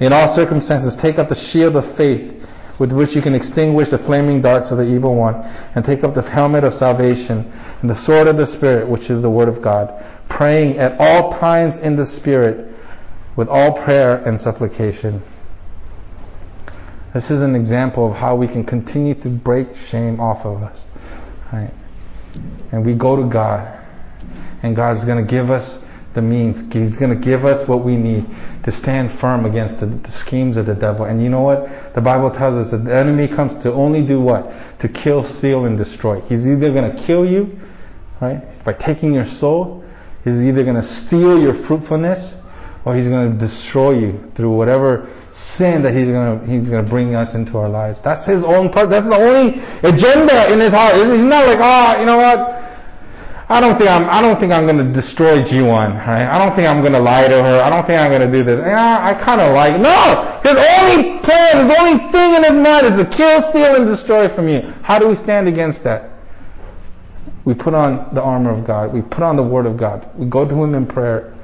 in 0.00 0.12
all 0.12 0.28
circumstances 0.28 0.94
take 0.94 1.18
up 1.18 1.28
the 1.28 1.34
shield 1.34 1.76
of 1.76 1.86
faith 1.86 2.41
with 2.82 2.90
which 2.90 3.14
you 3.14 3.22
can 3.22 3.32
extinguish 3.32 3.90
the 3.90 3.96
flaming 3.96 4.40
darts 4.40 4.72
of 4.72 4.78
the 4.78 4.82
evil 4.82 5.14
one, 5.14 5.36
and 5.76 5.84
take 5.84 6.02
up 6.02 6.14
the 6.14 6.22
helmet 6.22 6.64
of 6.64 6.74
salvation 6.74 7.48
and 7.80 7.88
the 7.88 7.94
sword 7.94 8.26
of 8.26 8.36
the 8.36 8.44
Spirit, 8.44 8.88
which 8.88 9.08
is 9.08 9.22
the 9.22 9.30
word 9.30 9.48
of 9.48 9.62
God, 9.62 10.04
praying 10.28 10.78
at 10.78 10.98
all 10.98 11.32
times 11.38 11.78
in 11.78 11.94
the 11.94 12.04
Spirit 12.04 12.74
with 13.36 13.48
all 13.48 13.72
prayer 13.72 14.16
and 14.26 14.40
supplication. 14.40 15.22
This 17.14 17.30
is 17.30 17.42
an 17.42 17.54
example 17.54 18.08
of 18.10 18.16
how 18.16 18.34
we 18.34 18.48
can 18.48 18.64
continue 18.64 19.14
to 19.14 19.28
break 19.28 19.76
shame 19.76 20.18
off 20.18 20.44
of 20.44 20.64
us. 20.64 20.82
Right? 21.52 21.70
And 22.72 22.84
we 22.84 22.94
go 22.94 23.14
to 23.14 23.28
God 23.28 23.78
and 24.64 24.74
God's 24.74 25.04
going 25.04 25.24
to 25.24 25.30
give 25.30 25.52
us 25.52 25.80
the 26.14 26.22
means. 26.22 26.60
He's 26.72 26.96
going 26.96 27.10
to 27.10 27.20
give 27.20 27.44
us 27.44 27.66
what 27.66 27.84
we 27.84 27.96
need 27.96 28.26
to 28.64 28.70
stand 28.70 29.12
firm 29.12 29.44
against 29.44 29.80
the, 29.80 29.86
the, 29.86 30.10
schemes 30.10 30.56
of 30.56 30.66
the 30.66 30.74
devil. 30.74 31.06
And 31.06 31.22
you 31.22 31.28
know 31.28 31.40
what? 31.40 31.94
The 31.94 32.00
Bible 32.00 32.30
tells 32.30 32.54
us 32.54 32.70
that 32.70 32.78
the 32.78 32.94
enemy 32.94 33.28
comes 33.28 33.54
to 33.62 33.72
only 33.72 34.04
do 34.04 34.20
what? 34.20 34.52
To 34.80 34.88
kill, 34.88 35.24
steal, 35.24 35.64
and 35.64 35.76
destroy. 35.76 36.20
He's 36.22 36.46
either 36.46 36.70
going 36.70 36.94
to 36.94 37.02
kill 37.02 37.24
you, 37.24 37.58
right, 38.20 38.42
by 38.64 38.72
taking 38.72 39.14
your 39.14 39.26
soul. 39.26 39.84
He's 40.24 40.42
either 40.42 40.62
going 40.62 40.76
to 40.76 40.82
steal 40.82 41.40
your 41.40 41.54
fruitfulness, 41.54 42.38
or 42.84 42.94
he's 42.94 43.08
going 43.08 43.32
to 43.32 43.38
destroy 43.38 43.92
you 43.92 44.30
through 44.34 44.50
whatever 44.50 45.08
sin 45.30 45.82
that 45.82 45.94
he's 45.94 46.08
going 46.08 46.40
to 46.40 46.46
he's 46.46 46.68
going 46.68 46.84
to 46.84 46.90
bring 46.90 47.14
us 47.14 47.34
into 47.34 47.58
our 47.58 47.68
lives. 47.68 48.00
That's 48.00 48.24
his 48.24 48.44
own 48.44 48.70
part. 48.70 48.90
That's 48.90 49.06
the 49.06 49.16
only 49.16 49.60
agenda 49.82 50.52
in 50.52 50.60
his 50.60 50.72
heart. 50.72 50.94
He's 50.94 51.22
not 51.22 51.46
like, 51.46 51.58
oh, 51.60 52.00
you 52.00 52.06
know 52.06 52.16
what? 52.16 52.61
I 53.52 53.60
don't 53.60 53.76
think 53.76 53.90
I'm, 53.90 54.08
I 54.08 54.22
don't 54.22 54.40
think 54.40 54.50
I'm 54.50 54.64
going 54.64 54.78
to 54.78 54.92
destroy 54.92 55.42
G1, 55.42 56.06
right? 56.06 56.26
I 56.26 56.38
don't 56.38 56.56
think 56.56 56.66
I'm 56.66 56.80
going 56.80 56.94
to 56.94 56.98
lie 57.00 57.28
to 57.28 57.42
her. 57.42 57.60
I 57.60 57.68
don't 57.68 57.86
think 57.86 58.00
I'm 58.00 58.10
going 58.10 58.22
to 58.22 58.30
do 58.34 58.42
this. 58.42 58.58
Yeah, 58.58 59.04
I 59.04 59.12
kind 59.12 59.42
of 59.42 59.52
like, 59.52 59.78
no! 59.78 60.40
His 60.42 60.56
only 60.56 61.18
plan, 61.18 61.66
his 61.66 61.78
only 61.78 62.10
thing 62.10 62.34
in 62.34 62.44
his 62.44 62.54
mind 62.54 62.86
is 62.86 62.96
to 62.96 63.04
kill, 63.04 63.42
steal, 63.42 63.76
and 63.76 63.86
destroy 63.86 64.26
from 64.26 64.48
you. 64.48 64.62
How 64.82 64.98
do 64.98 65.06
we 65.06 65.14
stand 65.14 65.48
against 65.48 65.84
that? 65.84 66.08
We 67.44 67.52
put 67.52 67.74
on 67.74 68.14
the 68.14 68.22
armor 68.22 68.50
of 68.50 68.64
God. 68.64 68.90
We 68.90 69.02
put 69.02 69.22
on 69.22 69.36
the 69.36 69.42
word 69.42 69.66
of 69.66 69.76
God. 69.76 70.08
We 70.16 70.24
go 70.26 70.48
to 70.48 70.62
him 70.62 70.74
in 70.74 70.86
prayer. 70.86 71.34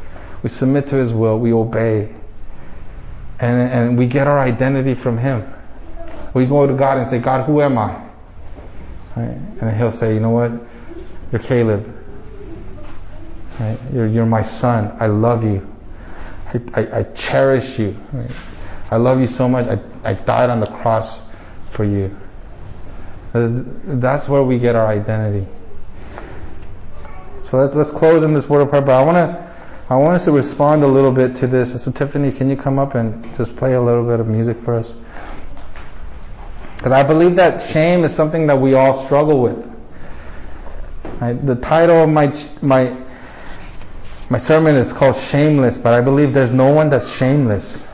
We 0.42 0.48
submit 0.48 0.86
to 0.86 0.96
his 0.96 1.12
will. 1.12 1.38
We 1.38 1.52
obey. 1.52 2.14
And, 3.40 3.70
and 3.70 3.98
we 3.98 4.06
get 4.06 4.26
our 4.26 4.38
identity 4.38 4.94
from 4.94 5.18
him. 5.18 5.52
We 6.32 6.46
go 6.46 6.66
to 6.66 6.72
God 6.72 6.96
and 6.96 7.06
say, 7.06 7.18
God, 7.18 7.44
who 7.44 7.60
am 7.60 7.76
I? 7.76 7.92
Right? 9.14 9.38
And 9.60 9.76
he'll 9.76 9.92
say, 9.92 10.14
you 10.14 10.20
know 10.20 10.30
what? 10.30 10.52
You're 11.32 11.42
Caleb. 11.42 11.96
Right? 13.60 13.78
You're, 13.92 14.06
you're 14.06 14.26
my 14.26 14.42
son. 14.42 14.96
I 15.00 15.06
love 15.06 15.44
you. 15.44 15.66
I, 16.46 16.60
I, 16.74 16.98
I 16.98 17.02
cherish 17.14 17.78
you. 17.78 17.96
Right? 18.12 18.30
I 18.90 18.96
love 18.96 19.20
you 19.20 19.26
so 19.26 19.48
much. 19.48 19.66
I, 19.66 19.78
I 20.04 20.14
died 20.14 20.50
on 20.50 20.60
the 20.60 20.66
cross 20.66 21.22
for 21.70 21.84
you. 21.84 22.16
Uh, 23.34 23.48
that's 23.84 24.28
where 24.28 24.42
we 24.42 24.58
get 24.58 24.74
our 24.74 24.86
identity. 24.86 25.46
So 27.42 27.58
let's 27.58 27.74
let's 27.74 27.90
close 27.90 28.22
in 28.22 28.32
this 28.32 28.48
word 28.48 28.62
of 28.62 28.70
prayer. 28.70 28.82
But 28.82 28.94
I 28.94 29.04
want 29.04 29.16
to 29.16 29.48
I 29.90 29.96
want 29.96 30.16
us 30.16 30.24
to 30.24 30.32
respond 30.32 30.82
a 30.82 30.86
little 30.86 31.12
bit 31.12 31.34
to 31.36 31.46
this. 31.46 31.72
And 31.72 31.80
so 31.80 31.90
Tiffany, 31.90 32.32
can 32.32 32.48
you 32.48 32.56
come 32.56 32.78
up 32.78 32.94
and 32.94 33.24
just 33.36 33.56
play 33.56 33.74
a 33.74 33.80
little 33.80 34.04
bit 34.04 34.20
of 34.20 34.26
music 34.26 34.56
for 34.58 34.74
us? 34.74 34.96
Because 36.76 36.92
I 36.92 37.02
believe 37.02 37.36
that 37.36 37.60
shame 37.60 38.04
is 38.04 38.14
something 38.14 38.46
that 38.46 38.58
we 38.58 38.74
all 38.74 38.94
struggle 38.94 39.42
with. 39.42 39.56
Right? 41.20 41.34
The 41.34 41.56
title 41.56 42.04
of 42.04 42.08
my 42.08 42.32
my 42.62 42.96
my 44.30 44.38
sermon 44.38 44.76
is 44.76 44.92
called 44.92 45.16
Shameless, 45.16 45.78
but 45.78 45.94
I 45.94 46.00
believe 46.02 46.34
there's 46.34 46.52
no 46.52 46.72
one 46.72 46.90
that's 46.90 47.10
shameless. 47.16 47.90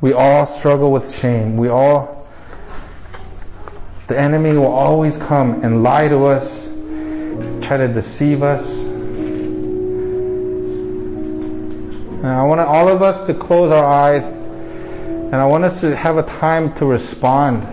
We 0.00 0.12
all 0.12 0.46
struggle 0.46 0.92
with 0.92 1.12
shame. 1.12 1.56
We 1.56 1.68
all 1.68 2.28
the 4.06 4.20
enemy 4.20 4.52
will 4.52 4.66
always 4.66 5.16
come 5.16 5.64
and 5.64 5.82
lie 5.82 6.08
to 6.08 6.26
us, 6.26 6.68
try 7.66 7.78
to 7.78 7.88
deceive 7.88 8.42
us. 8.42 8.84
And 12.14 12.26
I 12.26 12.42
want 12.44 12.60
all 12.60 12.88
of 12.88 13.02
us 13.02 13.26
to 13.26 13.34
close 13.34 13.70
our 13.70 13.84
eyes 13.84 14.26
and 14.26 15.34
I 15.34 15.46
want 15.46 15.64
us 15.64 15.80
to 15.80 15.96
have 15.96 16.18
a 16.18 16.22
time 16.22 16.74
to 16.74 16.86
respond. 16.86 17.64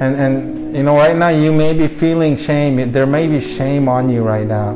And, 0.00 0.16
and, 0.16 0.55
you 0.76 0.82
know, 0.82 0.94
right 0.94 1.16
now 1.16 1.30
you 1.30 1.52
may 1.52 1.72
be 1.72 1.88
feeling 1.88 2.36
shame. 2.36 2.92
There 2.92 3.06
may 3.06 3.26
be 3.28 3.40
shame 3.40 3.88
on 3.88 4.10
you 4.10 4.22
right 4.22 4.46
now. 4.46 4.72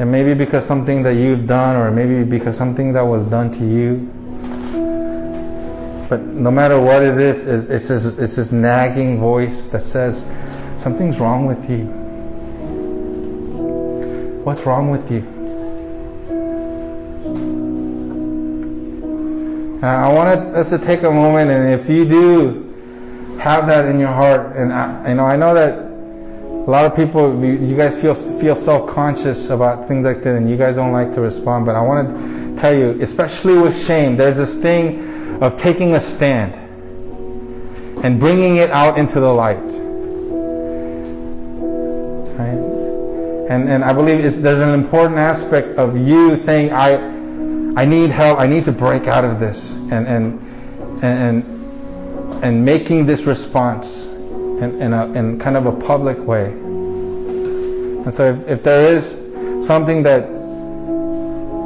And 0.00 0.10
maybe 0.10 0.32
because 0.32 0.64
something 0.64 1.02
that 1.02 1.16
you've 1.16 1.46
done, 1.46 1.76
or 1.76 1.90
maybe 1.90 2.24
because 2.24 2.56
something 2.56 2.94
that 2.94 3.02
was 3.02 3.26
done 3.26 3.52
to 3.52 3.62
you. 3.62 4.08
But 6.08 6.22
no 6.22 6.50
matter 6.50 6.80
what 6.80 7.02
it 7.02 7.18
is, 7.18 7.44
it's 7.46 7.88
this, 7.88 8.06
it's 8.06 8.36
this 8.36 8.52
nagging 8.52 9.20
voice 9.20 9.68
that 9.68 9.82
says, 9.82 10.24
something's 10.78 11.18
wrong 11.18 11.44
with 11.44 11.68
you. 11.68 11.84
What's 14.44 14.64
wrong 14.64 14.90
with 14.90 15.10
you? 15.10 15.26
And 19.76 19.84
I 19.84 20.10
want 20.10 20.40
us 20.56 20.70
to 20.70 20.78
take 20.78 21.02
a 21.02 21.10
moment, 21.10 21.50
and 21.50 21.78
if 21.78 21.90
you 21.90 22.08
do 22.08 22.61
have 23.42 23.66
that 23.66 23.86
in 23.86 23.98
your 23.98 24.14
heart, 24.22 24.54
and 24.54 24.72
I, 24.72 25.08
you 25.08 25.14
know, 25.16 25.26
I 25.26 25.34
know 25.34 25.52
that 25.54 25.76
a 25.76 26.70
lot 26.70 26.84
of 26.84 26.94
people, 26.94 27.44
you 27.44 27.76
guys 27.76 28.00
feel 28.00 28.14
feel 28.14 28.54
self-conscious 28.54 29.50
about 29.50 29.88
things 29.88 30.04
like 30.04 30.22
that, 30.22 30.36
and 30.36 30.48
you 30.48 30.56
guys 30.56 30.76
don't 30.76 30.92
like 30.92 31.12
to 31.14 31.20
respond. 31.20 31.66
But 31.66 31.74
I 31.74 31.80
want 31.80 32.08
to 32.08 32.56
tell 32.56 32.72
you, 32.72 33.02
especially 33.02 33.58
with 33.58 33.76
shame, 33.84 34.16
there's 34.16 34.36
this 34.36 34.54
thing 34.54 35.42
of 35.42 35.58
taking 35.58 35.96
a 35.96 36.00
stand 36.00 36.54
and 38.04 38.20
bringing 38.20 38.58
it 38.58 38.70
out 38.70 38.96
into 38.96 39.18
the 39.18 39.32
light. 39.32 39.72
Right? 42.38 42.62
And 43.50 43.68
and 43.68 43.82
I 43.82 43.92
believe 43.92 44.40
there's 44.40 44.60
an 44.60 44.72
important 44.72 45.18
aspect 45.18 45.78
of 45.78 45.98
you 45.98 46.36
saying, 46.36 46.72
I 46.72 46.94
I 47.74 47.86
need 47.86 48.10
help. 48.10 48.38
I 48.38 48.46
need 48.46 48.66
to 48.66 48.72
break 48.72 49.08
out 49.08 49.24
of 49.24 49.40
this, 49.40 49.74
and 49.90 50.06
and 50.06 51.02
and 51.02 51.51
and 52.42 52.64
making 52.64 53.06
this 53.06 53.22
response 53.22 54.08
in, 54.08 54.82
in, 54.82 54.92
a, 54.92 55.06
in 55.12 55.38
kind 55.38 55.56
of 55.56 55.66
a 55.66 55.72
public 55.72 56.18
way. 56.18 56.46
And 56.46 58.12
so, 58.12 58.34
if, 58.34 58.48
if 58.48 58.62
there 58.64 58.94
is 58.94 59.12
something 59.64 60.02
that 60.02 60.42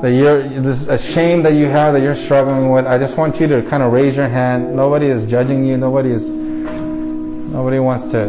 that 0.02 0.10
you're 0.10 0.46
this 0.60 0.88
a 0.88 0.98
shame 0.98 1.42
that 1.42 1.54
you 1.54 1.64
have 1.64 1.94
that 1.94 2.02
you're 2.02 2.14
struggling 2.14 2.70
with, 2.70 2.86
I 2.86 2.98
just 2.98 3.16
want 3.16 3.40
you 3.40 3.46
to 3.46 3.62
kind 3.62 3.82
of 3.82 3.92
raise 3.92 4.14
your 4.14 4.28
hand. 4.28 4.76
Nobody 4.76 5.06
is 5.06 5.24
judging 5.24 5.64
you. 5.64 5.78
Nobody 5.78 6.10
is 6.10 6.28
nobody 6.28 7.78
wants 7.78 8.10
to 8.10 8.26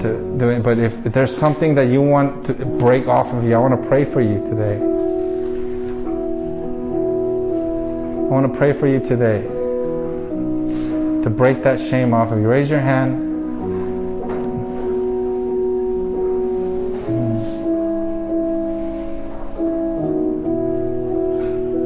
to 0.00 0.36
do 0.38 0.50
it. 0.50 0.62
But 0.62 0.78
if, 0.78 1.06
if 1.06 1.14
there's 1.14 1.34
something 1.34 1.74
that 1.76 1.88
you 1.88 2.02
want 2.02 2.44
to 2.46 2.52
break 2.52 3.06
off 3.08 3.32
of 3.32 3.42
you, 3.44 3.54
I 3.54 3.58
want 3.58 3.80
to 3.82 3.88
pray 3.88 4.04
for 4.04 4.20
you 4.20 4.44
today. 4.44 4.76
I 8.26 8.32
want 8.32 8.52
to 8.52 8.58
pray 8.58 8.74
for 8.74 8.86
you 8.86 9.00
today 9.00 9.59
to 11.22 11.30
break 11.30 11.62
that 11.62 11.80
shame 11.80 12.14
off 12.14 12.32
of 12.32 12.38
you. 12.38 12.48
Raise 12.48 12.70
your 12.70 12.80
hand. 12.80 13.28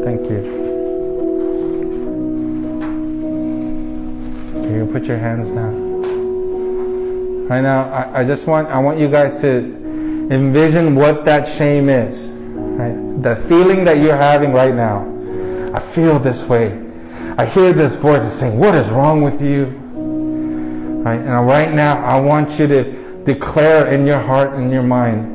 Thank 0.04 0.30
you. 0.30 0.54
You 4.70 4.86
put 4.92 5.06
your 5.06 5.18
hands 5.18 5.50
down. 5.50 5.84
Right 7.48 7.60
now, 7.60 7.90
I, 7.90 8.20
I 8.20 8.24
just 8.24 8.46
want 8.46 8.68
I 8.68 8.78
want 8.78 8.98
you 8.98 9.08
guys 9.08 9.40
to 9.40 9.58
envision 10.30 10.94
what 10.94 11.24
that 11.24 11.46
shame 11.46 11.88
is. 11.88 12.28
Right? 12.28 13.22
The 13.22 13.36
feeling 13.48 13.84
that 13.84 13.98
you're 13.98 14.16
having 14.16 14.52
right 14.52 14.74
now. 14.74 15.10
I 15.74 15.80
feel 15.80 16.18
this 16.18 16.44
way. 16.44 16.83
I 17.36 17.46
hear 17.46 17.72
this 17.72 17.96
voice 17.96 18.22
saying, 18.32 18.56
What 18.56 18.76
is 18.76 18.88
wrong 18.90 19.22
with 19.22 19.42
you? 19.42 19.64
Right? 19.64 21.18
And 21.18 21.46
right 21.46 21.72
now, 21.72 22.04
I 22.04 22.20
want 22.20 22.60
you 22.60 22.68
to 22.68 23.24
declare 23.24 23.88
in 23.88 24.06
your 24.06 24.20
heart 24.20 24.52
and 24.54 24.70
your 24.70 24.84
mind. 24.84 25.34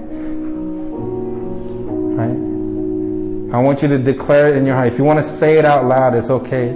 Right? 2.17 3.53
I 3.53 3.61
want 3.61 3.81
you 3.81 3.89
to 3.89 3.97
declare 3.97 4.47
it 4.47 4.55
in 4.55 4.65
your 4.65 4.75
heart. 4.75 4.87
If 4.87 4.97
you 4.97 5.03
want 5.03 5.19
to 5.19 5.23
say 5.23 5.57
it 5.57 5.65
out 5.65 5.85
loud, 5.85 6.15
it's 6.15 6.29
okay. 6.29 6.71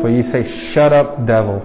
But 0.00 0.08
you 0.08 0.22
say, 0.22 0.44
Shut 0.44 0.92
up, 0.92 1.26
devil. 1.26 1.58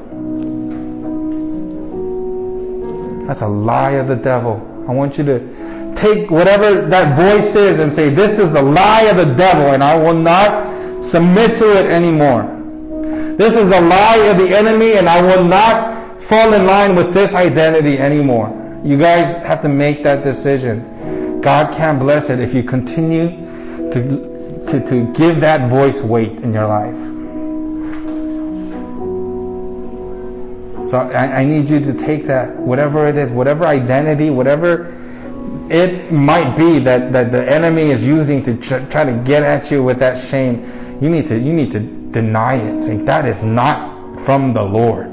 That's 3.27 3.41
a 3.41 3.47
lie 3.47 3.91
of 3.91 4.07
the 4.07 4.15
devil. 4.15 4.85
I 4.89 4.93
want 4.93 5.19
you 5.19 5.23
to 5.25 5.93
take 5.95 6.31
whatever 6.31 6.87
that 6.89 7.15
voice 7.15 7.55
is 7.55 7.79
and 7.79 7.93
say, 7.93 8.09
This 8.09 8.39
is 8.39 8.53
the 8.53 8.61
lie 8.63 9.03
of 9.03 9.17
the 9.17 9.35
devil, 9.35 9.67
and 9.67 9.83
I 9.83 9.95
will 10.01 10.15
not 10.19 11.05
submit 11.05 11.55
to 11.57 11.77
it 11.77 11.85
anymore. 11.85 12.57
This 13.37 13.55
is 13.55 13.67
a 13.71 13.81
lie 13.81 14.27
of 14.29 14.37
the 14.37 14.55
enemy, 14.55 14.93
and 14.93 15.07
I 15.07 15.21
will 15.21 15.43
not 15.43 16.21
fall 16.21 16.53
in 16.53 16.65
line 16.65 16.95
with 16.95 17.13
this 17.13 17.33
identity 17.33 17.97
anymore. 17.97 18.49
You 18.83 18.97
guys 18.97 19.35
have 19.43 19.61
to 19.61 19.69
make 19.69 20.03
that 20.03 20.23
decision. 20.23 21.39
God 21.41 21.73
can't 21.75 21.99
bless 21.99 22.29
it 22.29 22.39
if 22.39 22.53
you 22.53 22.63
continue 22.63 23.29
to, 23.91 24.65
to, 24.67 24.85
to 24.85 25.13
give 25.13 25.39
that 25.41 25.69
voice 25.69 26.01
weight 26.01 26.41
in 26.41 26.53
your 26.53 26.67
life. 26.67 26.95
So 30.89 30.97
I, 30.97 31.41
I 31.41 31.45
need 31.45 31.69
you 31.69 31.79
to 31.79 31.93
take 31.93 32.27
that, 32.27 32.55
whatever 32.57 33.07
it 33.07 33.17
is, 33.17 33.31
whatever 33.31 33.65
identity, 33.65 34.29
whatever 34.29 34.93
it 35.69 36.11
might 36.11 36.55
be 36.57 36.79
that, 36.79 37.11
that 37.13 37.31
the 37.31 37.49
enemy 37.49 37.91
is 37.91 38.05
using 38.05 38.43
to 38.43 38.57
try 38.57 39.05
to 39.05 39.13
get 39.25 39.43
at 39.43 39.71
you 39.71 39.83
with 39.83 39.99
that 39.99 40.17
shame 40.29 40.65
you 41.01 41.09
need 41.09 41.27
to 41.27 41.37
you 41.37 41.51
need 41.51 41.71
to 41.71 42.00
deny 42.11 42.55
it. 42.55 42.83
Say 42.83 42.97
that 42.97 43.25
is 43.25 43.41
not 43.41 44.19
from 44.25 44.53
the 44.53 44.63
Lord. 44.63 45.11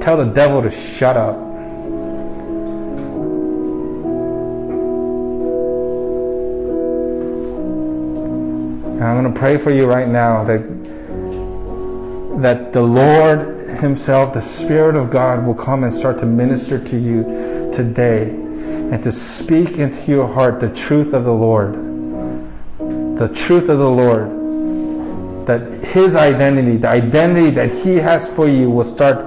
Tell 0.00 0.16
the 0.16 0.30
devil 0.32 0.62
to 0.62 0.70
shut 0.70 1.16
up. 1.16 1.36
And 8.96 9.04
I'm 9.04 9.22
going 9.22 9.32
to 9.32 9.38
pray 9.38 9.58
for 9.58 9.70
you 9.70 9.86
right 9.86 10.08
now 10.08 10.44
that 10.44 10.76
that 12.40 12.72
the 12.72 12.82
Lord 12.82 13.70
himself, 13.78 14.34
the 14.34 14.42
Spirit 14.42 14.94
of 14.94 15.10
God 15.10 15.46
will 15.46 15.54
come 15.54 15.84
and 15.84 15.92
start 15.92 16.18
to 16.18 16.26
minister 16.26 16.78
to 16.78 16.98
you 16.98 17.22
today 17.72 18.28
and 18.28 19.02
to 19.02 19.10
speak 19.10 19.78
into 19.78 20.10
your 20.10 20.26
heart 20.26 20.60
the 20.60 20.68
truth 20.68 21.14
of 21.14 21.24
the 21.24 21.32
Lord. 21.32 21.74
The 23.18 23.28
truth 23.34 23.70
of 23.70 23.78
the 23.78 23.90
Lord 23.90 24.35
that 25.46 25.84
his 25.84 26.16
identity, 26.16 26.76
the 26.76 26.88
identity 26.88 27.50
that 27.50 27.70
he 27.70 27.96
has 27.96 28.28
for 28.28 28.48
you 28.48 28.70
will 28.70 28.84
start 28.84 29.24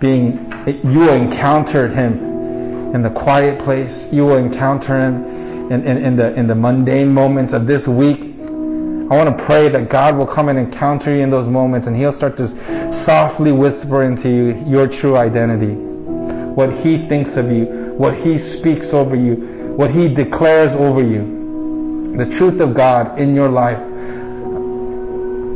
being, 0.00 0.52
you 0.66 1.00
will 1.00 1.14
encounter 1.14 1.88
him 1.88 2.94
in 2.94 3.02
the 3.02 3.10
quiet 3.10 3.58
place. 3.58 4.12
You 4.12 4.26
will 4.26 4.36
encounter 4.36 5.00
him 5.00 5.72
in, 5.72 5.84
in, 5.84 5.96
in, 5.96 6.16
the, 6.16 6.34
in 6.34 6.46
the 6.46 6.54
mundane 6.54 7.12
moments 7.12 7.52
of 7.52 7.66
this 7.66 7.88
week. 7.88 8.20
I 8.20 9.16
want 9.16 9.36
to 9.36 9.44
pray 9.44 9.68
that 9.68 9.88
God 9.88 10.16
will 10.16 10.26
come 10.26 10.48
and 10.48 10.58
encounter 10.58 11.14
you 11.14 11.22
in 11.22 11.30
those 11.30 11.46
moments 11.46 11.86
and 11.86 11.96
he'll 11.96 12.12
start 12.12 12.36
to 12.38 12.92
softly 12.92 13.52
whisper 13.52 14.02
into 14.02 14.28
you 14.28 14.64
your 14.66 14.86
true 14.86 15.16
identity. 15.16 15.74
What 15.74 16.72
he 16.72 17.08
thinks 17.08 17.36
of 17.36 17.50
you, 17.50 17.94
what 17.96 18.14
he 18.14 18.38
speaks 18.38 18.92
over 18.92 19.16
you, 19.16 19.36
what 19.76 19.90
he 19.90 20.12
declares 20.12 20.74
over 20.74 21.02
you. 21.02 22.14
The 22.16 22.26
truth 22.26 22.60
of 22.60 22.74
God 22.74 23.18
in 23.18 23.34
your 23.34 23.48
life 23.48 23.91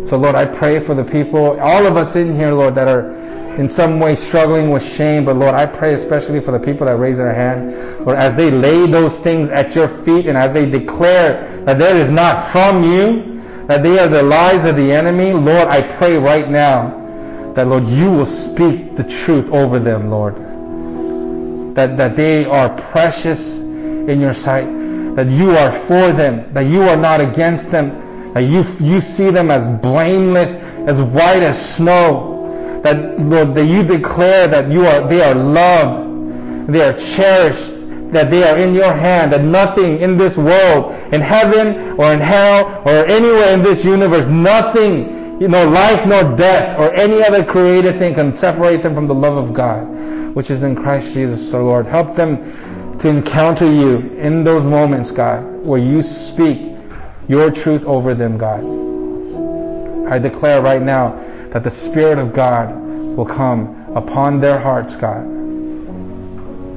so, 0.06 0.16
Lord, 0.16 0.36
I 0.36 0.46
pray 0.46 0.78
for 0.78 0.94
the 0.94 1.02
people, 1.02 1.58
all 1.58 1.84
of 1.84 1.96
us 1.96 2.14
in 2.14 2.36
here, 2.36 2.52
Lord, 2.52 2.76
that 2.76 2.86
are 2.86 3.10
in 3.56 3.68
some 3.68 3.98
way 3.98 4.14
struggling 4.14 4.70
with 4.70 4.84
shame. 4.84 5.24
But, 5.24 5.34
Lord, 5.34 5.56
I 5.56 5.66
pray 5.66 5.94
especially 5.94 6.40
for 6.40 6.52
the 6.52 6.60
people 6.60 6.86
that 6.86 6.96
raise 6.96 7.16
their 7.16 7.34
hand. 7.34 8.04
Lord, 8.04 8.16
as 8.16 8.36
they 8.36 8.52
lay 8.52 8.86
those 8.86 9.18
things 9.18 9.48
at 9.48 9.74
your 9.74 9.88
feet 9.88 10.26
and 10.26 10.38
as 10.38 10.54
they 10.54 10.70
declare 10.70 11.42
that 11.64 11.78
there 11.80 11.96
is 11.96 12.12
not 12.12 12.52
from 12.52 12.84
you, 12.84 13.42
that 13.66 13.82
they 13.82 13.98
are 13.98 14.06
the 14.06 14.22
lies 14.22 14.64
of 14.64 14.76
the 14.76 14.92
enemy, 14.92 15.32
Lord, 15.32 15.66
I 15.66 15.82
pray 15.82 16.16
right 16.16 16.48
now 16.48 17.52
that, 17.54 17.66
Lord, 17.66 17.88
you 17.88 18.12
will 18.12 18.26
speak 18.26 18.94
the 18.94 19.02
truth 19.02 19.50
over 19.50 19.80
them, 19.80 20.08
Lord. 20.08 20.36
That, 21.74 21.96
that 21.96 22.14
they 22.14 22.44
are 22.44 22.68
precious 22.68 23.56
in 23.56 24.20
your 24.20 24.34
sight, 24.34 24.66
that 25.16 25.26
you 25.26 25.50
are 25.50 25.72
for 25.72 26.12
them, 26.12 26.52
that 26.52 26.66
you 26.66 26.82
are 26.82 26.96
not 26.96 27.20
against 27.20 27.72
them, 27.72 28.05
that 28.36 28.42
you, 28.42 28.66
you 28.86 29.00
see 29.00 29.30
them 29.30 29.50
as 29.50 29.66
blameless, 29.80 30.56
as 30.86 31.00
white 31.00 31.42
as 31.42 31.76
snow, 31.76 32.80
that, 32.82 33.18
Lord, 33.18 33.54
that 33.54 33.64
you 33.64 33.82
declare 33.82 34.46
that 34.46 34.70
you 34.70 34.84
are, 34.84 35.08
they 35.08 35.22
are 35.22 35.34
loved, 35.34 36.70
they 36.70 36.86
are 36.86 36.92
cherished, 36.92 37.72
that 38.12 38.30
they 38.30 38.46
are 38.46 38.58
in 38.58 38.74
your 38.74 38.92
hand, 38.92 39.32
that 39.32 39.40
nothing 39.40 40.00
in 40.00 40.18
this 40.18 40.36
world, 40.36 40.92
in 41.14 41.22
heaven 41.22 41.98
or 41.98 42.12
in 42.12 42.20
hell 42.20 42.82
or 42.84 43.06
anywhere 43.06 43.54
in 43.54 43.62
this 43.62 43.86
universe, 43.86 44.26
nothing, 44.26 45.40
you 45.40 45.48
know, 45.48 45.66
life 45.70 46.06
nor 46.06 46.36
death 46.36 46.78
or 46.78 46.92
any 46.92 47.22
other 47.22 47.42
created 47.42 47.98
thing 47.98 48.12
can 48.12 48.36
separate 48.36 48.82
them 48.82 48.94
from 48.94 49.06
the 49.06 49.14
love 49.14 49.38
of 49.38 49.54
God, 49.54 50.34
which 50.34 50.50
is 50.50 50.62
in 50.62 50.76
Christ 50.76 51.14
Jesus, 51.14 51.54
our 51.54 51.62
Lord. 51.62 51.86
Help 51.86 52.14
them 52.14 52.98
to 52.98 53.08
encounter 53.08 53.64
you 53.64 53.96
in 54.18 54.44
those 54.44 54.62
moments, 54.62 55.10
God, 55.10 55.42
where 55.64 55.80
you 55.80 56.02
speak 56.02 56.75
your 57.28 57.50
truth 57.50 57.84
over 57.84 58.14
them, 58.14 58.38
God. 58.38 58.64
I 60.10 60.18
declare 60.18 60.62
right 60.62 60.82
now 60.82 61.16
that 61.50 61.64
the 61.64 61.70
Spirit 61.70 62.18
of 62.18 62.32
God 62.32 62.74
will 63.16 63.26
come 63.26 63.96
upon 63.96 64.40
their 64.40 64.58
hearts, 64.58 64.96
God 64.96 65.36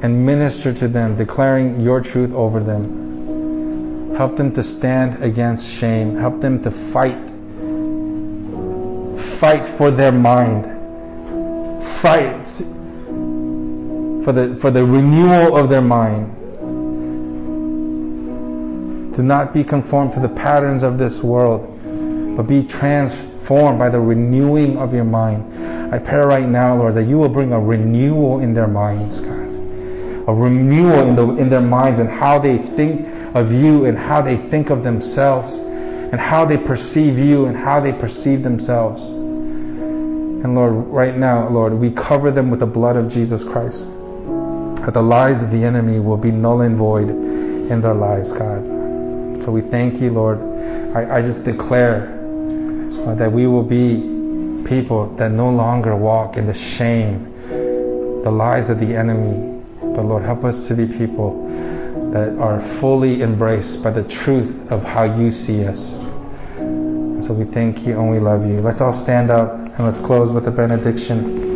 and 0.02 0.24
minister 0.24 0.72
to 0.72 0.88
them, 0.88 1.16
declaring 1.16 1.80
your 1.80 2.00
truth 2.00 2.32
over 2.32 2.60
them. 2.60 4.16
Help 4.16 4.36
them 4.36 4.52
to 4.52 4.62
stand 4.62 5.22
against 5.22 5.68
shame. 5.68 6.16
Help 6.16 6.40
them 6.40 6.62
to 6.62 6.70
fight. 6.70 7.30
Fight 9.38 9.66
for 9.66 9.90
their 9.90 10.12
mind. 10.12 10.64
Fight 11.84 12.46
for 14.24 14.32
the, 14.32 14.56
for 14.60 14.70
the 14.70 14.84
renewal 14.84 15.56
of 15.56 15.68
their 15.68 15.82
mind. 15.82 16.36
To 19.14 19.22
not 19.22 19.52
be 19.52 19.64
conformed 19.64 20.12
to 20.14 20.20
the 20.20 20.28
patterns 20.28 20.82
of 20.82 20.98
this 20.98 21.22
world, 21.22 21.66
but 22.36 22.44
be 22.44 22.62
transformed 22.64 23.78
by 23.78 23.88
the 23.88 24.00
renewing 24.00 24.78
of 24.78 24.94
your 24.94 25.04
mind. 25.04 25.92
I 25.92 25.98
pray 25.98 26.20
right 26.20 26.48
now, 26.48 26.76
Lord, 26.76 26.94
that 26.94 27.04
you 27.04 27.18
will 27.18 27.28
bring 27.28 27.52
a 27.52 27.60
renewal 27.60 28.40
in 28.40 28.54
their 28.54 28.68
minds, 28.68 29.20
God 29.20 29.50
a 30.30 30.34
renewal 30.34 31.08
in, 31.08 31.14
the, 31.16 31.26
in 31.36 31.48
their 31.48 31.60
minds 31.60 31.98
and 31.98 32.08
how 32.08 32.38
they 32.38 32.58
think 32.58 33.06
of 33.34 33.52
you 33.52 33.86
and 33.86 33.98
how 33.98 34.22
they 34.22 34.36
think 34.36 34.70
of 34.70 34.84
themselves 34.84 35.54
and 35.54 36.20
how 36.20 36.44
they 36.44 36.56
perceive 36.56 37.18
you 37.18 37.46
and 37.46 37.56
how 37.56 37.80
they 37.80 37.92
perceive 37.92 38.42
themselves. 38.42 39.10
And 39.10 40.54
Lord, 40.54 40.72
right 40.86 41.16
now, 41.16 41.48
Lord, 41.48 41.74
we 41.74 41.90
cover 41.90 42.30
them 42.30 42.50
with 42.50 42.60
the 42.60 42.66
blood 42.66 42.96
of 42.96 43.08
Jesus 43.12 43.44
Christ. 43.44 43.86
That 44.84 44.94
the 44.94 45.02
lies 45.02 45.42
of 45.42 45.50
the 45.50 45.64
enemy 45.64 45.98
will 45.98 46.16
be 46.16 46.30
null 46.30 46.62
and 46.62 46.76
void 46.76 47.10
in 47.10 47.80
their 47.80 47.94
lives, 47.94 48.32
God. 48.32 48.79
So 49.50 49.54
we 49.54 49.62
thank 49.62 50.00
you, 50.00 50.12
Lord. 50.12 50.38
I, 50.94 51.16
I 51.16 51.22
just 51.22 51.42
declare 51.42 52.06
uh, 53.04 53.16
that 53.16 53.32
we 53.32 53.48
will 53.48 53.64
be 53.64 53.96
people 54.64 55.12
that 55.16 55.32
no 55.32 55.50
longer 55.50 55.96
walk 55.96 56.36
in 56.36 56.46
the 56.46 56.54
shame, 56.54 57.24
the 58.22 58.30
lies 58.30 58.70
of 58.70 58.78
the 58.78 58.94
enemy, 58.94 59.60
but 59.80 60.04
Lord, 60.04 60.22
help 60.22 60.44
us 60.44 60.68
to 60.68 60.74
be 60.74 60.86
people 60.86 61.48
that 62.12 62.38
are 62.38 62.60
fully 62.60 63.22
embraced 63.22 63.82
by 63.82 63.90
the 63.90 64.04
truth 64.04 64.70
of 64.70 64.84
how 64.84 65.02
you 65.02 65.32
see 65.32 65.66
us. 65.66 65.98
And 66.58 67.24
so 67.24 67.34
we 67.34 67.44
thank 67.44 67.84
you 67.84 67.98
and 67.98 68.08
we 68.08 68.20
love 68.20 68.46
you. 68.46 68.60
Let's 68.60 68.80
all 68.80 68.92
stand 68.92 69.32
up 69.32 69.52
and 69.52 69.80
let's 69.80 69.98
close 69.98 70.30
with 70.30 70.46
a 70.46 70.52
benediction. 70.52 71.49